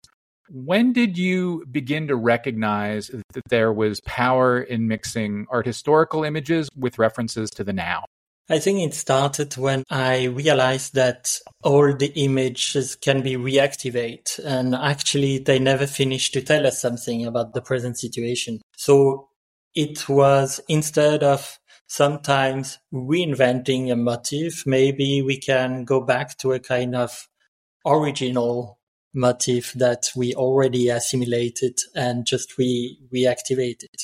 When 0.53 0.91
did 0.91 1.17
you 1.17 1.65
begin 1.71 2.09
to 2.09 2.15
recognize 2.17 3.07
that 3.07 3.43
there 3.47 3.71
was 3.71 4.01
power 4.01 4.61
in 4.61 4.85
mixing 4.85 5.45
art 5.49 5.65
historical 5.65 6.25
images 6.25 6.67
with 6.75 6.99
references 6.99 7.49
to 7.51 7.63
the 7.63 7.71
now? 7.71 8.03
I 8.49 8.59
think 8.59 8.81
it 8.81 8.93
started 8.93 9.55
when 9.55 9.85
I 9.89 10.25
realized 10.25 10.93
that 10.95 11.39
all 11.63 11.95
the 11.95 12.11
images 12.15 12.97
can 12.97 13.21
be 13.21 13.37
reactivated 13.37 14.43
and 14.43 14.75
actually 14.75 15.37
they 15.37 15.57
never 15.57 15.87
finish 15.87 16.31
to 16.31 16.41
tell 16.41 16.67
us 16.67 16.81
something 16.81 17.25
about 17.25 17.53
the 17.53 17.61
present 17.61 17.97
situation. 17.97 18.59
So 18.75 19.29
it 19.73 20.09
was 20.09 20.59
instead 20.67 21.23
of 21.23 21.59
sometimes 21.87 22.77
reinventing 22.93 23.89
a 23.89 23.95
motif, 23.95 24.65
maybe 24.65 25.21
we 25.21 25.37
can 25.37 25.85
go 25.85 26.01
back 26.01 26.37
to 26.39 26.51
a 26.51 26.59
kind 26.59 26.93
of 26.93 27.29
original 27.85 28.80
motif 29.13 29.73
that 29.73 30.09
we 30.15 30.33
already 30.33 30.89
assimilated 30.89 31.79
and 31.95 32.25
just 32.25 32.57
re 32.57 32.97
reactivate 33.13 33.83
it. 33.83 34.03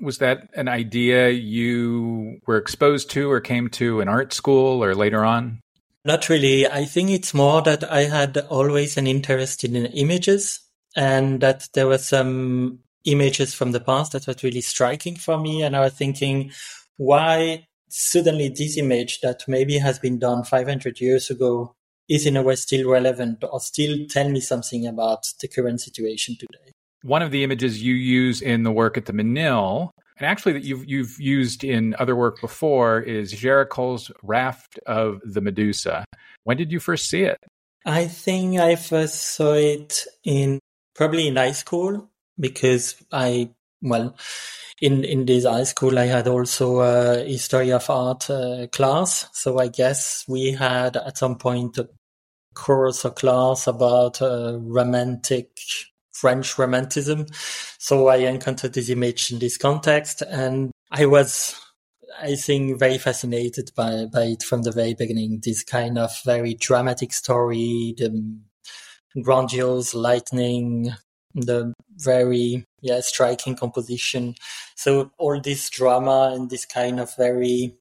Was 0.00 0.18
that 0.18 0.48
an 0.54 0.68
idea 0.68 1.30
you 1.30 2.40
were 2.46 2.56
exposed 2.56 3.10
to 3.10 3.30
or 3.30 3.40
came 3.40 3.68
to 3.70 4.00
in 4.00 4.08
art 4.08 4.32
school 4.32 4.82
or 4.82 4.94
later 4.94 5.24
on? 5.24 5.60
Not 6.04 6.28
really. 6.28 6.66
I 6.66 6.84
think 6.84 7.10
it's 7.10 7.32
more 7.32 7.62
that 7.62 7.90
I 7.90 8.04
had 8.04 8.36
always 8.48 8.96
an 8.96 9.06
interest 9.06 9.62
in 9.62 9.76
images 9.76 10.60
and 10.96 11.40
that 11.40 11.68
there 11.74 11.86
were 11.86 11.98
some 11.98 12.80
images 13.04 13.54
from 13.54 13.72
the 13.72 13.80
past 13.80 14.12
that 14.12 14.26
were 14.26 14.34
really 14.42 14.60
striking 14.60 15.16
for 15.16 15.38
me. 15.38 15.62
And 15.62 15.76
I 15.76 15.80
was 15.80 15.92
thinking, 15.92 16.50
why 16.96 17.66
suddenly 17.88 18.48
this 18.48 18.76
image 18.76 19.20
that 19.20 19.44
maybe 19.46 19.78
has 19.78 19.98
been 19.98 20.18
done 20.18 20.42
500 20.42 21.00
years 21.00 21.30
ago 21.30 21.76
is 22.08 22.26
in 22.26 22.36
a 22.36 22.42
way 22.42 22.54
still 22.54 22.90
relevant 22.90 23.42
or 23.50 23.60
still 23.60 24.06
tell 24.08 24.28
me 24.28 24.40
something 24.40 24.86
about 24.86 25.26
the 25.40 25.48
current 25.48 25.80
situation 25.80 26.36
today. 26.38 26.72
One 27.02 27.22
of 27.22 27.30
the 27.30 27.42
images 27.44 27.82
you 27.82 27.94
use 27.94 28.42
in 28.42 28.62
the 28.62 28.72
work 28.72 28.96
at 28.96 29.06
the 29.06 29.12
Menil, 29.12 29.90
and 30.18 30.26
actually 30.26 30.52
that 30.52 30.64
you've 30.64 30.88
you've 30.88 31.20
used 31.20 31.64
in 31.64 31.96
other 31.98 32.14
work 32.14 32.40
before, 32.40 33.00
is 33.00 33.34
Géricault's 33.34 34.10
Raft 34.22 34.78
of 34.86 35.20
the 35.24 35.40
Medusa. 35.40 36.04
When 36.44 36.56
did 36.56 36.70
you 36.70 36.78
first 36.80 37.08
see 37.08 37.22
it? 37.22 37.38
I 37.84 38.06
think 38.06 38.60
I 38.60 38.76
first 38.76 39.16
saw 39.16 39.54
it 39.54 40.04
in 40.24 40.60
probably 40.94 41.26
in 41.26 41.36
high 41.36 41.52
school 41.52 42.08
because 42.38 42.94
I 43.10 43.50
well 43.80 44.14
in 44.82 45.04
in 45.04 45.24
this 45.26 45.44
high 45.44 45.62
school 45.62 45.96
I 45.98 46.06
had 46.06 46.26
also 46.26 46.80
a 46.80 47.24
history 47.24 47.70
of 47.70 47.88
art 47.88 48.28
uh, 48.28 48.66
class, 48.72 49.28
so 49.32 49.58
I 49.58 49.68
guess 49.68 50.24
we 50.28 50.52
had 50.52 50.96
at 50.96 51.16
some 51.16 51.38
point 51.38 51.78
a 51.78 51.88
course 52.54 53.04
or 53.04 53.12
class 53.12 53.68
about 53.68 54.20
uh, 54.20 54.58
romantic 54.60 55.56
French 56.12 56.58
romanticism. 56.58 57.26
So 57.78 58.08
I 58.08 58.16
encountered 58.16 58.74
this 58.74 58.90
image 58.90 59.30
in 59.30 59.38
this 59.38 59.56
context, 59.56 60.20
and 60.22 60.72
I 60.90 61.06
was, 61.06 61.54
I 62.20 62.34
think, 62.34 62.80
very 62.80 62.98
fascinated 62.98 63.70
by 63.76 64.06
by 64.12 64.24
it 64.24 64.42
from 64.42 64.62
the 64.62 64.72
very 64.72 64.94
beginning. 64.94 65.42
This 65.44 65.62
kind 65.62 65.96
of 65.96 66.10
very 66.24 66.54
dramatic 66.54 67.12
story, 67.12 67.94
the 67.96 68.10
grandiose 69.22 69.94
lightning, 69.94 70.92
the 71.34 71.72
very 71.96 72.64
yeah 72.80 73.00
striking 73.00 73.56
composition. 73.56 74.34
So 74.76 75.10
all 75.18 75.40
this 75.40 75.70
drama 75.70 76.32
and 76.34 76.50
this 76.50 76.64
kind 76.64 77.00
of 77.00 77.14
very 77.16 77.76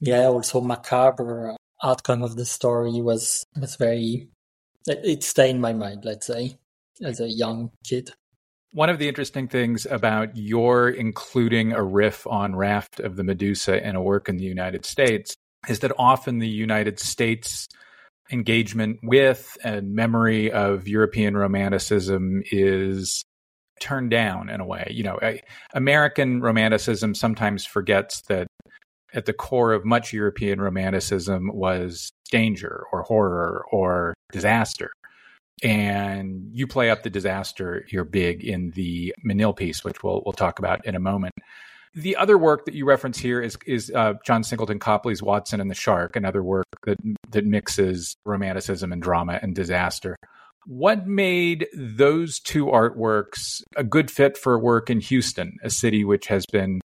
yeah 0.00 0.26
also 0.26 0.60
macabre 0.60 1.56
outcome 1.82 2.22
of 2.22 2.36
the 2.36 2.44
story 2.44 3.00
was 3.00 3.44
was 3.60 3.76
very 3.76 4.28
it 4.86 5.22
stayed 5.22 5.50
in 5.50 5.60
my 5.60 5.72
mind 5.72 6.04
let's 6.04 6.26
say 6.26 6.56
as 7.02 7.20
a 7.20 7.28
young 7.28 7.70
kid 7.84 8.10
one 8.72 8.90
of 8.90 8.98
the 8.98 9.08
interesting 9.08 9.46
things 9.46 9.86
about 9.86 10.36
your 10.36 10.88
including 10.88 11.72
a 11.72 11.82
riff 11.82 12.26
on 12.26 12.56
raft 12.56 13.00
of 13.00 13.16
the 13.16 13.24
medusa 13.24 13.86
in 13.86 13.96
a 13.96 14.02
work 14.02 14.28
in 14.28 14.36
the 14.36 14.44
united 14.44 14.84
states 14.84 15.36
is 15.68 15.80
that 15.80 15.92
often 15.98 16.38
the 16.38 16.48
united 16.48 16.98
states 16.98 17.68
engagement 18.30 18.98
with 19.02 19.56
and 19.64 19.94
memory 19.94 20.50
of 20.50 20.88
european 20.88 21.36
romanticism 21.36 22.42
is 22.50 23.24
turned 23.80 24.10
down 24.10 24.48
in 24.48 24.60
a 24.60 24.66
way 24.66 24.86
you 24.90 25.02
know 25.02 25.18
american 25.74 26.40
romanticism 26.40 27.14
sometimes 27.14 27.66
forgets 27.66 28.22
that 28.22 28.46
at 29.14 29.26
the 29.26 29.32
core 29.32 29.72
of 29.72 29.84
much 29.84 30.12
European 30.12 30.60
Romanticism 30.60 31.50
was 31.54 32.12
danger 32.30 32.84
or 32.92 33.02
horror 33.02 33.64
or 33.70 34.14
disaster. 34.32 34.90
And 35.62 36.48
you 36.52 36.66
play 36.66 36.90
up 36.90 37.04
the 37.04 37.10
disaster 37.10 37.86
you're 37.88 38.04
big 38.04 38.44
in 38.44 38.72
the 38.72 39.14
Menil 39.24 39.56
piece, 39.56 39.84
which 39.84 40.02
we'll 40.02 40.22
we'll 40.26 40.32
talk 40.32 40.58
about 40.58 40.84
in 40.84 40.96
a 40.96 41.00
moment. 41.00 41.32
The 41.94 42.16
other 42.16 42.36
work 42.36 42.64
that 42.64 42.74
you 42.74 42.84
reference 42.86 43.18
here 43.18 43.40
is 43.40 43.56
is 43.66 43.90
uh, 43.94 44.14
John 44.24 44.42
Singleton 44.42 44.78
Copley's 44.78 45.22
Watson 45.22 45.60
and 45.60 45.70
the 45.70 45.74
Shark, 45.74 46.16
another 46.16 46.42
work 46.42 46.66
that 46.84 46.98
that 47.30 47.46
mixes 47.46 48.16
romanticism 48.24 48.92
and 48.92 49.00
drama 49.00 49.38
and 49.40 49.54
disaster. 49.54 50.16
What 50.66 51.06
made 51.06 51.66
those 51.76 52.40
two 52.40 52.66
artworks 52.66 53.62
a 53.76 53.84
good 53.84 54.10
fit 54.10 54.36
for 54.36 54.58
work 54.58 54.88
in 54.90 55.00
Houston, 55.00 55.58
a 55.62 55.70
city 55.70 56.04
which 56.04 56.26
has 56.28 56.46
been 56.46 56.80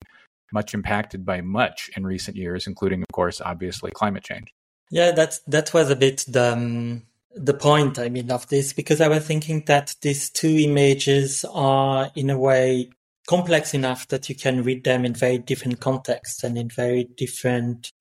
much 0.51 0.73
impacted 0.73 1.25
by 1.25 1.41
much 1.41 1.89
in 1.95 2.05
recent 2.05 2.37
years, 2.37 2.67
including, 2.67 3.01
of 3.01 3.07
course, 3.13 3.41
obviously 3.41 3.91
climate 3.91 4.23
change. 4.23 4.53
Yeah, 4.89 5.11
that's 5.11 5.39
that 5.47 5.73
was 5.73 5.89
a 5.89 5.95
bit 5.95 6.25
the 6.27 6.53
um, 6.53 7.03
the 7.35 7.53
point. 7.53 7.99
I 7.99 8.09
mean, 8.09 8.31
of 8.31 8.47
this 8.47 8.73
because 8.73 9.01
I 9.01 9.07
was 9.07 9.25
thinking 9.25 9.63
that 9.67 9.95
these 10.01 10.29
two 10.29 10.57
images 10.57 11.45
are 11.53 12.09
in 12.15 12.29
a 12.29 12.37
way 12.37 12.89
complex 13.27 13.73
enough 13.73 14.07
that 14.07 14.29
you 14.29 14.35
can 14.35 14.63
read 14.63 14.83
them 14.85 15.05
in 15.05 15.13
very 15.13 15.37
different 15.37 15.79
contexts 15.79 16.43
and 16.43 16.57
in 16.57 16.69
very 16.69 17.03
different. 17.03 17.91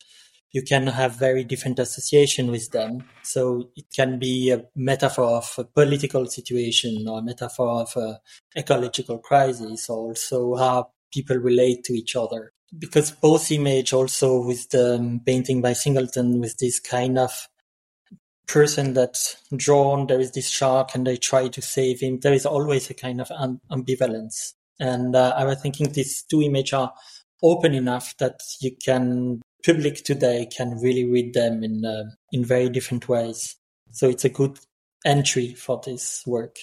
You 0.52 0.62
can 0.62 0.86
have 0.86 1.16
very 1.16 1.44
different 1.44 1.78
association 1.78 2.50
with 2.50 2.70
them. 2.70 3.04
So 3.22 3.68
it 3.76 3.86
can 3.94 4.18
be 4.18 4.50
a 4.50 4.64
metaphor 4.74 5.24
of 5.24 5.52
a 5.58 5.64
political 5.64 6.26
situation 6.26 7.06
or 7.08 7.18
a 7.18 7.22
metaphor 7.22 7.82
of 7.82 7.94
a 7.96 8.20
ecological 8.56 9.18
crisis, 9.18 9.90
also 9.90 10.54
how 10.54 10.92
people 11.12 11.36
relate 11.36 11.84
to 11.84 11.92
each 11.92 12.16
other. 12.16 12.52
Because 12.78 13.10
both 13.10 13.50
image 13.50 13.92
also 13.92 14.44
with 14.44 14.70
the 14.70 14.96
um, 14.96 15.20
painting 15.26 15.60
by 15.60 15.72
Singleton 15.72 16.40
with 16.40 16.56
this 16.58 16.80
kind 16.80 17.18
of 17.18 17.48
person 18.46 18.94
that's 18.94 19.36
drawn, 19.54 20.06
there 20.06 20.20
is 20.20 20.32
this 20.32 20.48
shark 20.48 20.94
and 20.94 21.06
they 21.06 21.16
try 21.16 21.48
to 21.48 21.60
save 21.60 22.00
him. 22.00 22.20
There 22.20 22.32
is 22.32 22.46
always 22.46 22.88
a 22.90 22.94
kind 22.94 23.20
of 23.20 23.28
ambivalence. 23.70 24.54
And 24.78 25.16
uh, 25.16 25.34
I 25.36 25.44
was 25.44 25.60
thinking 25.60 25.90
these 25.92 26.22
two 26.22 26.42
images 26.42 26.74
are 26.74 26.92
open 27.42 27.74
enough 27.74 28.14
that 28.18 28.40
you 28.60 28.76
can, 28.84 29.42
public 29.64 30.04
today 30.04 30.48
can 30.54 30.78
really 30.80 31.04
read 31.04 31.34
them 31.34 31.62
in, 31.64 31.84
uh, 31.84 32.04
in 32.32 32.44
very 32.44 32.68
different 32.68 33.08
ways. 33.08 33.56
So 33.92 34.08
it's 34.08 34.24
a 34.24 34.28
good 34.28 34.58
entry 35.04 35.54
for 35.54 35.80
this 35.84 36.22
work 36.26 36.56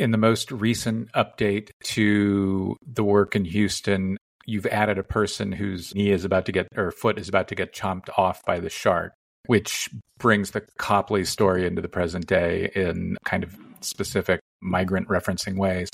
in 0.00 0.12
the 0.12 0.18
most 0.18 0.50
recent 0.50 1.12
update 1.12 1.70
to 1.82 2.74
the 2.86 3.04
work 3.04 3.36
in 3.36 3.44
Houston, 3.44 4.16
you've 4.46 4.66
added 4.66 4.98
a 4.98 5.02
person 5.02 5.52
whose 5.52 5.94
knee 5.94 6.10
is 6.10 6.24
about 6.24 6.46
to 6.46 6.52
get 6.52 6.68
or 6.74 6.90
foot 6.90 7.18
is 7.18 7.28
about 7.28 7.48
to 7.48 7.54
get 7.54 7.74
chomped 7.74 8.08
off 8.16 8.42
by 8.46 8.58
the 8.58 8.70
shark, 8.70 9.12
which 9.46 9.90
brings 10.18 10.52
the 10.52 10.62
Copley 10.78 11.24
story 11.24 11.66
into 11.66 11.82
the 11.82 11.88
present 11.88 12.26
day 12.26 12.70
in 12.74 13.18
kind 13.24 13.44
of 13.44 13.56
specific 13.82 14.40
migrant 14.62 15.06
referencing 15.08 15.56
ways. 15.56 15.90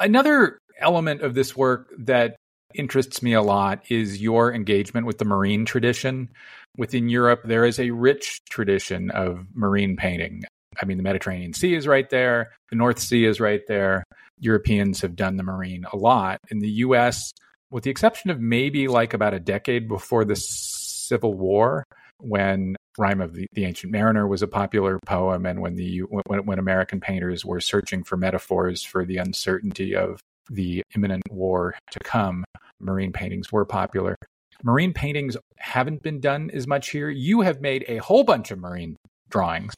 Another 0.00 0.58
element 0.82 1.22
of 1.22 1.34
this 1.34 1.56
work 1.56 1.90
that 1.98 2.36
interests 2.74 3.22
me 3.22 3.34
a 3.34 3.42
lot 3.42 3.82
is 3.88 4.20
your 4.20 4.52
engagement 4.52 5.06
with 5.06 5.18
the 5.18 5.24
marine 5.24 5.64
tradition. 5.64 6.28
Within 6.76 7.08
Europe, 7.08 7.42
there 7.44 7.64
is 7.64 7.78
a 7.78 7.90
rich 7.90 8.40
tradition 8.48 9.10
of 9.10 9.46
marine 9.54 9.96
painting. 9.96 10.42
I 10.80 10.86
mean, 10.86 10.96
the 10.96 11.02
Mediterranean 11.02 11.52
Sea 11.52 11.74
is 11.74 11.86
right 11.86 12.08
there, 12.08 12.52
the 12.70 12.76
North 12.76 12.98
Sea 12.98 13.26
is 13.26 13.40
right 13.40 13.60
there. 13.68 14.04
Europeans 14.38 15.02
have 15.02 15.14
done 15.14 15.36
the 15.36 15.42
marine 15.42 15.84
a 15.92 15.96
lot. 15.96 16.38
In 16.50 16.60
the 16.60 16.70
US, 16.70 17.32
with 17.70 17.84
the 17.84 17.90
exception 17.90 18.30
of 18.30 18.40
maybe 18.40 18.88
like 18.88 19.14
about 19.14 19.34
a 19.34 19.40
decade 19.40 19.86
before 19.86 20.24
the 20.24 20.36
Civil 20.36 21.34
War, 21.34 21.84
when 22.18 22.76
Rhyme 22.98 23.20
of 23.20 23.34
the, 23.34 23.46
the 23.52 23.64
Ancient 23.64 23.92
Mariner 23.92 24.26
was 24.26 24.42
a 24.42 24.46
popular 24.46 24.98
poem, 25.06 25.46
and 25.46 25.60
when 25.60 25.76
the 25.76 26.00
when, 26.00 26.44
when 26.44 26.58
American 26.58 27.00
painters 27.00 27.44
were 27.44 27.60
searching 27.60 28.04
for 28.04 28.16
metaphors 28.16 28.82
for 28.82 29.04
the 29.04 29.16
uncertainty 29.16 29.96
of 29.96 30.20
the 30.52 30.82
imminent 30.94 31.22
war 31.30 31.74
to 31.90 31.98
come, 32.00 32.44
marine 32.80 33.12
paintings 33.12 33.50
were 33.50 33.64
popular. 33.64 34.16
Marine 34.62 34.92
paintings 34.92 35.36
haven't 35.56 36.02
been 36.02 36.20
done 36.20 36.50
as 36.52 36.66
much 36.66 36.90
here. 36.90 37.10
You 37.10 37.40
have 37.40 37.60
made 37.60 37.84
a 37.88 37.96
whole 37.98 38.22
bunch 38.22 38.50
of 38.50 38.58
marine 38.58 38.96
drawings 39.28 39.74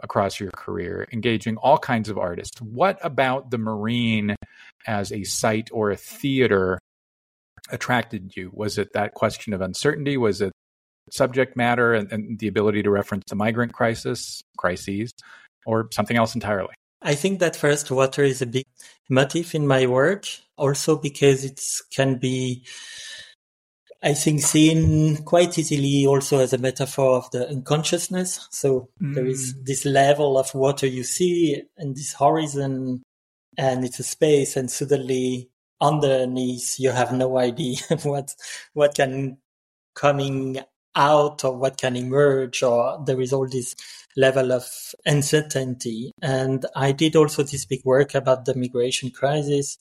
across 0.00 0.40
your 0.40 0.50
career, 0.50 1.06
engaging 1.12 1.56
all 1.58 1.78
kinds 1.78 2.08
of 2.08 2.18
artists. 2.18 2.60
What 2.60 2.98
about 3.02 3.50
the 3.50 3.58
Marine 3.58 4.34
as 4.86 5.12
a 5.12 5.24
site 5.24 5.68
or 5.72 5.90
a 5.90 5.96
theater 5.96 6.78
attracted 7.70 8.36
you? 8.36 8.50
Was 8.52 8.76
it 8.76 8.92
that 8.94 9.14
question 9.14 9.52
of 9.52 9.60
uncertainty? 9.60 10.16
Was 10.16 10.40
it 10.40 10.52
subject 11.10 11.56
matter 11.56 11.94
and, 11.94 12.10
and 12.12 12.38
the 12.38 12.48
ability 12.48 12.82
to 12.82 12.90
reference 12.90 13.24
the 13.28 13.36
migrant 13.36 13.72
crisis, 13.72 14.42
crises, 14.58 15.12
or 15.64 15.88
something 15.92 16.16
else 16.16 16.34
entirely? 16.34 16.74
I 17.04 17.14
think 17.14 17.38
that 17.40 17.54
first 17.54 17.90
water 17.90 18.22
is 18.22 18.40
a 18.40 18.46
big 18.46 18.64
motif 19.10 19.54
in 19.54 19.66
my 19.66 19.86
work, 19.86 20.26
also 20.56 20.96
because 20.96 21.44
it 21.44 21.60
can 21.94 22.16
be, 22.16 22.64
I 24.02 24.14
think, 24.14 24.40
seen 24.40 25.22
quite 25.24 25.58
easily 25.58 26.06
also 26.06 26.38
as 26.38 26.54
a 26.54 26.58
metaphor 26.58 27.18
of 27.18 27.30
the 27.30 27.46
unconsciousness. 27.46 28.48
So 28.50 28.88
mm. 29.02 29.14
there 29.14 29.26
is 29.26 29.54
mm. 29.54 29.66
this 29.66 29.84
level 29.84 30.38
of 30.38 30.54
water 30.54 30.86
you 30.86 31.04
see 31.04 31.62
and 31.76 31.94
this 31.94 32.14
horizon 32.14 33.02
and 33.58 33.84
it's 33.84 34.00
a 34.00 34.02
space 34.02 34.56
and 34.56 34.70
suddenly 34.70 35.50
underneath 35.80 36.80
you 36.80 36.90
have 36.90 37.12
no 37.12 37.38
idea 37.38 37.76
what, 38.02 38.34
what 38.72 38.94
can 38.94 39.36
coming 39.94 40.58
out 40.96 41.44
or 41.44 41.56
what 41.56 41.76
can 41.76 41.96
emerge 41.96 42.62
or 42.62 43.02
there 43.04 43.20
is 43.20 43.32
all 43.32 43.46
this 43.46 43.76
level 44.16 44.52
of 44.52 44.66
uncertainty. 45.04 46.12
And 46.22 46.66
I 46.74 46.92
did 46.92 47.16
also 47.16 47.42
this 47.42 47.64
big 47.64 47.84
work 47.84 48.14
about 48.14 48.44
the 48.44 48.54
migration 48.54 49.10
crisis. 49.10 49.78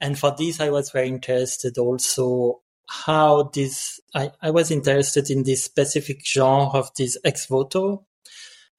And 0.00 0.18
for 0.18 0.34
this, 0.36 0.60
I 0.60 0.70
was 0.70 0.90
very 0.90 1.08
interested 1.08 1.78
also 1.78 2.62
how 2.88 3.44
this, 3.54 4.00
I, 4.14 4.32
I 4.40 4.50
was 4.50 4.70
interested 4.70 5.30
in 5.30 5.42
this 5.42 5.64
specific 5.64 6.24
genre 6.24 6.78
of 6.78 6.90
this 6.96 7.18
ex 7.24 7.46
voto. 7.46 8.06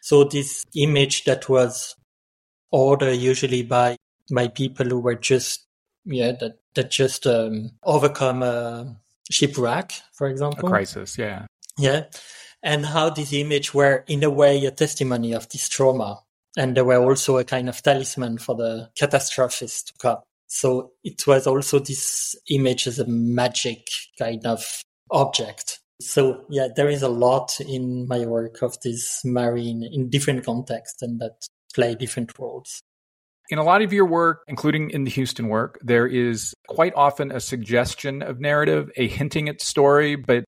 So 0.01 0.23
this 0.23 0.65
image 0.75 1.25
that 1.25 1.49
was 1.49 1.95
ordered 2.71 3.15
usually 3.15 3.63
by, 3.63 3.97
by 4.33 4.47
people 4.47 4.85
who 4.85 4.99
were 4.99 5.15
just, 5.15 5.65
yeah, 6.05 6.33
that, 6.39 6.59
that 6.75 6.91
just 6.91 7.27
um, 7.27 7.71
overcome 7.83 8.43
a 8.43 8.95
shipwreck, 9.29 9.93
for 10.13 10.27
example. 10.27 10.67
A 10.67 10.71
crisis, 10.71 11.17
yeah. 11.17 11.45
Yeah 11.77 12.05
and 12.67 12.85
how 12.85 13.09
these 13.09 13.31
images 13.31 13.73
were 13.73 14.03
in 14.07 14.25
a 14.25 14.29
way 14.29 14.65
a 14.65 14.71
testimony 14.71 15.31
of 15.31 15.47
this 15.47 15.69
trauma. 15.69 16.19
And 16.57 16.75
they 16.75 16.81
were 16.81 17.01
also 17.01 17.37
a 17.37 17.45
kind 17.45 17.69
of 17.69 17.81
talisman 17.81 18.39
for 18.39 18.55
the 18.55 18.89
catastrophes 18.97 19.83
to 19.83 19.93
come. 19.97 20.17
So 20.47 20.91
it 21.01 21.25
was 21.25 21.47
also 21.47 21.79
this 21.79 22.35
image 22.49 22.85
as 22.85 22.99
a 22.99 23.07
magic 23.07 23.87
kind 24.19 24.45
of 24.45 24.65
object. 25.11 25.79
So 26.01 26.43
yeah, 26.49 26.67
there 26.75 26.89
is 26.89 27.03
a 27.03 27.07
lot 27.07 27.57
in 27.61 28.05
my 28.05 28.25
work 28.25 28.61
of 28.61 28.77
this 28.81 29.21
marine 29.23 29.87
in 29.89 30.09
different 30.09 30.45
contexts 30.45 31.01
and 31.01 31.21
that 31.21 31.47
play 31.73 31.95
different 31.95 32.37
roles. 32.37 32.81
In 33.49 33.59
a 33.59 33.63
lot 33.63 33.81
of 33.81 33.93
your 33.93 34.05
work, 34.05 34.41
including 34.49 34.89
in 34.89 35.05
the 35.05 35.11
Houston 35.11 35.47
work, 35.47 35.79
there 35.81 36.05
is 36.05 36.53
quite 36.67 36.91
often 36.97 37.31
a 37.31 37.39
suggestion 37.39 38.21
of 38.21 38.41
narrative, 38.41 38.91
a 38.97 39.07
hinting 39.07 39.47
at 39.47 39.61
story, 39.61 40.17
but 40.17 40.43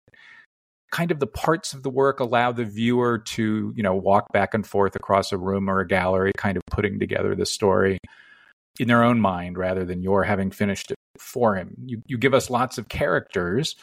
kind 0.91 1.11
of 1.11 1.21
the 1.21 1.27
parts 1.27 1.73
of 1.73 1.83
the 1.83 1.91
work 1.91 2.21
allow 2.21 2.53
the 2.53 2.65
viewer 2.65 3.19
to 3.19 3.73
you 3.77 3.83
know 3.83 3.95
walk 3.95 4.33
back 4.33 4.55
and 4.55 4.67
forth 4.67 4.97
across 4.97 5.33
a 5.33 5.39
room 5.39 5.69
or 5.69 5.81
a 5.81 5.87
gallery 5.87 6.33
kind 6.37 6.57
of 6.57 6.63
putting 6.71 6.99
together 6.99 7.35
the 7.35 7.47
story 7.47 7.99
in 8.81 8.89
their 8.89 9.03
own 9.03 9.21
mind 9.21 9.59
rather 9.59 9.85
than 9.85 10.03
your 10.03 10.23
having 10.25 10.51
finished 10.51 10.91
it 10.91 10.97
for 11.19 11.57
him. 11.57 11.75
You, 11.85 12.03
you 12.07 12.17
give 12.17 12.33
us 12.33 12.49
lots 12.49 12.79
of 12.79 12.89
characters 12.89 13.75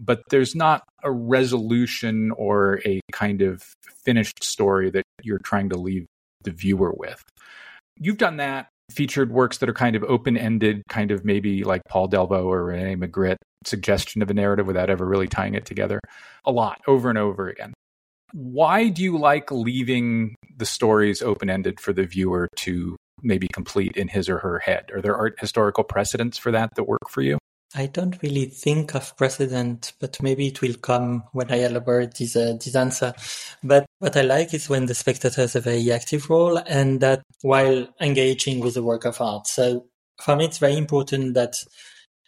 but 0.00 0.22
there's 0.30 0.54
not 0.54 0.82
a 1.02 1.10
resolution 1.10 2.30
or 2.32 2.80
a 2.86 3.00
kind 3.12 3.42
of 3.42 3.62
finished 4.04 4.42
story 4.42 4.90
that 4.90 5.04
you're 5.22 5.38
trying 5.38 5.68
to 5.68 5.78
leave 5.78 6.06
the 6.42 6.50
viewer 6.50 6.92
with. 6.96 7.22
You've 7.98 8.18
done 8.18 8.38
that 8.38 8.68
featured 8.90 9.30
works 9.30 9.58
that 9.58 9.68
are 9.68 9.74
kind 9.74 9.94
of 9.94 10.02
open 10.04 10.36
ended, 10.36 10.82
kind 10.88 11.10
of 11.10 11.24
maybe 11.24 11.64
like 11.64 11.82
Paul 11.88 12.08
Delvaux 12.08 12.46
or 12.46 12.64
Rene 12.64 12.96
Magritte 12.96 13.36
suggestion 13.64 14.22
of 14.22 14.30
a 14.30 14.34
narrative 14.34 14.66
without 14.66 14.90
ever 14.90 15.04
really 15.04 15.28
tying 15.28 15.54
it 15.54 15.66
together 15.66 16.00
a 16.44 16.52
lot 16.52 16.80
over 16.86 17.08
and 17.08 17.18
over 17.18 17.48
again. 17.48 17.72
Why 18.32 18.88
do 18.88 19.02
you 19.02 19.18
like 19.18 19.50
leaving 19.50 20.36
the 20.56 20.66
stories 20.66 21.20
open 21.20 21.50
ended 21.50 21.80
for 21.80 21.92
the 21.92 22.04
viewer 22.04 22.48
to 22.56 22.96
maybe 23.22 23.48
complete 23.52 23.96
in 23.96 24.08
his 24.08 24.28
or 24.28 24.38
her 24.38 24.60
head? 24.60 24.90
Are 24.94 25.00
there 25.00 25.16
art 25.16 25.38
historical 25.40 25.84
precedents 25.84 26.38
for 26.38 26.52
that 26.52 26.70
that 26.76 26.84
work 26.84 27.08
for 27.08 27.22
you? 27.22 27.38
I 27.74 27.86
don't 27.86 28.20
really 28.20 28.46
think 28.46 28.96
of 28.96 29.16
precedent, 29.16 29.92
but 30.00 30.20
maybe 30.20 30.48
it 30.48 30.60
will 30.60 30.74
come 30.74 31.22
when 31.32 31.52
I 31.52 31.58
elaborate 31.58 32.14
this, 32.14 32.34
uh, 32.34 32.54
this 32.54 32.74
answer. 32.74 33.14
But 33.62 33.86
what 34.00 34.16
I 34.16 34.22
like 34.22 34.52
is 34.54 34.68
when 34.68 34.86
the 34.86 34.94
spectator 34.94 35.42
has 35.42 35.54
a 35.54 35.60
very 35.60 35.90
active 35.92 36.28
role 36.28 36.58
and 36.58 37.00
that 37.00 37.22
while 37.42 37.86
engaging 38.00 38.58
with 38.58 38.74
the 38.74 38.82
work 38.82 39.04
of 39.04 39.20
art. 39.20 39.46
So 39.46 39.86
for 40.20 40.34
me, 40.34 40.46
it's 40.46 40.58
very 40.58 40.76
important 40.76 41.34
that 41.34 41.54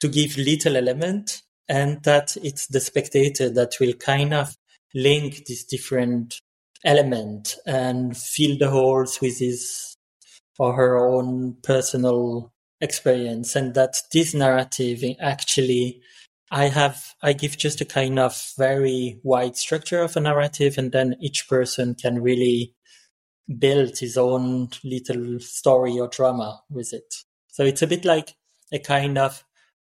to 0.02 0.08
give 0.08 0.36
little 0.36 0.76
element 0.76 1.42
and 1.68 2.02
that 2.02 2.36
it's 2.42 2.66
the 2.66 2.80
spectator 2.80 3.48
that 3.48 3.76
will 3.78 3.92
kind 3.92 4.34
of 4.34 4.56
link 4.94 5.46
this 5.46 5.62
different 5.62 6.40
element 6.84 7.54
and 7.66 8.16
fill 8.16 8.58
the 8.58 8.68
holes 8.68 9.20
with 9.20 9.38
his 9.38 9.96
or 10.58 10.74
her 10.74 10.98
own 10.98 11.56
personal 11.62 12.52
experience 12.80 13.54
and 13.54 13.74
that 13.74 13.94
this 14.12 14.34
narrative 14.34 15.04
actually 15.20 16.02
I 16.50 16.64
have 16.64 17.14
I 17.22 17.32
give 17.32 17.56
just 17.56 17.80
a 17.80 17.84
kind 17.84 18.18
of 18.18 18.36
very 18.58 19.20
wide 19.22 19.56
structure 19.56 20.02
of 20.02 20.16
a 20.16 20.20
narrative 20.20 20.78
and 20.78 20.90
then 20.90 21.14
each 21.20 21.48
person 21.48 21.94
can 21.94 22.20
really 22.20 22.74
build 23.56 23.98
his 23.98 24.18
own 24.18 24.70
little 24.82 25.38
story 25.38 25.96
or 26.00 26.08
drama 26.08 26.60
with 26.68 26.92
it. 26.92 27.14
So 27.46 27.64
it's 27.64 27.82
a 27.82 27.86
bit 27.86 28.04
like 28.04 28.34
a 28.72 28.80
kind 28.80 29.16
of 29.16 29.44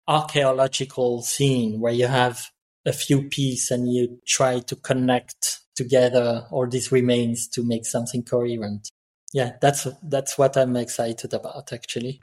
archaeological 0.08 1.22
scene 1.22 1.80
where 1.80 1.94
you 1.94 2.08
have 2.08 2.52
a 2.86 2.94
few 2.94 3.24
pieces 3.24 3.72
and 3.72 3.92
you 3.92 4.20
try 4.26 4.60
to 4.60 4.76
connect 4.76 5.60
together 5.76 6.46
all 6.52 6.68
these 6.68 6.92
remains 6.92 7.48
to 7.48 7.64
make 7.64 7.86
something 7.86 8.24
coherent. 8.24 8.90
Yeah, 9.34 9.54
that's 9.62 9.88
that's 10.04 10.38
what 10.38 10.56
I'm 10.56 10.76
excited 10.78 11.34
about 11.34 11.74
actually. 11.74 12.22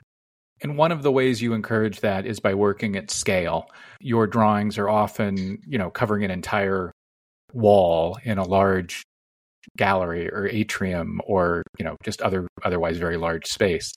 And 0.61 0.77
one 0.77 0.91
of 0.91 1.03
the 1.03 1.11
ways 1.11 1.41
you 1.41 1.53
encourage 1.53 1.99
that 1.99 2.25
is 2.25 2.39
by 2.39 2.53
working 2.53 2.95
at 2.95 3.11
scale. 3.11 3.67
Your 3.99 4.27
drawings 4.27 4.77
are 4.77 4.89
often, 4.89 5.59
you 5.67 5.77
know, 5.77 5.89
covering 5.89 6.23
an 6.23 6.31
entire 6.31 6.91
wall 7.51 8.17
in 8.23 8.37
a 8.37 8.43
large 8.43 9.03
gallery 9.77 10.29
or 10.29 10.47
atrium 10.47 11.19
or, 11.25 11.63
you 11.77 11.85
know, 11.85 11.97
just 12.03 12.21
other 12.21 12.47
otherwise 12.63 12.97
very 12.97 13.17
large 13.17 13.47
space. 13.47 13.93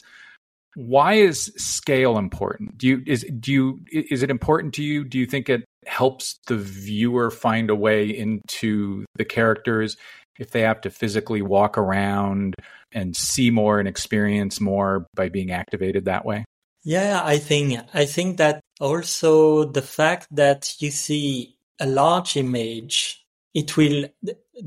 Why 0.77 1.14
is 1.14 1.51
scale 1.57 2.18
important? 2.18 2.77
Do 2.77 2.87
you 2.87 3.03
is 3.07 3.24
do 3.41 3.51
you 3.51 3.81
is 3.91 4.22
it 4.22 4.31
important 4.31 4.74
to 4.74 4.83
you? 4.83 5.05
Do 5.05 5.18
you 5.18 5.24
think 5.24 5.49
it 5.49 5.64
helps 5.87 6.39
the 6.49 6.59
viewer 6.59 7.31
find 7.31 7.70
a 7.70 7.74
way 7.74 8.07
into 8.07 9.07
the 9.14 9.24
characters 9.24 9.97
if 10.39 10.51
they 10.51 10.61
have 10.61 10.83
to 10.83 10.91
physically 10.91 11.41
walk 11.41 11.79
around 11.79 12.55
and 12.93 13.16
see 13.16 13.51
more 13.51 13.79
and 13.79 13.89
experience 13.89 14.61
more 14.61 15.07
by 15.14 15.31
being 15.31 15.51
activated 15.51 16.05
that 16.05 16.27
way? 16.27 16.45
Yeah, 16.85 17.22
I 17.24 17.39
think 17.39 17.81
I 17.95 18.05
think 18.05 18.37
that 18.37 18.61
also 18.79 19.64
the 19.64 19.81
fact 19.81 20.29
that 20.33 20.74
you 20.79 20.91
see 20.91 21.57
a 21.81 21.87
large 21.87 22.37
image, 22.37 23.24
it 23.57 23.74
will 23.74 24.04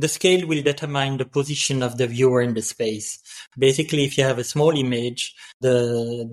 the 0.04 0.08
scale 0.08 0.48
will 0.48 0.64
determine 0.64 1.18
the 1.18 1.26
position 1.26 1.84
of 1.84 1.98
the 2.00 2.08
viewer 2.08 2.42
in 2.42 2.56
the 2.56 2.62
space. 2.64 3.20
Basically, 3.58 4.04
if 4.04 4.18
you 4.18 4.24
have 4.24 4.40
a 4.40 4.44
small 4.44 4.72
image, 4.72 5.36
the 5.62 5.78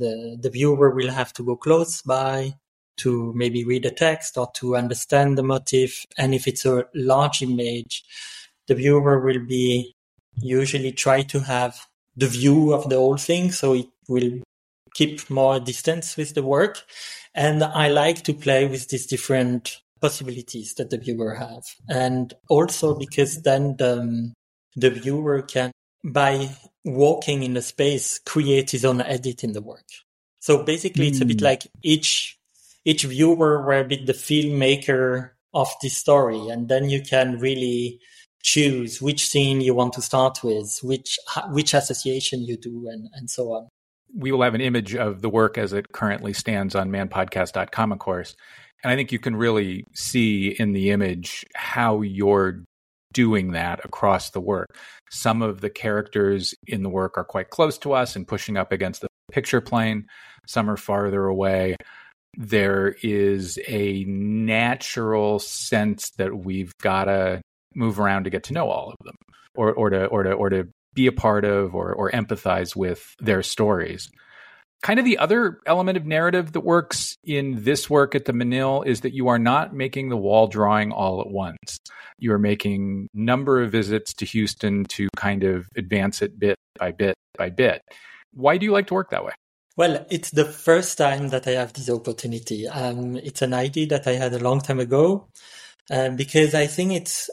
the, 0.02 0.38
the 0.40 0.50
viewer 0.50 0.90
will 0.94 1.11
have 1.11 1.34
to 1.34 1.44
go 1.44 1.57
close 1.57 2.00
by 2.00 2.54
to 3.02 3.32
maybe 3.36 3.62
read 3.62 3.82
the 3.82 3.90
text 3.90 4.38
or 4.38 4.48
to 4.54 4.74
understand 4.74 5.36
the 5.36 5.42
motif. 5.42 6.07
And 6.16 6.34
if 6.34 6.48
it's 6.48 6.64
a 6.64 6.86
large 6.94 7.42
image, 7.42 8.04
the 8.68 8.74
viewer 8.74 9.20
will 9.20 9.44
be 9.46 9.94
usually 10.36 10.92
try 10.92 11.20
to 11.24 11.40
have 11.40 11.76
the 12.16 12.26
view 12.26 12.72
of 12.72 12.88
the 12.88 12.96
whole 12.96 13.18
thing. 13.18 13.52
So 13.52 13.74
it 13.74 13.88
will 14.09 14.40
keep 14.94 15.28
more 15.28 15.61
distance 15.61 16.16
with 16.16 16.32
the 16.34 16.42
work. 16.42 16.84
And 17.34 17.62
I 17.62 17.88
like 17.88 18.22
to 18.22 18.32
play 18.32 18.66
with 18.66 18.88
these 18.88 19.07
different 19.07 19.82
possibilities 20.01 20.74
that 20.74 20.90
the 20.90 20.99
viewer 20.99 21.34
have. 21.34 21.64
And 21.88 22.32
also 22.49 22.94
because 22.94 23.42
then 23.42 23.76
the, 23.76 24.32
the 24.74 24.90
viewer 24.90 25.42
can, 25.42 25.72
by 26.05 26.51
walking 26.84 27.42
in 27.42 27.55
the 27.55 27.62
space, 27.62 28.18
create 28.18 28.70
his 28.70 28.84
own 28.84 29.01
edit 29.01 29.42
in 29.44 29.53
the 29.53 29.62
work. 29.62 29.86
So 30.40 30.62
basically, 30.62 31.07
mm. 31.07 31.09
it's 31.09 31.20
a 31.20 31.24
bit 31.24 31.40
hmm. 31.40 31.47
like 31.47 31.66
each, 31.82 32.38
each 32.84 33.05
viewer 33.05 33.62
were 33.62 33.80
a 33.80 33.84
bit 33.84 34.07
the 34.07 34.12
filmmaker 34.12 35.30
of 35.53 35.68
the 35.82 35.88
story. 35.88 36.49
And 36.49 36.68
then 36.68 36.88
you 36.88 37.03
can 37.03 37.40
really 37.40 38.01
choose 38.42 39.03
which 39.03 39.26
scene 39.26 39.61
you 39.61 39.74
want 39.74 39.94
to 39.94 40.03
start 40.03 40.44
with, 40.44 40.78
which, 40.82 41.18
which 41.49 41.74
association 41.74 42.42
you 42.42 42.57
do 42.57 42.88
and, 42.88 43.09
and 43.14 43.28
so 43.28 43.53
on 43.53 43.68
we 44.14 44.32
will 44.32 44.42
have 44.42 44.55
an 44.55 44.61
image 44.61 44.94
of 44.94 45.20
the 45.20 45.28
work 45.28 45.59
as 45.59 45.72
it 45.72 45.92
currently 45.92 46.32
stands 46.32 46.74
on 46.74 46.90
manpodcast.com, 46.90 47.92
of 47.92 47.99
course. 47.99 48.36
And 48.83 48.93
I 48.93 48.97
think 48.97 49.12
you 49.12 49.18
can 49.18 49.37
really 49.37 49.85
see 49.95 50.49
in 50.59 50.72
the 50.72 50.91
image 50.91 51.45
how 51.55 52.03
you're 52.03 52.62
doing 53.12 53.53
that 53.53 53.85
across 53.85 54.31
the 54.31 54.41
work. 54.41 54.77
Some 55.11 55.43
of 55.43 55.61
the 55.61 55.70
characters 55.70 56.55
in 56.66 56.83
the 56.83 56.89
work 56.89 57.16
are 57.16 57.24
quite 57.24 57.51
close 57.51 57.79
to 57.79 57.93
us 57.93 58.14
and 58.14 58.29
pushing 58.29 58.57
up 58.57 58.72
against 58.72 59.01
the 59.01 59.09
picture 59.33 59.61
plane, 59.61 60.07
some 60.47 60.70
are 60.70 60.77
farther 60.77 61.24
away. 61.27 61.77
There 62.37 62.95
is 63.03 63.59
a 63.66 64.05
natural 64.05 65.39
sense 65.39 66.11
that 66.18 66.45
we've 66.45 66.72
got 66.83 67.05
to 67.05 67.41
move 67.74 67.99
around 67.99 68.24
to 68.24 68.31
get 68.31 68.45
to 68.45 68.53
know 68.53 68.68
all 68.68 68.91
of 68.91 69.05
them 69.05 69.16
or, 69.55 69.72
or 69.72 69.91
to 69.91 70.07
or 70.07 70.22
to 70.22 70.33
or 70.33 70.51
to 70.51 70.68
be 70.95 71.07
a 71.07 71.12
part 71.12 71.45
of 71.45 71.74
or, 71.74 71.93
or 71.93 72.11
empathize 72.11 72.77
with 72.77 73.14
their 73.18 73.43
stories. 73.43 74.11
Kind 74.83 74.99
of 74.99 75.05
the 75.05 75.18
other 75.18 75.59
element 75.66 75.97
of 75.97 76.07
narrative 76.07 76.53
that 76.53 76.61
works 76.61 77.16
in 77.24 77.64
this 77.64 77.89
work 77.91 78.14
at 78.14 78.24
the 78.24 78.33
Menil 78.33 78.87
is 78.87 79.01
that 79.01 79.14
you 79.14 79.29
are 79.29 79.39
not 79.39 79.74
making 79.74 80.11
the 80.11 80.16
wall 80.16 80.47
drawing 80.47 80.93
all 80.93 81.20
at 81.20 81.29
once. 81.29 81.79
You 82.18 82.33
are 82.33 82.39
making 82.39 83.09
number 83.12 83.62
of 83.62 83.72
visits 83.72 84.14
to 84.14 84.27
Houston 84.27 84.85
to 84.91 85.09
kind 85.16 85.45
of 85.45 85.66
advance 85.77 86.22
it 86.22 86.39
bit 86.39 86.57
by 86.79 86.93
bit 86.93 87.14
by 87.37 87.51
bit. 87.51 87.83
Why 88.33 88.59
do 88.59 88.66
you 88.66 88.72
like 88.72 88.87
to 88.89 88.95
work 88.95 89.11
that 89.11 89.24
way? 89.24 89.33
Well, 89.77 90.07
it's 90.11 90.31
the 90.31 90.47
first 90.47 90.97
time 90.97 91.29
that 91.29 91.47
I 91.47 91.53
have 91.53 91.72
this 91.74 91.91
opportunity. 91.91 92.66
Um, 92.66 93.16
it's 93.16 93.43
an 93.43 93.53
idea 93.53 93.87
that 93.89 94.07
I 94.07 94.12
had 94.12 94.33
a 94.33 94.39
long 94.39 94.61
time 94.61 94.81
ago, 94.81 95.29
um, 95.91 96.16
because 96.16 96.55
I 96.55 96.66
think 96.66 96.93
it's 96.93 97.29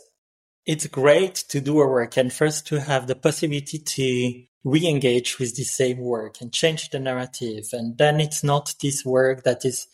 it's 0.65 0.87
great 0.87 1.35
to 1.49 1.61
do 1.61 1.79
a 1.81 1.87
work 1.87 2.17
and 2.17 2.31
first 2.31 2.67
to 2.67 2.79
have 2.79 3.07
the 3.07 3.15
possibility 3.15 3.79
to 3.79 4.43
re-engage 4.63 5.39
with 5.39 5.55
the 5.55 5.63
same 5.63 5.99
work 5.99 6.41
and 6.41 6.53
change 6.53 6.89
the 6.89 6.99
narrative, 6.99 7.69
and 7.73 7.97
then 7.97 8.19
it's 8.19 8.43
not 8.43 8.73
this 8.81 9.03
work 9.05 9.43
that 9.43 9.65
is 9.65 9.87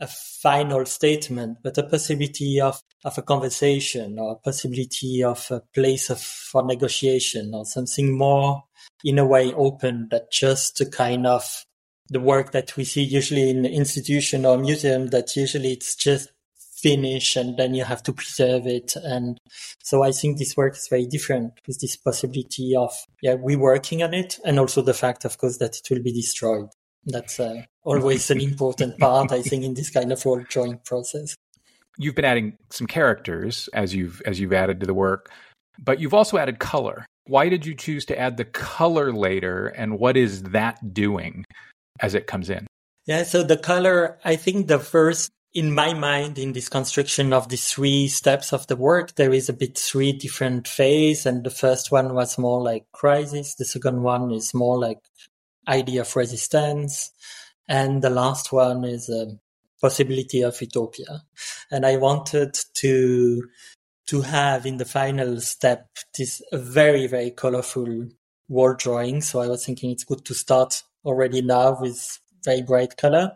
a 0.00 0.06
final 0.06 0.84
statement, 0.84 1.58
but 1.62 1.78
a 1.78 1.82
possibility 1.84 2.60
of, 2.60 2.82
of 3.04 3.16
a 3.16 3.22
conversation 3.22 4.18
or 4.18 4.32
a 4.32 4.36
possibility 4.36 5.22
of 5.22 5.46
a 5.50 5.60
place 5.72 6.10
of, 6.10 6.20
for 6.20 6.64
negotiation 6.64 7.54
or 7.54 7.64
something 7.64 8.16
more 8.16 8.64
in 9.04 9.18
a 9.18 9.24
way 9.24 9.52
open 9.54 10.08
that 10.10 10.30
just 10.32 10.80
a 10.80 10.86
kind 10.86 11.26
of 11.26 11.64
the 12.08 12.20
work 12.20 12.50
that 12.50 12.76
we 12.76 12.84
see 12.84 13.02
usually 13.02 13.48
in 13.48 13.64
institution 13.64 14.44
or 14.44 14.58
museum 14.58 15.06
that 15.08 15.34
usually 15.36 15.72
it's 15.72 15.94
just 15.94 16.30
finish 16.82 17.36
and 17.36 17.56
then 17.56 17.74
you 17.74 17.84
have 17.84 18.02
to 18.02 18.12
preserve 18.12 18.66
it. 18.66 18.94
And 18.96 19.38
so 19.82 20.02
I 20.02 20.12
think 20.12 20.38
this 20.38 20.56
work 20.56 20.74
is 20.76 20.88
very 20.88 21.06
different 21.06 21.52
with 21.66 21.80
this 21.80 21.96
possibility 21.96 22.74
of, 22.76 22.92
yeah, 23.22 23.34
we 23.34 23.56
working 23.56 24.02
on 24.02 24.12
it. 24.14 24.38
And 24.44 24.58
also 24.58 24.82
the 24.82 24.94
fact, 24.94 25.24
of 25.24 25.38
course, 25.38 25.58
that 25.58 25.76
it 25.76 25.90
will 25.90 26.02
be 26.02 26.12
destroyed. 26.12 26.68
That's 27.04 27.40
uh, 27.40 27.62
always 27.82 28.30
an 28.30 28.40
important 28.40 28.98
part, 28.98 29.32
I 29.32 29.42
think, 29.42 29.64
in 29.64 29.74
this 29.74 29.90
kind 29.90 30.12
of 30.12 30.24
wall 30.24 30.44
drawing 30.48 30.78
process. 30.84 31.34
You've 31.98 32.14
been 32.14 32.24
adding 32.24 32.56
some 32.70 32.86
characters 32.86 33.68
as 33.74 33.94
you've 33.94 34.22
as 34.24 34.38
you've 34.38 34.52
added 34.52 34.80
to 34.80 34.86
the 34.86 34.94
work, 34.94 35.30
but 35.78 36.00
you've 36.00 36.14
also 36.14 36.38
added 36.38 36.58
color. 36.58 37.04
Why 37.26 37.48
did 37.48 37.66
you 37.66 37.74
choose 37.74 38.04
to 38.06 38.18
add 38.18 38.36
the 38.36 38.44
color 38.44 39.12
later, 39.12 39.66
and 39.66 39.98
what 39.98 40.16
is 40.16 40.42
that 40.44 40.94
doing 40.94 41.44
as 42.00 42.14
it 42.14 42.26
comes 42.26 42.50
in? 42.50 42.66
Yeah, 43.06 43.24
so 43.24 43.42
the 43.42 43.56
color, 43.56 44.18
I 44.24 44.36
think 44.36 44.68
the 44.68 44.78
first, 44.78 45.30
in 45.54 45.74
my 45.74 45.92
mind, 45.92 46.38
in 46.38 46.52
this 46.52 46.68
construction 46.68 47.32
of 47.32 47.48
the 47.48 47.56
three 47.56 48.08
steps 48.08 48.52
of 48.52 48.66
the 48.68 48.76
work, 48.76 49.16
there 49.16 49.34
is 49.34 49.48
a 49.48 49.52
bit 49.52 49.76
three 49.76 50.12
different 50.12 50.66
phase. 50.66 51.26
And 51.26 51.44
the 51.44 51.50
first 51.50 51.92
one 51.92 52.14
was 52.14 52.38
more 52.38 52.62
like 52.62 52.86
crisis. 52.92 53.54
The 53.54 53.66
second 53.66 54.02
one 54.02 54.30
is 54.32 54.54
more 54.54 54.78
like 54.78 55.00
idea 55.68 56.02
of 56.02 56.16
resistance. 56.16 57.12
And 57.68 58.02
the 58.02 58.10
last 58.10 58.52
one 58.52 58.84
is 58.84 59.08
a 59.10 59.26
possibility 59.80 60.42
of 60.42 60.60
utopia. 60.60 61.22
And 61.70 61.84
I 61.84 61.96
wanted 61.98 62.58
to, 62.74 63.42
to 64.06 64.20
have 64.22 64.64
in 64.64 64.78
the 64.78 64.86
final 64.86 65.40
step 65.40 65.86
this 66.16 66.40
very, 66.52 67.06
very 67.06 67.30
colorful 67.30 68.08
wall 68.48 68.74
drawing. 68.74 69.20
So 69.20 69.40
I 69.40 69.48
was 69.48 69.66
thinking 69.66 69.90
it's 69.90 70.04
good 70.04 70.24
to 70.24 70.34
start 70.34 70.82
already 71.04 71.42
now 71.42 71.78
with 71.78 72.20
very 72.42 72.62
bright 72.62 72.96
color. 72.96 73.32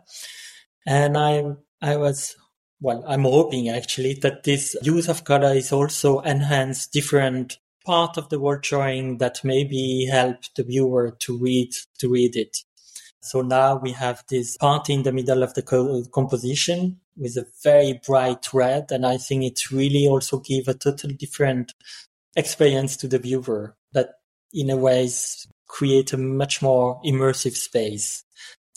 And 0.85 1.17
I, 1.17 1.43
I 1.81 1.95
was, 1.97 2.35
well, 2.81 3.03
I'm 3.07 3.23
hoping 3.23 3.69
actually 3.69 4.15
that 4.21 4.43
this 4.43 4.75
use 4.81 5.07
of 5.07 5.23
color 5.23 5.53
is 5.53 5.71
also 5.71 6.21
enhance 6.21 6.87
different 6.87 7.57
part 7.85 8.17
of 8.17 8.29
the 8.29 8.39
wall 8.39 8.57
drawing 8.61 9.19
that 9.19 9.43
maybe 9.43 10.07
help 10.11 10.37
the 10.55 10.63
viewer 10.63 11.15
to 11.19 11.37
read, 11.37 11.71
to 11.99 12.09
read 12.09 12.35
it. 12.35 12.57
So 13.21 13.41
now 13.41 13.77
we 13.77 13.91
have 13.91 14.23
this 14.29 14.57
part 14.57 14.89
in 14.89 15.03
the 15.03 15.11
middle 15.11 15.43
of 15.43 15.53
the 15.53 15.61
co- 15.61 16.03
composition 16.13 16.99
with 17.15 17.35
a 17.37 17.45
very 17.63 17.99
bright 18.05 18.53
red. 18.53 18.91
And 18.91 19.05
I 19.05 19.17
think 19.17 19.43
it 19.43 19.71
really 19.71 20.07
also 20.07 20.39
give 20.39 20.67
a 20.67 20.73
totally 20.73 21.13
different 21.13 21.73
experience 22.35 22.97
to 22.97 23.07
the 23.07 23.19
viewer 23.19 23.75
that 23.93 24.15
in 24.53 24.69
a 24.69 24.77
way 24.77 25.09
create 25.67 26.13
a 26.13 26.17
much 26.17 26.61
more 26.61 27.01
immersive 27.05 27.55
space. 27.55 28.23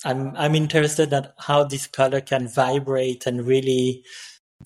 I'm 0.05 0.35
I'm 0.37 0.55
interested 0.55 1.13
at 1.13 1.35
how 1.39 1.65
this 1.65 1.87
color 1.87 2.21
can 2.21 2.49
vibrate 2.49 3.27
and 3.27 3.47
really 3.47 4.05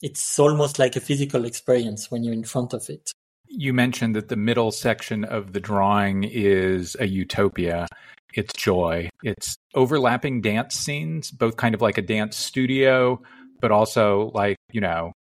it's 0.03 0.39
almost 0.39 0.79
like 0.79 0.97
a 0.97 1.01
physical 1.01 1.45
experience 1.45 2.11
when 2.11 2.25
you're 2.25 2.35
in 2.35 2.45
front 2.45 2.73
of 2.73 2.89
it. 2.89 3.13
You 3.47 3.73
mentioned 3.73 4.17
that 4.17 4.29
the 4.29 4.37
middle 4.37 4.73
section 4.73 5.25
of 5.25 5.53
the 5.53 5.61
drawing 5.61 6.25
is 6.25 6.97
a 6.99 7.07
utopia. 7.07 7.87
It's 8.35 8.53
joy. 8.55 9.11
It's 9.23 9.57
overlapping 9.75 10.41
dance 10.41 10.75
scenes, 10.75 11.31
both 11.31 11.57
kind 11.57 11.75
of 11.75 11.81
like 11.81 11.99
a 11.99 12.03
dance 12.03 12.37
studio, 12.37 13.23
but 13.61 13.71
also 13.71 14.33
like, 14.35 14.57
you 14.73 14.81
know, 14.81 15.13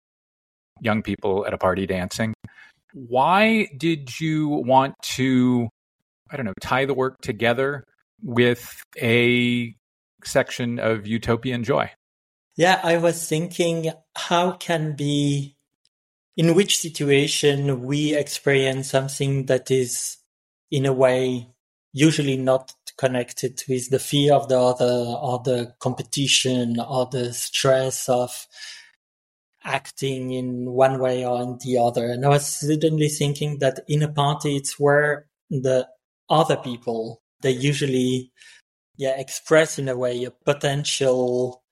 young 0.81 1.03
people 1.03 1.47
at 1.47 1.55
a 1.55 1.59
party 1.59 1.87
dancing. 1.87 2.35
Why 2.93 3.69
did 3.77 4.21
you 4.21 4.49
want 4.49 4.95
to 5.17 5.69
I 6.31 6.37
don't 6.37 6.47
know, 6.47 6.55
tie 6.61 6.87
the 6.87 6.95
work 6.95 7.21
together 7.21 7.85
with 8.23 8.83
a 9.01 9.75
section 10.27 10.79
of 10.79 11.07
utopian 11.07 11.65
joy? 11.65 11.91
Yeah, 12.57 12.81
I 12.83 12.99
was 12.99 13.29
thinking 13.29 13.93
how 14.17 14.53
can 14.53 14.95
be 14.95 15.57
in 16.37 16.55
which 16.55 16.79
situation 16.79 17.83
we 17.83 18.15
experience 18.15 18.91
something 18.91 19.47
that 19.47 19.71
is 19.71 20.19
in 20.71 20.87
a 20.87 20.93
way 20.93 21.49
usually 21.93 22.37
not 22.37 22.73
connected 22.97 23.63
with 23.69 23.91
the 23.91 23.99
fear 23.99 24.35
of 24.35 24.49
the 24.49 24.59
other 24.59 24.85
or 24.85 25.41
the 25.45 25.75
competition 25.79 26.79
or 26.81 27.07
the 27.07 27.33
stress 27.33 28.09
of 28.09 28.47
acting 29.65 30.33
in 30.33 30.71
one 30.71 30.99
way 30.99 31.25
or 31.25 31.41
in 31.43 31.59
the 31.65 31.79
other. 31.79 32.07
And 32.07 32.25
I 32.25 32.29
was 32.29 32.47
suddenly 32.47 33.09
thinking 33.09 33.59
that 33.61 33.81
in 33.89 34.03
a 34.03 34.09
party, 34.09 34.57
it's 34.57 34.79
where 34.79 35.27
the 35.51 35.89
other 36.29 36.57
people, 36.57 37.23
they 37.41 37.53
usually 37.53 38.33
yeah 38.97 39.19
express 39.19 39.79
in 39.79 39.89
a 39.89 39.97
way 39.97 40.25
a 40.25 40.31
potential 40.31 41.63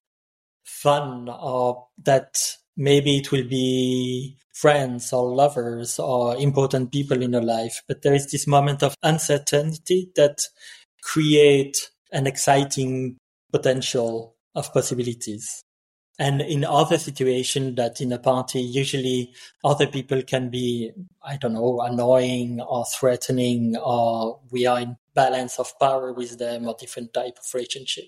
fun 0.64 1.28
or 1.28 1.86
that 2.02 2.56
maybe 2.76 3.18
it 3.18 3.30
will 3.30 3.48
be 3.48 4.36
friends 4.54 5.12
or 5.12 5.34
lovers 5.34 5.98
or 5.98 6.36
important 6.36 6.92
people 6.92 7.22
in 7.22 7.32
your 7.32 7.42
life. 7.42 7.82
But 7.88 8.02
there 8.02 8.14
is 8.14 8.30
this 8.30 8.46
moment 8.46 8.82
of 8.82 8.94
uncertainty 9.02 10.10
that 10.16 10.38
create 11.02 11.76
an 12.12 12.26
exciting 12.26 13.16
potential 13.50 14.36
of 14.54 14.72
possibilities 14.72 15.64
and 16.22 16.40
in 16.40 16.64
other 16.64 16.98
situations 16.98 17.74
that 17.74 18.00
in 18.00 18.12
a 18.12 18.18
party 18.18 18.60
usually 18.60 19.32
other 19.64 19.88
people 19.88 20.22
can 20.22 20.50
be 20.50 20.92
i 21.24 21.36
don't 21.36 21.54
know 21.54 21.80
annoying 21.80 22.60
or 22.60 22.84
threatening 22.96 23.76
or 23.76 24.38
we 24.52 24.64
are 24.64 24.80
in 24.80 24.96
balance 25.14 25.58
of 25.58 25.76
power 25.80 26.12
with 26.12 26.38
them 26.38 26.68
or 26.68 26.76
different 26.78 27.12
type 27.12 27.36
of 27.38 27.44
relationship. 27.52 28.06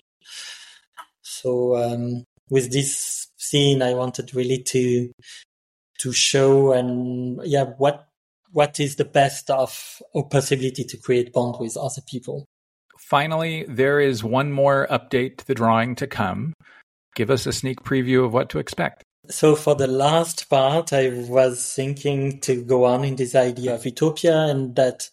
So 1.21 1.75
um, 1.75 2.23
with 2.49 2.71
this 2.71 3.27
scene 3.37 3.81
i 3.81 3.93
wanted 3.93 4.33
really 4.33 4.63
to 4.63 5.11
to 5.99 6.13
show 6.13 6.71
and 6.71 7.41
yeah 7.43 7.65
what 7.77 8.07
what 8.51 8.79
is 8.79 8.95
the 8.95 9.05
best 9.05 9.51
of 9.51 10.01
possibility 10.31 10.85
to 10.85 10.97
create 10.97 11.33
bond 11.33 11.57
with 11.59 11.75
other 11.75 12.01
people. 12.07 12.45
Finally 12.97 13.65
there 13.67 13.99
is 13.99 14.23
one 14.23 14.53
more 14.53 14.87
update 14.89 15.37
to 15.37 15.47
the 15.47 15.53
drawing 15.53 15.95
to 15.95 16.07
come 16.07 16.53
give 17.15 17.31
us 17.31 17.45
a 17.47 17.53
sneak 17.53 17.81
preview 17.81 18.23
of 18.25 18.33
what 18.33 18.49
to 18.49 18.59
expect. 18.59 19.03
So 19.29 19.55
for 19.55 19.75
the 19.75 19.87
last 19.87 20.49
part, 20.49 20.93
I 20.93 21.09
was 21.09 21.73
thinking 21.73 22.39
to 22.41 22.63
go 22.63 22.85
on 22.85 23.03
in 23.03 23.15
this 23.15 23.33
idea 23.33 23.75
of 23.75 23.85
utopia 23.85 24.37
and 24.43 24.75
that 24.75 25.09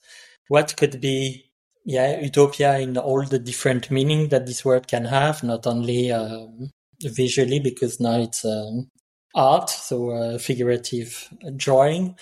what 0.49 0.77
could 0.77 1.01
be, 1.01 1.51
yeah, 1.85 2.21
utopia 2.21 2.79
in 2.79 2.99
all 2.99 3.25
the 3.25 3.39
different 3.39 3.91
meaning 3.91 4.29
that 4.29 4.47
this 4.47 4.65
word 4.65 4.87
can 4.87 5.07
have, 5.07 5.43
not 5.43 5.67
only 5.67 6.13
um, 6.13 6.71
visually, 7.03 7.59
because 7.59 8.01
now 8.01 8.21
it's 8.21 8.45
um, 8.45 8.89
art, 9.35 9.71
so 9.71 10.11
uh, 10.11 10.39
figurative 10.39 11.29
drawing, 11.57 12.17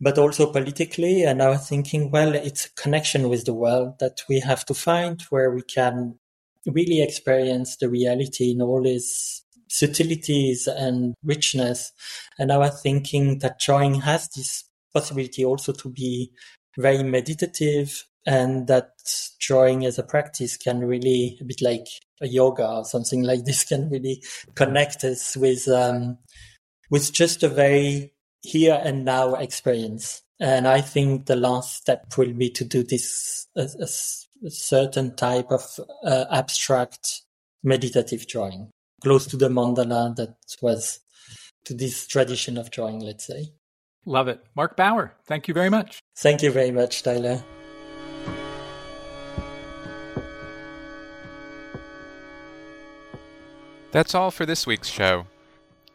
but 0.00 0.18
also 0.18 0.50
politically. 0.50 1.22
And 1.22 1.40
I 1.40 1.50
was 1.50 1.68
thinking, 1.68 2.10
well, 2.10 2.34
it's 2.34 2.66
a 2.66 2.74
connection 2.74 3.28
with 3.28 3.44
the 3.44 3.54
world 3.54 4.00
that 4.00 4.22
we 4.28 4.40
have 4.40 4.64
to 4.66 4.74
find 4.74 5.22
where 5.30 5.50
we 5.50 5.62
can 5.62 6.18
really 6.66 7.02
experience 7.02 7.76
the 7.76 7.88
reality 7.88 8.50
in 8.50 8.62
all 8.62 8.86
its 8.86 9.44
subtleties 9.68 10.66
and 10.66 11.14
richness. 11.22 11.92
And 12.38 12.52
I 12.52 12.58
was 12.58 12.80
thinking 12.82 13.38
that 13.38 13.60
drawing 13.60 13.94
has 13.94 14.28
this 14.28 14.64
possibility 14.92 15.44
also 15.44 15.72
to 15.72 15.88
be 15.88 16.32
very 16.76 17.02
meditative 17.02 18.04
and 18.26 18.66
that 18.66 18.90
drawing 19.40 19.84
as 19.86 19.98
a 19.98 20.02
practice 20.02 20.56
can 20.56 20.80
really 20.80 21.38
a 21.40 21.44
bit 21.44 21.62
like 21.62 21.86
a 22.20 22.28
yoga 22.28 22.68
or 22.68 22.84
something 22.84 23.22
like 23.22 23.44
this 23.44 23.64
can 23.68 23.88
really 23.88 24.22
connect 24.54 25.04
us 25.04 25.36
with 25.36 25.66
um, 25.68 26.18
with 26.90 27.12
just 27.12 27.42
a 27.42 27.48
very 27.48 28.12
here 28.42 28.80
and 28.82 29.04
now 29.04 29.34
experience 29.34 30.22
And 30.40 30.66
I 30.66 30.80
think 30.80 31.26
the 31.26 31.36
last 31.36 31.76
step 31.76 32.16
will 32.16 32.32
be 32.32 32.50
to 32.50 32.64
do 32.64 32.82
this 32.82 33.46
as, 33.54 33.74
a, 33.76 33.84
a 33.84 34.29
certain 34.48 35.14
type 35.16 35.50
of 35.50 35.62
uh, 36.04 36.24
abstract 36.30 37.22
meditative 37.62 38.26
drawing, 38.26 38.70
close 39.02 39.26
to 39.26 39.36
the 39.36 39.48
mandala 39.48 40.14
that 40.16 40.36
was 40.62 41.00
to 41.64 41.74
this 41.74 42.06
tradition 42.06 42.56
of 42.56 42.70
drawing, 42.70 43.00
let's 43.00 43.26
say. 43.26 43.48
Love 44.06 44.28
it. 44.28 44.42
Marc 44.56 44.76
Bauer, 44.76 45.14
thank 45.26 45.46
you 45.46 45.54
very 45.54 45.68
much. 45.68 46.00
Thank 46.16 46.42
you 46.42 46.50
very 46.50 46.70
much, 46.70 47.02
Tyler. 47.02 47.42
That's 53.92 54.14
all 54.14 54.30
for 54.30 54.46
this 54.46 54.66
week's 54.66 54.88
show. 54.88 55.26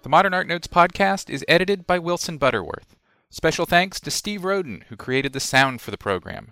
The 0.03 0.09
Modern 0.09 0.33
Art 0.33 0.47
Notes 0.47 0.67
podcast 0.67 1.29
is 1.29 1.45
edited 1.47 1.87
by 1.87 1.97
Wilson 1.97 2.37
Butterworth. 2.37 2.95
Special 3.29 3.65
thanks 3.65 3.99
to 4.01 4.11
Steve 4.11 4.43
Roden, 4.43 4.83
who 4.89 4.95
created 4.95 5.33
the 5.33 5.39
sound 5.39 5.81
for 5.81 5.91
the 5.91 5.97
program. 5.97 6.51